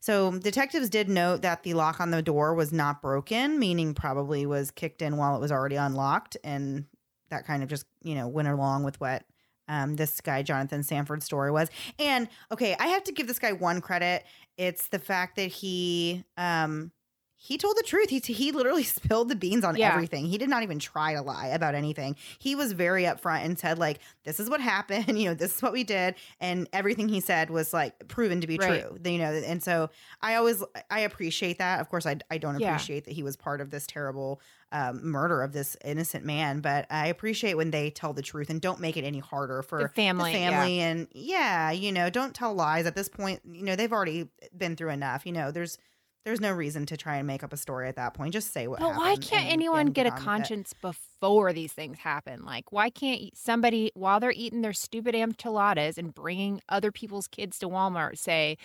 So 0.00 0.38
detectives 0.38 0.88
did 0.88 1.08
note 1.08 1.42
that 1.42 1.62
the 1.62 1.74
lock 1.74 2.00
on 2.00 2.10
the 2.10 2.22
door 2.22 2.54
was 2.54 2.72
not 2.72 3.02
broken, 3.02 3.58
meaning 3.58 3.94
probably 3.94 4.46
was 4.46 4.70
kicked 4.70 5.02
in 5.02 5.16
while 5.16 5.36
it 5.36 5.40
was 5.40 5.52
already 5.52 5.76
unlocked, 5.76 6.36
and 6.44 6.86
that 7.30 7.46
kind 7.46 7.62
of 7.62 7.68
just 7.68 7.86
you 8.02 8.14
know 8.14 8.28
went 8.28 8.48
along 8.48 8.84
with 8.84 9.00
what 9.00 9.24
um, 9.68 9.96
this 9.96 10.20
guy 10.20 10.42
Jonathan 10.42 10.82
Sanford's 10.82 11.24
story 11.24 11.50
was. 11.50 11.68
And 11.98 12.28
okay, 12.52 12.76
I 12.78 12.88
have 12.88 13.04
to 13.04 13.12
give 13.12 13.26
this 13.26 13.38
guy 13.38 13.52
one 13.52 13.80
credit. 13.80 14.24
It's 14.56 14.88
the 14.88 14.98
fact 14.98 15.36
that 15.36 15.48
he 15.48 16.24
um, 16.36 16.92
he 17.40 17.56
told 17.56 17.76
the 17.76 17.84
truth. 17.86 18.10
He 18.10 18.18
he 18.18 18.50
literally 18.52 18.82
spilled 18.98 19.28
the 19.28 19.36
beans 19.36 19.64
on 19.64 19.76
Yeah. 19.76 19.90
everything. 19.92 20.26
He 20.26 20.38
did 20.38 20.48
not 20.48 20.62
even 20.64 20.78
try 20.80 21.14
to 21.14 21.22
lie 21.22 21.46
about 21.46 21.74
anything. 21.76 22.16
He 22.40 22.54
was 22.56 22.72
very 22.72 23.04
upfront 23.04 23.44
and 23.44 23.58
said 23.58 23.78
like, 23.78 24.00
"This 24.24 24.40
is 24.40 24.50
what 24.50 24.60
happened. 24.60 25.06
You 25.18 25.28
know, 25.30 25.34
this 25.34 25.54
is 25.56 25.62
what 25.62 25.72
we 25.72 25.84
did," 25.84 26.16
and 26.40 26.68
everything 26.72 27.08
he 27.08 27.20
said 27.20 27.48
was 27.50 27.72
like 27.72 28.08
proven 28.08 28.40
to 28.40 28.46
be 28.48 28.58
Right. 28.58 28.82
true. 28.82 28.98
You 29.04 29.18
know, 29.18 29.32
and 29.32 29.62
so 29.62 29.88
I 30.20 30.34
always 30.34 30.62
I 30.90 31.00
appreciate 31.00 31.58
that. 31.58 31.80
Of 31.80 31.88
course, 31.88 32.06
I 32.06 32.16
I 32.30 32.38
don't 32.38 32.58
Yeah. 32.58 32.74
appreciate 32.74 33.04
that 33.04 33.12
he 33.14 33.22
was 33.22 33.36
part 33.36 33.60
of 33.60 33.70
this 33.70 33.86
terrible 33.86 34.40
um, 34.72 35.08
murder 35.08 35.40
of 35.42 35.52
this 35.52 35.76
innocent 35.84 36.24
man, 36.24 36.60
but 36.60 36.86
I 36.90 37.06
appreciate 37.06 37.54
when 37.54 37.70
they 37.70 37.88
tell 37.90 38.12
the 38.12 38.20
truth 38.22 38.50
and 38.50 38.60
don't 38.60 38.80
make 38.80 38.96
it 38.96 39.04
any 39.04 39.18
harder 39.20 39.62
for 39.62 39.78
The 39.84 39.88
family, 39.88 40.32
the 40.32 40.38
family, 40.38 40.80
and 40.80 41.06
yeah, 41.12 41.70
you 41.70 41.92
know, 41.92 42.10
don't 42.10 42.34
tell 42.34 42.52
lies 42.52 42.84
at 42.84 42.94
this 42.96 43.08
point. 43.08 43.40
You 43.50 43.62
know, 43.62 43.76
they've 43.76 43.92
already 43.92 44.28
been 44.56 44.76
through 44.76 44.90
enough. 44.90 45.24
You 45.24 45.32
know, 45.32 45.50
there's 45.50 45.78
there's 46.24 46.40
no 46.40 46.52
reason 46.52 46.84
to 46.86 46.96
try 46.96 47.16
and 47.16 47.26
make 47.26 47.42
up 47.42 47.52
a 47.52 47.56
story 47.56 47.88
at 47.88 47.96
that 47.96 48.12
point. 48.14 48.32
Just 48.32 48.52
say 48.52 48.66
what. 48.66 48.80
But 48.80 48.96
why 48.96 49.16
can't 49.16 49.50
anyone 49.50 49.86
and 49.86 49.94
get 49.94 50.06
a 50.06 50.10
on 50.10 50.14
with 50.14 50.22
it. 50.22 50.24
conscience 50.24 50.74
before 50.74 51.52
these 51.52 51.72
things 51.72 51.98
happen? 51.98 52.44
Like, 52.44 52.70
why 52.72 52.90
can't 52.90 53.34
somebody, 53.36 53.90
while 53.94 54.20
they're 54.20 54.32
eating 54.32 54.60
their 54.62 54.72
stupid 54.72 55.14
enchiladas 55.14 55.96
and 55.96 56.14
bringing 56.14 56.60
other 56.68 56.92
people's 56.92 57.28
kids 57.28 57.58
to 57.60 57.68
Walmart, 57.68 58.18
say, 58.18 58.58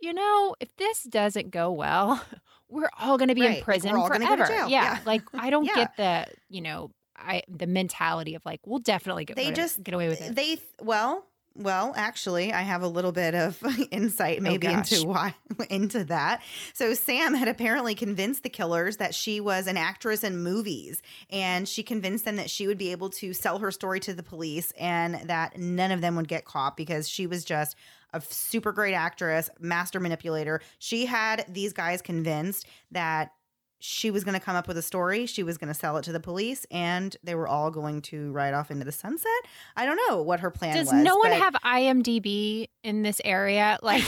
you 0.00 0.12
know, 0.12 0.54
if 0.60 0.68
this 0.76 1.02
doesn't 1.04 1.50
go 1.50 1.72
well, 1.72 2.24
we're 2.68 2.90
all 3.00 3.18
going 3.18 3.28
to 3.28 3.34
be 3.34 3.42
Right, 3.42 3.58
in 3.58 3.64
prison 3.64 3.90
we're 3.92 3.98
all 3.98 4.08
gonna 4.08 4.26
go 4.26 4.36
to 4.36 4.46
forever. 4.46 4.68
Yeah, 4.68 4.94
Yeah. 4.94 4.98
like 5.04 5.22
I 5.34 5.50
don't 5.50 5.64
Yeah. 5.64 5.74
get 5.74 5.96
the, 5.96 6.26
you 6.48 6.60
know, 6.60 6.90
I 7.16 7.42
the 7.48 7.66
mentality 7.66 8.36
of 8.36 8.46
like 8.46 8.60
we'll 8.64 8.78
definitely 8.78 9.24
get 9.24 9.36
They 9.36 9.48
of- 9.48 9.54
just 9.54 9.82
get 9.82 9.92
away 9.92 10.06
with 10.08 10.20
it. 10.20 10.36
They 10.36 10.58
well, 10.80 11.26
well, 11.58 11.92
actually, 11.96 12.52
I 12.52 12.62
have 12.62 12.82
a 12.82 12.88
little 12.88 13.12
bit 13.12 13.34
of 13.34 13.60
insight 13.90 14.38
oh, 14.40 14.42
maybe 14.42 14.68
Oh, 14.68 14.70
into 14.70 15.06
why 15.06 15.34
into 15.70 16.04
that. 16.04 16.42
So 16.72 16.94
Sam 16.94 17.34
had 17.34 17.48
apparently 17.48 17.94
convinced 17.94 18.44
the 18.44 18.48
killers 18.48 18.98
that 18.98 19.14
she 19.14 19.40
was 19.40 19.66
an 19.66 19.76
actress 19.76 20.22
in 20.22 20.38
movies, 20.38 21.02
and 21.30 21.68
she 21.68 21.82
convinced 21.82 22.24
them 22.24 22.36
that 22.36 22.48
she 22.48 22.66
would 22.66 22.78
be 22.78 22.92
able 22.92 23.10
to 23.10 23.32
sell 23.32 23.58
her 23.58 23.70
story 23.70 24.00
to 24.00 24.14
the 24.14 24.22
police, 24.22 24.72
and 24.78 25.16
that 25.28 25.58
none 25.58 25.90
of 25.90 26.00
them 26.00 26.16
would 26.16 26.28
get 26.28 26.44
caught 26.44 26.76
because 26.76 27.08
she 27.08 27.26
was 27.26 27.44
just 27.44 27.76
a 28.14 28.20
super 28.20 28.72
great 28.72 28.94
actress, 28.94 29.50
master 29.60 30.00
manipulator. 30.00 30.60
She 30.78 31.06
had 31.06 31.44
these 31.48 31.72
guys 31.72 32.00
convinced 32.00 32.66
that 32.90 33.32
she 33.80 34.10
was 34.10 34.24
going 34.24 34.34
to 34.34 34.44
come 34.44 34.56
up 34.56 34.66
with 34.66 34.76
a 34.76 34.82
story. 34.82 35.24
She 35.26 35.42
was 35.42 35.56
going 35.58 35.68
to 35.68 35.74
sell 35.74 35.96
it 35.98 36.02
to 36.04 36.12
the 36.12 36.20
police, 36.20 36.66
and 36.70 37.16
they 37.22 37.34
were 37.34 37.46
all 37.46 37.70
going 37.70 38.02
to 38.02 38.32
ride 38.32 38.52
off 38.54 38.70
into 38.70 38.84
the 38.84 38.92
sunset. 38.92 39.30
I 39.76 39.86
don't 39.86 39.98
know 40.08 40.20
what 40.22 40.40
her 40.40 40.50
plan 40.50 40.74
Does 40.76 40.86
was. 40.92 41.02
no 41.02 41.16
one 41.16 41.30
but- 41.30 41.38
have 41.40 41.54
IMDb 41.64 42.66
in 42.82 43.02
this 43.02 43.20
area? 43.24 43.78
Like, 43.82 44.02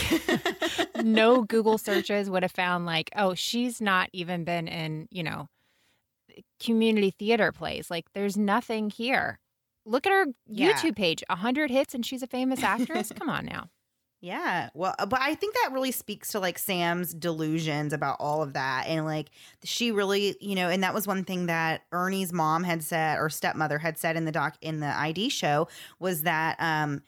no 1.03 1.43
Google 1.43 1.77
searches 1.77 2.29
would 2.29 2.43
have 2.43 2.51
found 2.51 2.85
like, 2.85 3.09
oh, 3.15 3.33
she's 3.33 3.79
not 3.81 4.09
even 4.13 4.43
been 4.43 4.67
in, 4.67 5.07
you 5.11 5.23
know, 5.23 5.47
community 6.59 7.11
theater 7.11 7.51
plays. 7.51 7.89
Like, 7.89 8.05
there's 8.13 8.37
nothing 8.37 8.89
here. 8.89 9.39
Look 9.85 10.05
at 10.05 10.11
her 10.13 10.25
Yeah. 10.47 10.73
YouTube 10.73 10.95
page, 10.95 11.23
hundred 11.29 11.71
hits, 11.71 11.93
and 11.95 12.05
she's 12.05 12.21
a 12.21 12.27
famous 12.27 12.61
actress. 12.63 13.11
Come 13.17 13.29
on 13.29 13.45
now. 13.45 13.69
Yeah. 14.21 14.69
Well, 14.75 14.93
uh, 14.99 15.07
but 15.07 15.19
I 15.21 15.33
think 15.33 15.55
that 15.55 15.71
really 15.73 15.91
speaks 15.91 16.29
to 16.29 16.39
like 16.39 16.59
Sam's 16.59 17.13
delusions 17.13 17.91
about 17.91 18.17
all 18.19 18.43
of 18.43 18.53
that. 18.53 18.85
And 18.87 19.03
like 19.05 19.31
she 19.63 19.91
really, 19.91 20.37
you 20.39 20.53
know, 20.55 20.69
and 20.69 20.83
that 20.83 20.93
was 20.93 21.07
one 21.07 21.23
thing 21.23 21.47
that 21.47 21.81
Ernie's 21.91 22.31
mom 22.31 22.63
had 22.63 22.83
said 22.83 23.17
or 23.17 23.29
stepmother 23.29 23.79
had 23.79 23.97
said 23.97 24.15
in 24.15 24.25
the 24.25 24.31
doc 24.31 24.57
in 24.61 24.79
the 24.79 24.87
ID 24.95 25.29
show 25.29 25.67
was 25.99 26.21
that 26.23 26.55
um 26.59 27.01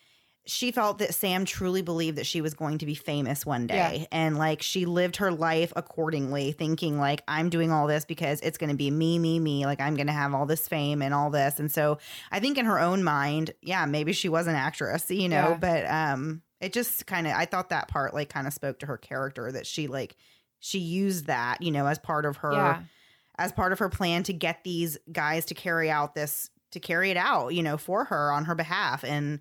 she 0.45 0.71
felt 0.73 0.97
that 0.97 1.13
Sam 1.15 1.45
truly 1.45 1.81
believed 1.81 2.17
that 2.17 2.25
she 2.25 2.41
was 2.41 2.53
going 2.53 2.79
to 2.79 2.85
be 2.85 2.95
famous 2.95 3.45
one 3.45 3.65
day. 3.65 3.99
Yeah. 4.01 4.05
And 4.11 4.37
like 4.37 4.61
she 4.61 4.85
lived 4.85 5.17
her 5.17 5.31
life 5.31 5.71
accordingly, 5.75 6.51
thinking 6.51 6.97
like 6.99 7.23
I'm 7.29 7.49
doing 7.49 7.71
all 7.71 7.87
this 7.87 8.03
because 8.05 8.41
it's 8.41 8.57
going 8.57 8.69
to 8.71 8.75
be 8.75 8.91
me, 8.91 9.19
me, 9.19 9.39
me. 9.39 9.65
Like 9.65 9.79
I'm 9.79 9.95
going 9.95 10.07
to 10.07 10.13
have 10.13 10.33
all 10.33 10.45
this 10.45 10.67
fame 10.67 11.01
and 11.01 11.13
all 11.13 11.29
this. 11.29 11.59
And 11.59 11.71
so 11.71 11.99
I 12.31 12.39
think 12.41 12.57
in 12.57 12.65
her 12.65 12.79
own 12.79 13.03
mind, 13.05 13.51
yeah, 13.61 13.85
maybe 13.85 14.11
she 14.13 14.27
was 14.27 14.47
an 14.47 14.55
actress, 14.55 15.09
you 15.11 15.29
know, 15.29 15.51
Yeah. 15.51 15.57
but 15.61 15.85
um 15.89 16.41
it 16.63 16.73
just 16.73 17.05
kind 17.05 17.27
of 17.27 17.33
I 17.33 17.45
thought 17.45 17.69
that 17.69 17.87
part 17.87 18.13
like 18.13 18.29
kind 18.29 18.47
of 18.47 18.53
spoke 18.53 18.79
to 18.79 18.85
her 18.85 18.97
character 18.97 19.51
that 19.51 19.67
she 19.67 19.87
like 19.87 20.15
she 20.59 20.79
used 20.79 21.25
that, 21.27 21.61
you 21.61 21.71
know, 21.71 21.85
as 21.87 21.99
part 21.99 22.25
of 22.25 22.37
her 22.37 22.53
Yeah. 22.53 22.81
as 23.37 23.51
part 23.51 23.71
of 23.73 23.79
her 23.79 23.89
plan 23.89 24.23
to 24.23 24.33
get 24.33 24.63
these 24.63 24.97
guys 25.11 25.45
to 25.45 25.53
carry 25.53 25.89
out 25.91 26.15
this 26.15 26.49
to 26.71 26.79
carry 26.79 27.11
it 27.11 27.17
out, 27.17 27.49
you 27.53 27.61
know, 27.63 27.77
for 27.77 28.05
her 28.05 28.31
on 28.31 28.45
her 28.45 28.55
behalf 28.55 29.03
and 29.03 29.39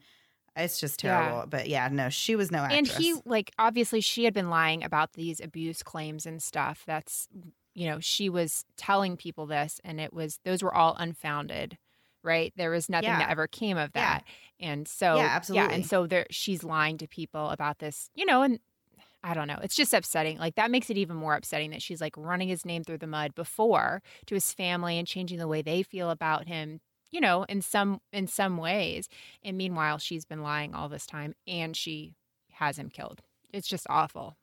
it's 0.55 0.79
just 0.81 1.03
Yeah. 1.03 1.13
terrible. 1.19 1.47
But 1.49 1.69
yeah, 1.69 1.89
no, 1.91 2.11
she 2.11 2.37
was 2.37 2.51
no 2.51 2.59
actress. 2.59 2.77
And 2.95 3.03
he, 3.03 3.15
like, 3.25 3.53
obviously, 3.59 4.03
she 4.03 4.25
had 4.25 4.35
been 4.35 4.51
lying 4.51 4.85
about 4.85 5.15
these 5.15 5.41
abuse 5.41 5.83
claims 5.83 6.27
and 6.27 6.43
stuff. 6.43 6.83
That's, 6.87 7.27
you 7.75 7.87
know, 7.89 8.01
she 8.01 8.29
was 8.29 8.67
telling 8.77 9.17
people 9.17 9.47
this, 9.47 9.81
and 9.83 9.99
it 9.99 10.13
was, 10.13 10.41
those 10.45 10.63
were 10.63 10.75
all 10.75 10.95
unfounded, 10.99 11.79
right? 12.25 12.53
There 12.57 12.71
was 12.71 12.89
nothing 12.89 13.17
Yeah. 13.17 13.19
that 13.19 13.31
ever 13.31 13.47
came 13.47 13.77
of 13.79 13.93
Yeah. 13.95 14.19
that. 14.19 14.25
And 14.61 14.87
so, 14.89 15.31
Yeah, 15.31 15.37
Yeah, 15.49 15.69
absolutely. 15.69 15.71
and 15.71 15.87
so 15.87 16.07
there, 16.07 16.27
she's 16.31 16.65
lying 16.65 16.99
to 16.99 17.09
people 17.09 17.51
about 17.51 17.79
this, 17.79 18.11
you 18.15 18.25
know, 18.27 18.43
and 18.43 18.61
I 19.25 19.35
don't 19.35 19.49
know. 19.49 19.59
It's 19.63 19.77
just 19.77 19.95
upsetting. 19.95 20.39
Like, 20.39 20.57
that 20.57 20.71
makes 20.71 20.91
it 20.91 20.99
even 20.99 21.17
more 21.17 21.35
upsetting 21.37 21.71
that 21.71 21.83
she's 21.83 22.01
like 22.01 22.17
running 22.17 22.49
his 22.49 22.65
name 22.65 22.83
through 22.85 22.99
the 22.99 23.07
mud 23.07 23.35
before 23.35 24.03
to 24.27 24.35
his 24.35 24.53
family 24.53 24.99
and 24.99 25.07
changing 25.07 25.39
the 25.39 25.49
way 25.49 25.63
they 25.63 25.83
feel 25.83 26.11
about 26.11 26.49
him. 26.49 26.81
You 27.13 27.21
know, 27.21 27.45
in 27.45 27.61
some 27.63 28.01
in 28.13 28.27
some 28.27 28.57
ways, 28.57 29.09
and 29.43 29.59
meanwhile, 29.59 29.99
she's 29.99 30.25
been 30.25 30.43
lying 30.43 30.75
all 30.75 30.89
this 30.89 31.07
time, 31.07 31.35
and 31.47 31.77
she 31.77 32.15
has 32.53 32.79
him 32.79 32.89
killed. 32.89 33.21
It's 33.53 33.69
just 33.69 33.87
awful. 33.91 34.37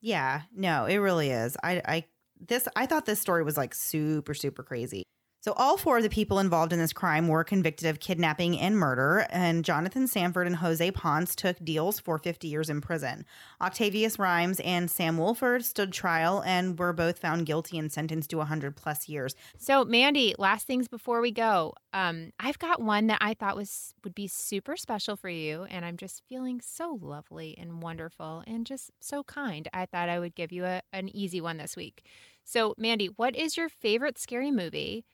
Yeah, 0.00 0.42
no, 0.52 0.84
it 0.86 0.96
really 0.96 1.30
is. 1.30 1.56
I 1.62 1.82
I 1.84 2.04
this 2.38 2.68
I 2.76 2.86
thought 2.86 3.06
this 3.06 3.20
story 3.20 3.42
was 3.44 3.56
like 3.56 3.74
super 3.74 4.34
super 4.34 4.62
crazy. 4.62 5.04
So 5.46 5.52
all 5.52 5.76
four 5.76 5.98
of 5.98 6.02
the 6.02 6.08
people 6.08 6.40
involved 6.40 6.72
in 6.72 6.80
this 6.80 6.92
crime 6.92 7.28
were 7.28 7.44
convicted 7.44 7.88
of 7.88 8.00
kidnapping 8.00 8.58
and 8.58 8.76
murder, 8.76 9.28
and 9.30 9.64
Jonathan 9.64 10.08
Sanford 10.08 10.48
and 10.48 10.56
Jose 10.56 10.90
Ponce 10.90 11.36
took 11.36 11.56
deals 11.64 12.00
for 12.00 12.18
50 12.18 12.48
years 12.48 12.68
in 12.68 12.80
prison. 12.80 13.24
Octavius 13.60 14.18
Rhymes 14.18 14.58
and 14.58 14.90
Sam 14.90 15.18
Wolford 15.18 15.64
stood 15.64 15.92
trial 15.92 16.42
and 16.44 16.76
were 16.76 16.92
both 16.92 17.20
found 17.20 17.46
guilty 17.46 17.78
and 17.78 17.92
sentenced 17.92 18.30
to 18.30 18.38
100 18.38 18.74
plus 18.74 19.08
years. 19.08 19.36
So, 19.56 19.84
Mandy, 19.84 20.34
last 20.36 20.66
things 20.66 20.88
before 20.88 21.20
we 21.20 21.30
go. 21.30 21.74
Um, 21.92 22.32
I've 22.40 22.58
got 22.58 22.82
one 22.82 23.06
that 23.06 23.18
I 23.20 23.34
thought 23.34 23.54
was 23.54 23.94
would 24.02 24.16
be 24.16 24.26
super 24.26 24.76
special 24.76 25.14
for 25.14 25.28
you, 25.28 25.62
and 25.70 25.84
I'm 25.84 25.96
just 25.96 26.24
feeling 26.28 26.60
so 26.60 26.98
lovely 27.00 27.56
and 27.56 27.80
wonderful 27.80 28.42
and 28.48 28.66
just 28.66 28.90
so 28.98 29.22
kind. 29.22 29.68
I 29.72 29.86
thought 29.86 30.08
I 30.08 30.18
would 30.18 30.34
give 30.34 30.50
you 30.50 30.64
a, 30.64 30.82
an 30.92 31.08
easy 31.14 31.40
one 31.40 31.58
this 31.58 31.76
week. 31.76 32.04
So, 32.42 32.74
Mandy, 32.76 33.06
what 33.06 33.36
is 33.36 33.56
your 33.56 33.68
favorite 33.68 34.18
scary 34.18 34.50
movie 34.50 35.04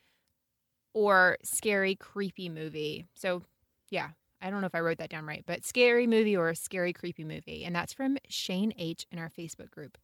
or 0.93 1.37
scary 1.43 1.95
creepy 1.95 2.49
movie? 2.49 3.07
So, 3.15 3.43
yeah, 3.89 4.09
I 4.41 4.49
don't 4.49 4.61
know 4.61 4.67
if 4.67 4.75
I 4.75 4.81
wrote 4.81 4.97
that 4.97 5.09
down 5.09 5.25
right, 5.25 5.43
but 5.45 5.65
scary 5.65 6.07
movie 6.07 6.35
or 6.35 6.49
a 6.49 6.55
scary 6.55 6.93
creepy 6.93 7.23
movie, 7.23 7.63
and 7.63 7.75
that's 7.75 7.93
from 7.93 8.17
Shane 8.27 8.73
H 8.77 9.05
in 9.11 9.19
our 9.19 9.29
Facebook 9.29 9.71
group. 9.71 9.97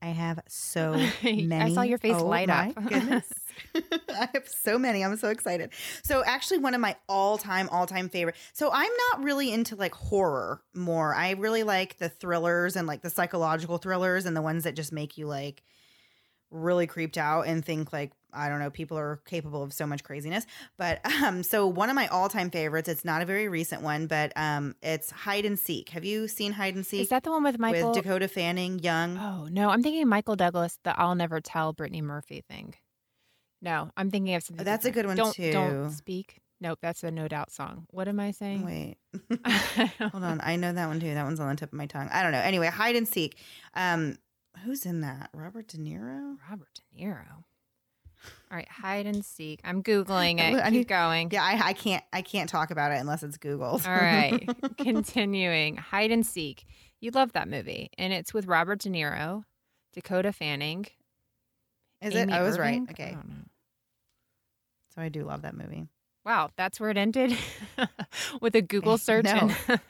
I 0.00 0.08
have 0.08 0.40
so 0.48 0.92
many. 1.22 1.52
I 1.52 1.74
saw 1.74 1.82
your 1.82 1.98
face 1.98 2.14
Oh 2.16 2.26
light 2.26 2.50
up. 2.50 2.72
I 3.74 4.28
have 4.32 4.46
so 4.46 4.78
many. 4.78 5.04
I'm 5.04 5.16
so 5.16 5.28
excited. 5.28 5.70
So 6.02 6.22
actually 6.24 6.58
one 6.58 6.74
of 6.74 6.80
my 6.80 6.96
all-time 7.08 7.68
all-time 7.70 8.08
favorite. 8.08 8.36
So 8.52 8.70
I'm 8.72 8.92
not 9.10 9.24
really 9.24 9.52
into 9.52 9.74
like 9.74 9.94
horror 9.94 10.62
more. 10.74 11.14
I 11.14 11.32
really 11.32 11.64
like 11.64 11.98
the 11.98 12.08
thrillers 12.08 12.76
and 12.76 12.86
like 12.86 13.02
the 13.02 13.10
psychological 13.10 13.78
thrillers 13.78 14.24
and 14.24 14.36
the 14.36 14.42
ones 14.42 14.64
that 14.64 14.76
just 14.76 14.92
make 14.92 15.18
you 15.18 15.26
like 15.26 15.62
really 16.50 16.86
creeped 16.86 17.18
out 17.18 17.42
and 17.42 17.64
think 17.64 17.92
like 17.92 18.12
I 18.32 18.50
don't 18.50 18.58
know, 18.58 18.68
people 18.70 18.98
are 18.98 19.20
capable 19.24 19.62
of 19.62 19.72
so 19.72 19.86
much 19.86 20.04
craziness. 20.04 20.46
But 20.76 21.00
um 21.22 21.42
so 21.42 21.66
one 21.66 21.88
of 21.88 21.94
my 21.94 22.06
all-time 22.08 22.50
favorites, 22.50 22.88
it's 22.88 23.04
not 23.04 23.22
a 23.22 23.24
very 23.24 23.48
recent 23.48 23.82
one, 23.82 24.06
but 24.06 24.32
um 24.36 24.74
it's 24.82 25.10
Hide 25.10 25.44
and 25.44 25.58
Seek. 25.58 25.90
Have 25.90 26.04
you 26.04 26.28
seen 26.28 26.52
Hide 26.52 26.74
and 26.74 26.86
Seek 26.86 27.02
Is 27.02 27.08
that 27.08 27.24
the 27.24 27.30
one 27.30 27.44
with 27.44 27.58
Michael? 27.58 27.90
with 27.92 28.02
Dakota 28.02 28.28
Fanning, 28.28 28.78
young? 28.80 29.18
Oh 29.18 29.48
no, 29.50 29.70
I'm 29.70 29.82
thinking 29.82 30.08
Michael 30.08 30.36
Douglas, 30.36 30.78
the 30.84 30.98
"I'll 30.98 31.14
never 31.14 31.40
tell" 31.40 31.72
Brittany 31.72 32.02
Murphy 32.02 32.44
thing. 32.48 32.74
No, 33.60 33.90
I'm 33.96 34.10
thinking 34.10 34.34
of 34.34 34.42
something. 34.42 34.64
That's 34.64 34.84
a 34.84 34.90
good 34.90 35.06
one, 35.06 35.16
don't, 35.16 35.36
Don't 35.36 35.90
speak. 35.90 36.40
Nope, 36.60 36.78
that's 36.82 37.04
a 37.04 37.10
No 37.10 37.28
Doubt 37.28 37.52
song. 37.52 37.86
What 37.90 38.08
am 38.08 38.18
I 38.18 38.32
saying? 38.32 38.64
Wait. 38.64 38.96
Hold 40.00 40.24
on. 40.24 40.40
I 40.42 40.56
know 40.56 40.72
that 40.72 40.88
one 40.88 40.98
too. 40.98 41.14
That 41.14 41.24
one's 41.24 41.38
on 41.38 41.48
the 41.48 41.54
tip 41.56 41.72
of 41.72 41.78
my 41.78 41.86
tongue. 41.86 42.08
I 42.12 42.22
don't 42.22 42.32
know. 42.32 42.40
Anyway, 42.40 42.66
hide 42.66 42.96
and 42.96 43.06
seek. 43.06 43.36
Um, 43.74 44.16
who's 44.64 44.84
in 44.86 45.00
that? 45.02 45.30
Robert 45.34 45.68
De 45.68 45.78
Niro? 45.78 46.36
Robert 46.50 46.68
De 46.74 47.04
Niro. 47.04 47.44
All 48.50 48.56
right, 48.56 48.68
hide 48.68 49.06
and 49.06 49.24
seek. 49.24 49.60
I'm 49.64 49.82
googling 49.82 50.38
it. 50.40 50.60
I 50.62 50.70
Keep 50.70 50.88
going. 50.88 51.30
Yeah, 51.30 51.42
I, 51.44 51.68
I 51.68 51.72
can't 51.72 52.02
I 52.12 52.22
can't 52.22 52.48
talk 52.50 52.70
about 52.70 52.90
it 52.92 52.96
unless 52.96 53.22
it's 53.22 53.38
Googled. 53.38 53.86
All 53.86 53.94
right, 53.94 54.48
continuing. 54.78 55.76
Hide 55.76 56.10
and 56.10 56.26
seek. 56.26 56.64
You 57.00 57.12
love 57.12 57.32
that 57.34 57.48
movie, 57.48 57.90
and 57.96 58.12
it's 58.12 58.34
with 58.34 58.46
Robert 58.46 58.80
De 58.80 58.88
Niro, 58.88 59.44
Dakota 59.92 60.32
Fanning. 60.32 60.86
Is 62.02 62.14
Amy 62.14 62.32
it? 62.32 62.36
I 62.36 62.42
was 62.42 62.58
Irving? 62.58 62.86
right. 62.86 62.88
I 62.88 62.92
Okay. 63.04 63.12
know. 63.12 63.20
So 64.94 65.02
I 65.02 65.08
do 65.08 65.24
love 65.24 65.42
that 65.42 65.56
movie. 65.56 65.86
Wow, 66.24 66.50
that's 66.56 66.80
where 66.80 66.90
it 66.90 66.96
ended 66.96 67.36
with 68.40 68.54
a 68.56 68.62
Google 68.62 68.98
search. 68.98 69.24
No. 69.26 69.50
and- 69.68 69.80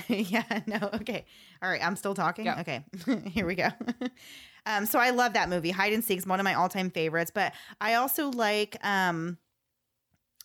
yeah, 0.08 0.60
no, 0.66 0.90
okay. 0.94 1.24
All 1.62 1.68
right, 1.68 1.84
I'm 1.84 1.96
still 1.96 2.14
talking. 2.14 2.44
Go. 2.44 2.54
Okay, 2.60 2.84
here 3.28 3.46
we 3.46 3.54
go. 3.54 3.68
um, 4.66 4.86
so 4.86 4.98
I 4.98 5.10
love 5.10 5.34
that 5.34 5.48
movie. 5.48 5.70
Hide 5.70 5.92
and 5.92 6.04
Seek 6.04 6.18
is 6.18 6.26
one 6.26 6.40
of 6.40 6.44
my 6.44 6.54
all-time 6.54 6.90
favorites, 6.90 7.30
but 7.34 7.52
I 7.80 7.94
also 7.94 8.30
like 8.30 8.76
um 8.84 9.38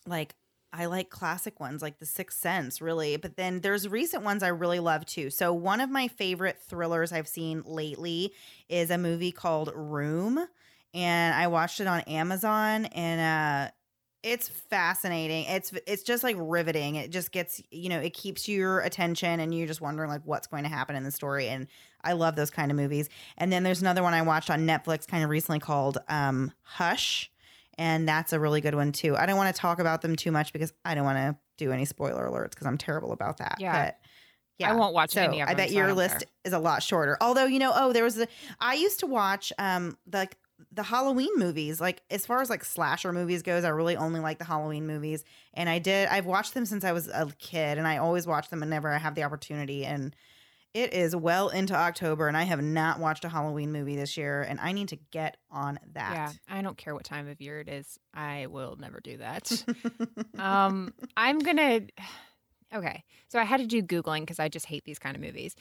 like 0.06 0.34
I 0.72 0.86
like 0.86 1.08
classic 1.08 1.60
ones 1.60 1.80
like 1.80 1.98
The 1.98 2.06
Sixth 2.06 2.38
Sense, 2.38 2.80
really. 2.80 3.16
But 3.16 3.36
then 3.36 3.60
there's 3.60 3.88
recent 3.88 4.22
ones 4.22 4.42
I 4.42 4.48
really 4.48 4.80
love 4.80 5.06
too. 5.06 5.30
So 5.30 5.52
one 5.52 5.80
of 5.80 5.90
my 5.90 6.08
favorite 6.08 6.58
thrillers 6.68 7.12
I've 7.12 7.28
seen 7.28 7.62
lately 7.64 8.32
is 8.68 8.90
a 8.90 8.98
movie 8.98 9.32
called 9.32 9.72
Room, 9.74 10.38
and 10.92 11.34
I 11.34 11.46
watched 11.46 11.80
it 11.80 11.86
on 11.86 12.00
Amazon, 12.02 12.86
and 12.86 13.20
uh, 13.20 13.70
it's 14.22 14.48
fascinating. 14.48 15.44
It's 15.44 15.72
it's 15.86 16.02
just 16.02 16.22
like 16.22 16.36
riveting. 16.38 16.96
It 16.96 17.10
just 17.10 17.32
gets 17.32 17.60
you 17.70 17.88
know 17.88 18.00
it 18.00 18.14
keeps 18.14 18.48
your 18.48 18.80
attention, 18.80 19.40
and 19.40 19.54
you're 19.54 19.66
just 19.66 19.80
wondering 19.80 20.10
like 20.10 20.22
what's 20.24 20.46
going 20.46 20.64
to 20.64 20.68
happen 20.68 20.96
in 20.96 21.04
the 21.04 21.12
story. 21.12 21.48
And 21.48 21.66
I 22.02 22.12
love 22.12 22.36
those 22.36 22.50
kind 22.50 22.70
of 22.70 22.76
movies. 22.76 23.08
And 23.36 23.52
then 23.52 23.62
there's 23.62 23.80
another 23.80 24.02
one 24.02 24.14
I 24.14 24.22
watched 24.22 24.50
on 24.50 24.66
Netflix 24.66 25.06
kind 25.06 25.24
of 25.24 25.30
recently 25.30 25.58
called 25.58 25.98
um, 26.08 26.52
Hush 26.62 27.30
and 27.78 28.08
that's 28.08 28.32
a 28.32 28.40
really 28.40 28.60
good 28.60 28.74
one 28.74 28.92
too. 28.92 29.16
I 29.16 29.24
don't 29.24 29.36
want 29.36 29.54
to 29.54 29.58
talk 29.58 29.78
about 29.78 30.02
them 30.02 30.16
too 30.16 30.32
much 30.32 30.52
because 30.52 30.72
I 30.84 30.94
don't 30.94 31.04
want 31.04 31.18
to 31.18 31.36
do 31.56 31.72
any 31.72 31.84
spoiler 31.84 32.28
alerts 32.28 32.50
because 32.50 32.66
I'm 32.66 32.76
terrible 32.76 33.12
about 33.12 33.38
that. 33.38 33.56
Yeah. 33.60 33.86
But 33.86 33.98
yeah. 34.58 34.70
I 34.70 34.74
won't 34.74 34.92
watch 34.92 35.12
so 35.12 35.22
any 35.22 35.40
of 35.40 35.48
I 35.48 35.54
bet 35.54 35.70
your 35.70 35.94
list 35.94 36.24
is 36.44 36.52
a 36.52 36.58
lot 36.58 36.82
shorter. 36.82 37.16
Although 37.20 37.44
you 37.44 37.60
know, 37.60 37.72
oh, 37.74 37.92
there 37.92 38.02
was 38.02 38.18
a. 38.18 38.26
I 38.60 38.74
used 38.74 38.98
to 39.00 39.06
watch 39.06 39.52
um 39.58 39.96
the 40.06 40.28
the 40.72 40.82
Halloween 40.82 41.30
movies. 41.36 41.80
Like 41.80 42.02
as 42.10 42.26
far 42.26 42.40
as 42.40 42.50
like 42.50 42.64
slasher 42.64 43.12
movies 43.12 43.42
goes, 43.42 43.64
I 43.64 43.68
really 43.68 43.96
only 43.96 44.20
like 44.20 44.38
the 44.38 44.44
Halloween 44.44 44.86
movies. 44.86 45.24
And 45.54 45.68
I 45.68 45.78
did. 45.78 46.08
I've 46.08 46.26
watched 46.26 46.54
them 46.54 46.66
since 46.66 46.84
I 46.84 46.92
was 46.92 47.08
a 47.08 47.28
kid, 47.38 47.78
and 47.78 47.86
I 47.86 47.98
always 47.98 48.26
watch 48.26 48.48
them 48.48 48.60
whenever 48.60 48.88
I 48.92 48.98
have 48.98 49.14
the 49.14 49.24
opportunity. 49.24 49.84
And 49.84 50.14
it 50.74 50.92
is 50.92 51.16
well 51.16 51.48
into 51.48 51.74
October, 51.74 52.28
and 52.28 52.36
I 52.36 52.42
have 52.42 52.62
not 52.62 53.00
watched 53.00 53.24
a 53.24 53.28
Halloween 53.28 53.72
movie 53.72 53.96
this 53.96 54.16
year, 54.16 54.42
and 54.42 54.60
I 54.60 54.72
need 54.72 54.88
to 54.88 54.98
get 55.10 55.38
on 55.50 55.78
that. 55.94 56.14
Yeah, 56.14 56.56
I 56.56 56.62
don't 56.62 56.76
care 56.76 56.94
what 56.94 57.04
time 57.04 57.26
of 57.28 57.40
year 57.40 57.60
it 57.60 57.68
is. 57.68 57.98
I 58.12 58.46
will 58.46 58.76
never 58.78 59.00
do 59.00 59.16
that. 59.16 59.50
um, 60.38 60.92
I'm 61.16 61.38
gonna. 61.38 61.80
Okay, 62.70 63.02
so 63.28 63.38
I 63.38 63.44
had 63.44 63.60
to 63.60 63.66
do 63.66 63.82
googling 63.82 64.20
because 64.20 64.38
I 64.38 64.50
just 64.50 64.66
hate 64.66 64.84
these 64.84 64.98
kind 64.98 65.16
of 65.16 65.22
movies. 65.22 65.56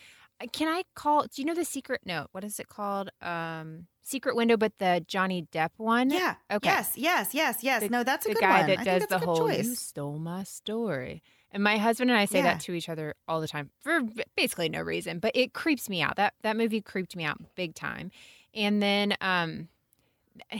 Can 0.51 0.67
I 0.67 0.83
call? 0.95 1.23
Do 1.23 1.41
you 1.41 1.45
know 1.45 1.55
the 1.55 1.65
secret? 1.65 2.01
note? 2.05 2.27
what 2.31 2.43
is 2.43 2.59
it 2.59 2.67
called? 2.69 3.09
Um, 3.21 3.87
Secret 4.03 4.35
Window, 4.35 4.55
but 4.55 4.71
the 4.77 5.03
Johnny 5.07 5.47
Depp 5.51 5.71
one. 5.77 6.09
Yeah. 6.11 6.35
Okay. 6.51 6.69
Yes. 6.69 6.93
Yes. 6.95 7.33
Yes. 7.33 7.63
Yes. 7.63 7.81
The- 7.81 7.89
no, 7.89 8.03
that's 8.03 8.25
a 8.25 8.29
the 8.29 8.35
good 8.35 8.41
guy 8.41 8.59
one. 8.59 8.67
that 8.69 8.77
does 8.77 8.85
the 8.85 9.07
that's 9.07 9.11
a 9.13 9.19
good 9.19 9.25
whole 9.25 9.51
"You 9.51 9.75
stole 9.75 10.17
my 10.19 10.43
story." 10.43 11.23
And 11.51 11.63
my 11.63 11.77
husband 11.77 12.09
and 12.11 12.19
I 12.19 12.25
say 12.25 12.37
Yeah. 12.39 12.53
that 12.53 12.59
to 12.61 12.73
each 12.73 12.87
other 12.89 13.15
all 13.27 13.41
the 13.41 13.47
time 13.47 13.69
for 13.81 14.01
basically 14.35 14.69
no 14.69 14.81
reason, 14.81 15.19
but 15.19 15.31
it 15.35 15.53
creeps 15.53 15.89
me 15.89 16.01
out. 16.01 16.15
That 16.17 16.33
that 16.43 16.55
movie 16.55 16.81
creeped 16.81 17.15
me 17.15 17.23
out 17.25 17.37
big 17.55 17.73
time. 17.75 18.11
And 18.53 18.81
then 18.81 19.15
um 19.21 19.67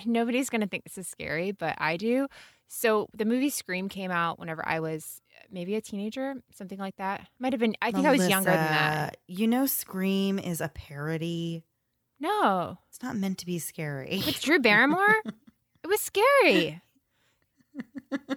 nobody's 0.06 0.50
going 0.50 0.62
to 0.62 0.68
think 0.68 0.84
this 0.84 0.98
is 0.98 1.08
scary, 1.08 1.52
but 1.52 1.76
I 1.78 1.98
do. 1.98 2.28
So 2.68 3.08
the 3.14 3.26
movie 3.26 3.50
Scream 3.50 3.90
came 3.90 4.12
out 4.12 4.40
whenever 4.40 4.68
I 4.68 4.80
was 4.80 5.22
uh, 5.36 5.46
maybe 5.52 5.76
a 5.76 5.82
teenager, 5.82 6.36
something 6.54 6.80
like 6.80 6.98
that. 6.98 7.28
Might 7.40 7.54
have 7.54 7.60
been 7.60 7.76
I 7.82 7.92
think 7.92 8.06
I 8.06 8.12
was 8.12 8.28
younger 8.28 8.52
than 8.52 8.58
that. 8.58 9.18
You 9.28 9.48
know, 9.48 9.66
Scream 9.66 10.38
is 10.38 10.62
a 10.62 10.70
parody. 10.70 11.64
No. 12.20 12.78
It's 12.90 13.02
not 13.02 13.16
meant 13.16 13.38
to 13.40 13.46
be 13.46 13.60
scary. 13.60 14.22
With 14.26 14.42
Drew 14.42 14.60
Barrymore? 14.60 15.16
it 15.84 15.88
was 15.88 16.02
scary. 16.02 16.82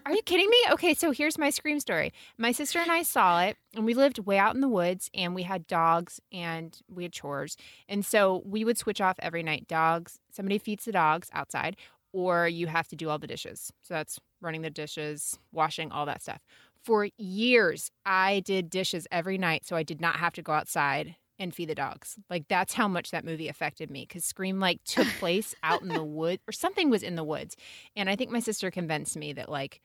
Are 0.05 0.13
you 0.13 0.23
kidding 0.23 0.51
me? 0.51 0.57
Okay, 0.73 0.95
so 0.95 1.13
here's 1.13 1.39
my 1.39 1.51
scream 1.51 1.81
story. 1.81 2.13
My 2.37 2.53
sister 2.53 2.79
and 2.79 2.91
I 2.91 3.03
saw 3.03 3.43
it, 3.43 3.57
and 3.75 3.87
we 3.87 3.95
lived 3.95 4.19
way 4.19 4.39
out 4.39 4.55
in 4.55 4.61
the 4.61 4.69
woods, 4.69 5.11
and 5.15 5.35
we 5.35 5.45
had 5.45 5.67
dogs 5.67 6.21
and 6.33 6.77
we 6.89 7.05
had 7.05 7.13
chores. 7.13 7.57
And 7.89 8.05
so 8.05 8.43
we 8.45 8.65
would 8.65 8.79
switch 8.79 9.01
off 9.01 9.17
every 9.21 9.43
night. 9.43 9.69
Dogs, 9.69 10.19
somebody 10.31 10.59
feeds 10.59 10.85
the 10.85 10.93
dogs 10.93 11.29
outside, 11.33 11.77
or 12.13 12.49
you 12.49 12.67
have 12.67 12.89
to 12.89 12.97
do 12.97 13.09
all 13.09 13.19
the 13.19 13.27
dishes. 13.27 13.73
So 13.83 13.95
that's 13.95 14.19
running 14.41 14.63
the 14.63 14.71
dishes, 14.71 15.39
washing, 15.53 15.93
all 15.93 16.07
that 16.07 16.23
stuff. 16.23 16.45
For 16.83 17.09
years, 17.19 17.91
I 18.07 18.41
did 18.41 18.71
dishes 18.71 19.07
every 19.11 19.39
night, 19.39 19.67
so 19.67 19.77
I 19.77 19.83
did 19.83 20.01
not 20.01 20.17
have 20.17 20.33
to 20.35 20.43
go 20.43 20.53
outside 20.53 21.17
and 21.39 21.55
feed 21.55 21.69
the 21.69 21.75
dogs. 21.75 22.17
Like 22.29 22.47
that's 22.49 22.75
how 22.75 22.87
much 22.87 23.11
that 23.11 23.25
movie 23.25 23.49
affected 23.49 23.91
me 23.91 24.07
because 24.07 24.25
Scream 24.25 24.61
like 24.61 24.83
took 24.85 25.07
place 25.19 25.55
out 25.63 25.83
in 25.83 25.89
the 25.89 26.05
woods 26.05 26.43
or 26.49 26.53
something 26.53 26.91
was 26.91 27.03
in 27.03 27.17
the 27.17 27.25
woods. 27.25 27.57
And 27.97 28.09
I 28.09 28.17
think 28.17 28.31
my 28.31 28.41
sister 28.41 28.71
convinced 28.71 29.17
me 29.17 29.33
that 29.33 29.49
like 29.49 29.81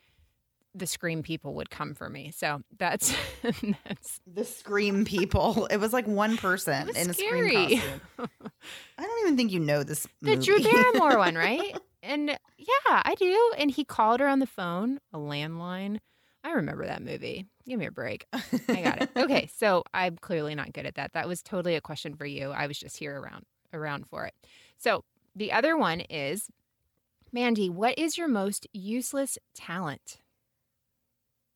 the 0.76 0.86
Scream 0.86 1.24
people 1.24 1.54
would 1.56 1.70
come 1.70 1.96
for 1.96 2.10
me. 2.10 2.32
So 2.36 2.62
that's 2.78 3.16
that's 3.86 4.20
the 4.28 4.44
Scream 4.44 5.06
people. 5.06 5.68
It 5.72 5.78
was 5.78 5.94
like 5.94 6.06
one 6.06 6.38
person 6.38 6.90
in 6.90 7.10
a. 7.10 7.14
Scream 7.14 7.70
costume. 7.70 8.02
I 8.98 9.04
don't 9.04 9.22
even 9.22 9.38
think 9.38 9.52
you 9.52 9.60
know 9.60 9.84
this. 9.84 10.06
the 10.22 10.36
movie. 10.36 10.46
Drew 10.46 10.60
Barrymore 10.60 11.18
one, 11.18 11.36
right? 11.36 11.78
And 12.06 12.30
uh, 12.30 12.38
yeah, 12.58 13.02
I 13.04 13.16
do. 13.16 13.52
And 13.58 13.72
he 13.72 13.84
called 13.84 14.20
her 14.20 14.28
on 14.28 14.40
the 14.40 14.46
phone, 14.48 15.00
a 15.14 15.18
landline. 15.18 16.00
I 16.44 16.52
remember 16.52 16.86
that 16.86 17.02
movie. 17.02 17.48
Give 17.68 17.80
me 17.80 17.88
a 17.88 17.92
break. 17.92 18.26
I 18.34 18.82
got 18.82 19.02
it. 19.02 19.10
Okay, 19.18 19.50
so 19.56 19.84
I'm 19.94 20.18
clearly 20.18 20.54
not 20.54 20.72
good 20.74 20.86
at 20.86 20.96
that. 20.96 21.14
That 21.14 21.28
was 21.28 21.42
totally 21.42 21.76
a 21.76 21.82
question 21.82 22.16
for 22.16 22.26
you. 22.26 22.52
I 22.52 22.68
was 22.68 22.78
just 22.78 22.98
here 22.98 23.20
around 23.20 23.46
around 23.74 24.06
for 24.08 24.26
it. 24.26 24.34
So 24.78 25.04
the 25.36 25.52
other 25.52 25.76
one 25.76 26.02
is, 26.02 26.50
Mandy, 27.34 27.70
what 27.70 27.98
is 27.98 28.18
your 28.18 28.28
most 28.28 28.68
useless 28.72 29.38
talent? 29.56 30.20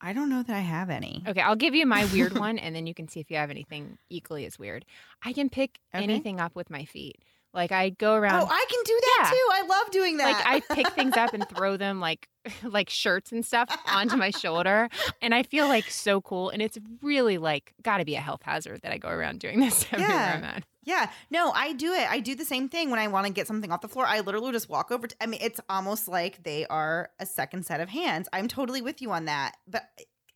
I 0.01 0.13
don't 0.13 0.29
know 0.29 0.41
that 0.43 0.55
I 0.55 0.59
have 0.61 0.89
any. 0.89 1.23
Okay, 1.27 1.41
I'll 1.41 1.55
give 1.55 1.75
you 1.75 1.85
my 1.85 2.05
weird 2.05 2.33
one, 2.37 2.57
and 2.57 2.75
then 2.75 2.87
you 2.87 2.93
can 2.93 3.07
see 3.07 3.19
if 3.19 3.29
you 3.29 3.37
have 3.37 3.49
anything 3.51 3.97
equally 4.09 4.45
as 4.45 4.57
weird. 4.57 4.85
I 5.23 5.33
can 5.33 5.49
pick 5.49 5.79
Okay. 5.93 6.03
anything 6.03 6.39
up 6.39 6.55
with 6.55 6.69
my 6.69 6.85
feet. 6.85 7.17
Like 7.53 7.71
I 7.71 7.89
go 7.89 8.13
oh, 8.13 8.17
around. 8.17 8.41
Oh, 8.43 8.47
I 8.49 8.65
can 8.69 8.79
do 8.85 8.99
that 9.01 9.17
Yeah. 9.25 9.29
too. 9.31 9.47
I 9.51 9.67
love 9.67 9.91
doing 9.91 10.17
that. 10.17 10.25
like 10.45 10.45
I 10.69 10.75
pick 10.75 10.89
things 10.93 11.17
up 11.17 11.33
and 11.33 11.47
throw 11.55 11.77
them 11.77 11.99
like 11.99 12.29
like 12.63 12.89
shirts 12.89 13.31
and 13.31 13.45
stuff 13.45 13.75
onto 13.87 14.15
my 14.17 14.29
shoulder 14.29 14.89
and 15.21 15.33
I 15.35 15.43
feel 15.43 15.67
like 15.67 15.89
so 15.89 16.21
cool 16.21 16.49
and 16.49 16.61
it's 16.61 16.77
really 17.01 17.37
like 17.37 17.73
got 17.81 17.97
to 17.97 18.05
be 18.05 18.15
a 18.15 18.21
health 18.21 18.41
hazard 18.43 18.81
that 18.83 18.91
I 18.91 18.97
go 18.97 19.09
around 19.09 19.39
doing 19.39 19.59
this 19.59 19.85
everywhere 19.91 20.15
Yeah. 20.15 20.33
I'm 20.37 20.43
at. 20.43 20.63
Yeah, 20.85 21.11
no, 21.29 21.51
I 21.51 21.73
do 21.73 21.93
it. 21.93 22.09
I 22.09 22.19
do 22.19 22.33
the 22.35 22.45
same 22.45 22.67
thing 22.67 22.89
when 22.89 22.99
I 22.99 23.07
want 23.09 23.27
to 23.27 23.33
get 23.33 23.45
something 23.45 23.71
off 23.71 23.81
the 23.81 23.87
floor. 23.89 24.05
I 24.07 24.21
literally 24.21 24.51
just 24.53 24.69
walk 24.69 24.91
over. 24.91 25.05
To, 25.05 25.15
I 25.21 25.27
mean, 25.27 25.39
it's 25.43 25.59
almost 25.69 26.07
like 26.07 26.41
they 26.43 26.65
are 26.67 27.11
a 27.19 27.27
second 27.27 27.65
set 27.67 27.79
of 27.79 27.89
hands. 27.89 28.27
I'm 28.33 28.47
totally 28.47 28.81
with 28.81 28.99
you 28.99 29.11
on 29.11 29.25
that. 29.25 29.55
But 29.67 29.83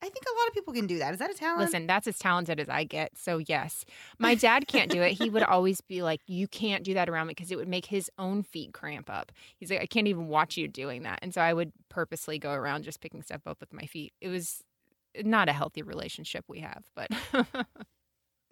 I 0.03 0.09
think 0.09 0.25
a 0.25 0.39
lot 0.39 0.47
of 0.49 0.53
people 0.53 0.73
can 0.73 0.85
do 0.85 0.99
that. 0.99 1.13
Is 1.13 1.19
that 1.19 1.31
a 1.31 1.33
talent? 1.33 1.59
Listen, 1.61 1.87
that's 1.87 2.07
as 2.07 2.19
talented 2.19 2.59
as 2.59 2.67
I 2.67 2.83
get. 2.83 3.17
So 3.17 3.37
yes. 3.37 3.85
My 4.19 4.35
dad 4.35 4.67
can't 4.67 4.91
do 4.91 5.01
it. 5.01 5.13
He 5.13 5.29
would 5.29 5.43
always 5.43 5.79
be 5.79 6.03
like, 6.03 6.19
"You 6.27 6.47
can't 6.47 6.83
do 6.83 6.93
that 6.95 7.07
around 7.07 7.27
me 7.27 7.31
because 7.31 7.51
it 7.51 7.55
would 7.55 7.69
make 7.69 7.85
his 7.85 8.11
own 8.19 8.43
feet 8.43 8.73
cramp 8.73 9.09
up." 9.09 9.31
He's 9.57 9.71
like, 9.71 9.81
"I 9.81 9.85
can't 9.85 10.07
even 10.07 10.27
watch 10.27 10.57
you 10.57 10.67
doing 10.67 11.03
that." 11.03 11.19
And 11.21 11.33
so 11.33 11.39
I 11.41 11.53
would 11.53 11.71
purposely 11.87 12.37
go 12.37 12.51
around 12.51 12.83
just 12.83 12.99
picking 12.99 13.21
stuff 13.21 13.47
up 13.47 13.61
with 13.61 13.71
my 13.71 13.85
feet. 13.85 14.11
It 14.19 14.27
was 14.27 14.61
not 15.23 15.47
a 15.47 15.53
healthy 15.53 15.83
relationship 15.83 16.43
we 16.49 16.59
have, 16.59 16.83
but 16.95 17.09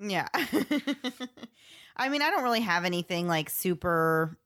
Yeah. 0.02 0.28
I 1.96 2.10
mean, 2.10 2.22
I 2.22 2.32
don't 2.32 2.44
really 2.44 2.62
have 2.62 2.86
anything 2.86 3.28
like 3.28 3.50
super 3.50 4.38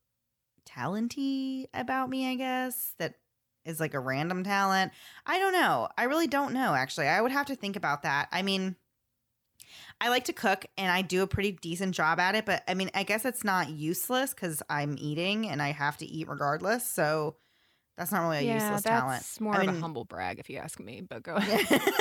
talenty 0.65 1.67
about 1.73 2.09
me, 2.09 2.29
I 2.29 2.35
guess, 2.35 2.93
that 2.97 3.15
is 3.65 3.79
like 3.79 3.93
a 3.93 3.99
random 3.99 4.43
talent. 4.43 4.91
I 5.25 5.39
don't 5.39 5.53
know. 5.53 5.89
I 5.97 6.03
really 6.03 6.27
don't 6.27 6.53
know, 6.53 6.73
actually. 6.73 7.07
I 7.07 7.21
would 7.21 7.31
have 7.31 7.47
to 7.47 7.55
think 7.55 7.75
about 7.75 8.03
that. 8.03 8.27
I 8.31 8.41
mean, 8.41 8.75
I 9.99 10.09
like 10.09 10.25
to 10.25 10.33
cook 10.33 10.65
and 10.77 10.91
I 10.91 11.01
do 11.01 11.23
a 11.23 11.27
pretty 11.27 11.53
decent 11.53 11.95
job 11.95 12.19
at 12.19 12.35
it, 12.35 12.45
but 12.45 12.63
I 12.67 12.73
mean, 12.73 12.91
I 12.93 13.03
guess 13.03 13.25
it's 13.25 13.43
not 13.43 13.69
useless 13.69 14.33
because 14.33 14.61
I'm 14.69 14.95
eating 14.99 15.49
and 15.49 15.61
I 15.61 15.71
have 15.71 15.97
to 15.97 16.05
eat 16.05 16.27
regardless. 16.27 16.89
So 16.89 17.35
that's 17.97 18.11
not 18.11 18.21
really 18.21 18.39
a 18.39 18.41
yeah, 18.41 18.53
useless 18.55 18.83
that's 18.83 19.01
talent. 19.01 19.41
more 19.41 19.55
I 19.55 19.61
of 19.61 19.67
mean- 19.67 19.77
a 19.77 19.79
humble 19.79 20.05
brag, 20.05 20.39
if 20.39 20.49
you 20.49 20.57
ask 20.57 20.79
me. 20.79 21.01
But 21.01 21.23
go 21.23 21.35
ahead. 21.35 21.81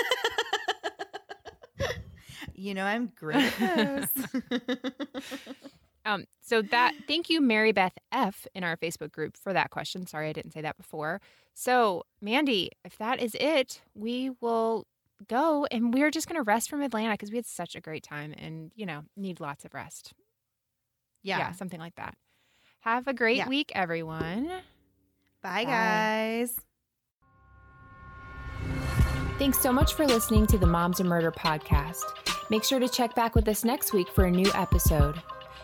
you 2.54 2.74
know, 2.74 2.84
I'm 2.84 3.12
great. 3.16 3.52
Um, 6.04 6.24
so 6.42 6.60
that 6.62 6.92
thank 7.08 7.30
you, 7.30 7.40
Mary 7.40 7.72
Beth 7.72 7.94
F 8.12 8.46
in 8.54 8.62
our 8.64 8.76
Facebook 8.76 9.10
group 9.12 9.36
for 9.36 9.52
that 9.52 9.70
question. 9.70 10.06
Sorry, 10.06 10.28
I 10.28 10.32
didn't 10.32 10.52
say 10.52 10.60
that 10.60 10.76
before. 10.76 11.20
So, 11.54 12.02
Mandy, 12.20 12.70
if 12.84 12.98
that 12.98 13.20
is 13.22 13.34
it, 13.40 13.80
we 13.94 14.30
will 14.40 14.86
go 15.28 15.66
and 15.70 15.94
we're 15.94 16.10
just 16.10 16.28
going 16.28 16.36
to 16.36 16.42
rest 16.42 16.68
from 16.68 16.82
Atlanta 16.82 17.12
because 17.14 17.30
we 17.30 17.36
had 17.36 17.46
such 17.46 17.74
a 17.76 17.80
great 17.80 18.02
time 18.02 18.34
and 18.36 18.70
you 18.74 18.84
know 18.84 19.02
need 19.16 19.40
lots 19.40 19.64
of 19.64 19.72
rest. 19.72 20.12
yeah. 21.22 21.52
something 21.52 21.80
like 21.80 21.94
that. 21.94 22.14
Have 22.80 23.08
a 23.08 23.14
great 23.14 23.38
Yeah. 23.38 23.48
week, 23.48 23.72
everyone. 23.74 24.50
Bye, 25.42 25.64
guys. 25.64 26.54
Thanks 29.38 29.58
so 29.58 29.72
much 29.72 29.94
for 29.94 30.06
listening 30.06 30.46
to 30.48 30.58
the 30.58 30.66
Moms 30.66 31.00
and 31.00 31.08
Murder 31.08 31.32
podcast. 31.32 32.02
Make 32.50 32.62
sure 32.62 32.78
to 32.78 32.88
check 32.88 33.14
back 33.14 33.34
with 33.34 33.48
us 33.48 33.64
next 33.64 33.92
week 33.92 34.08
for 34.10 34.24
a 34.26 34.30
new 34.30 34.50
episode. 34.54 35.20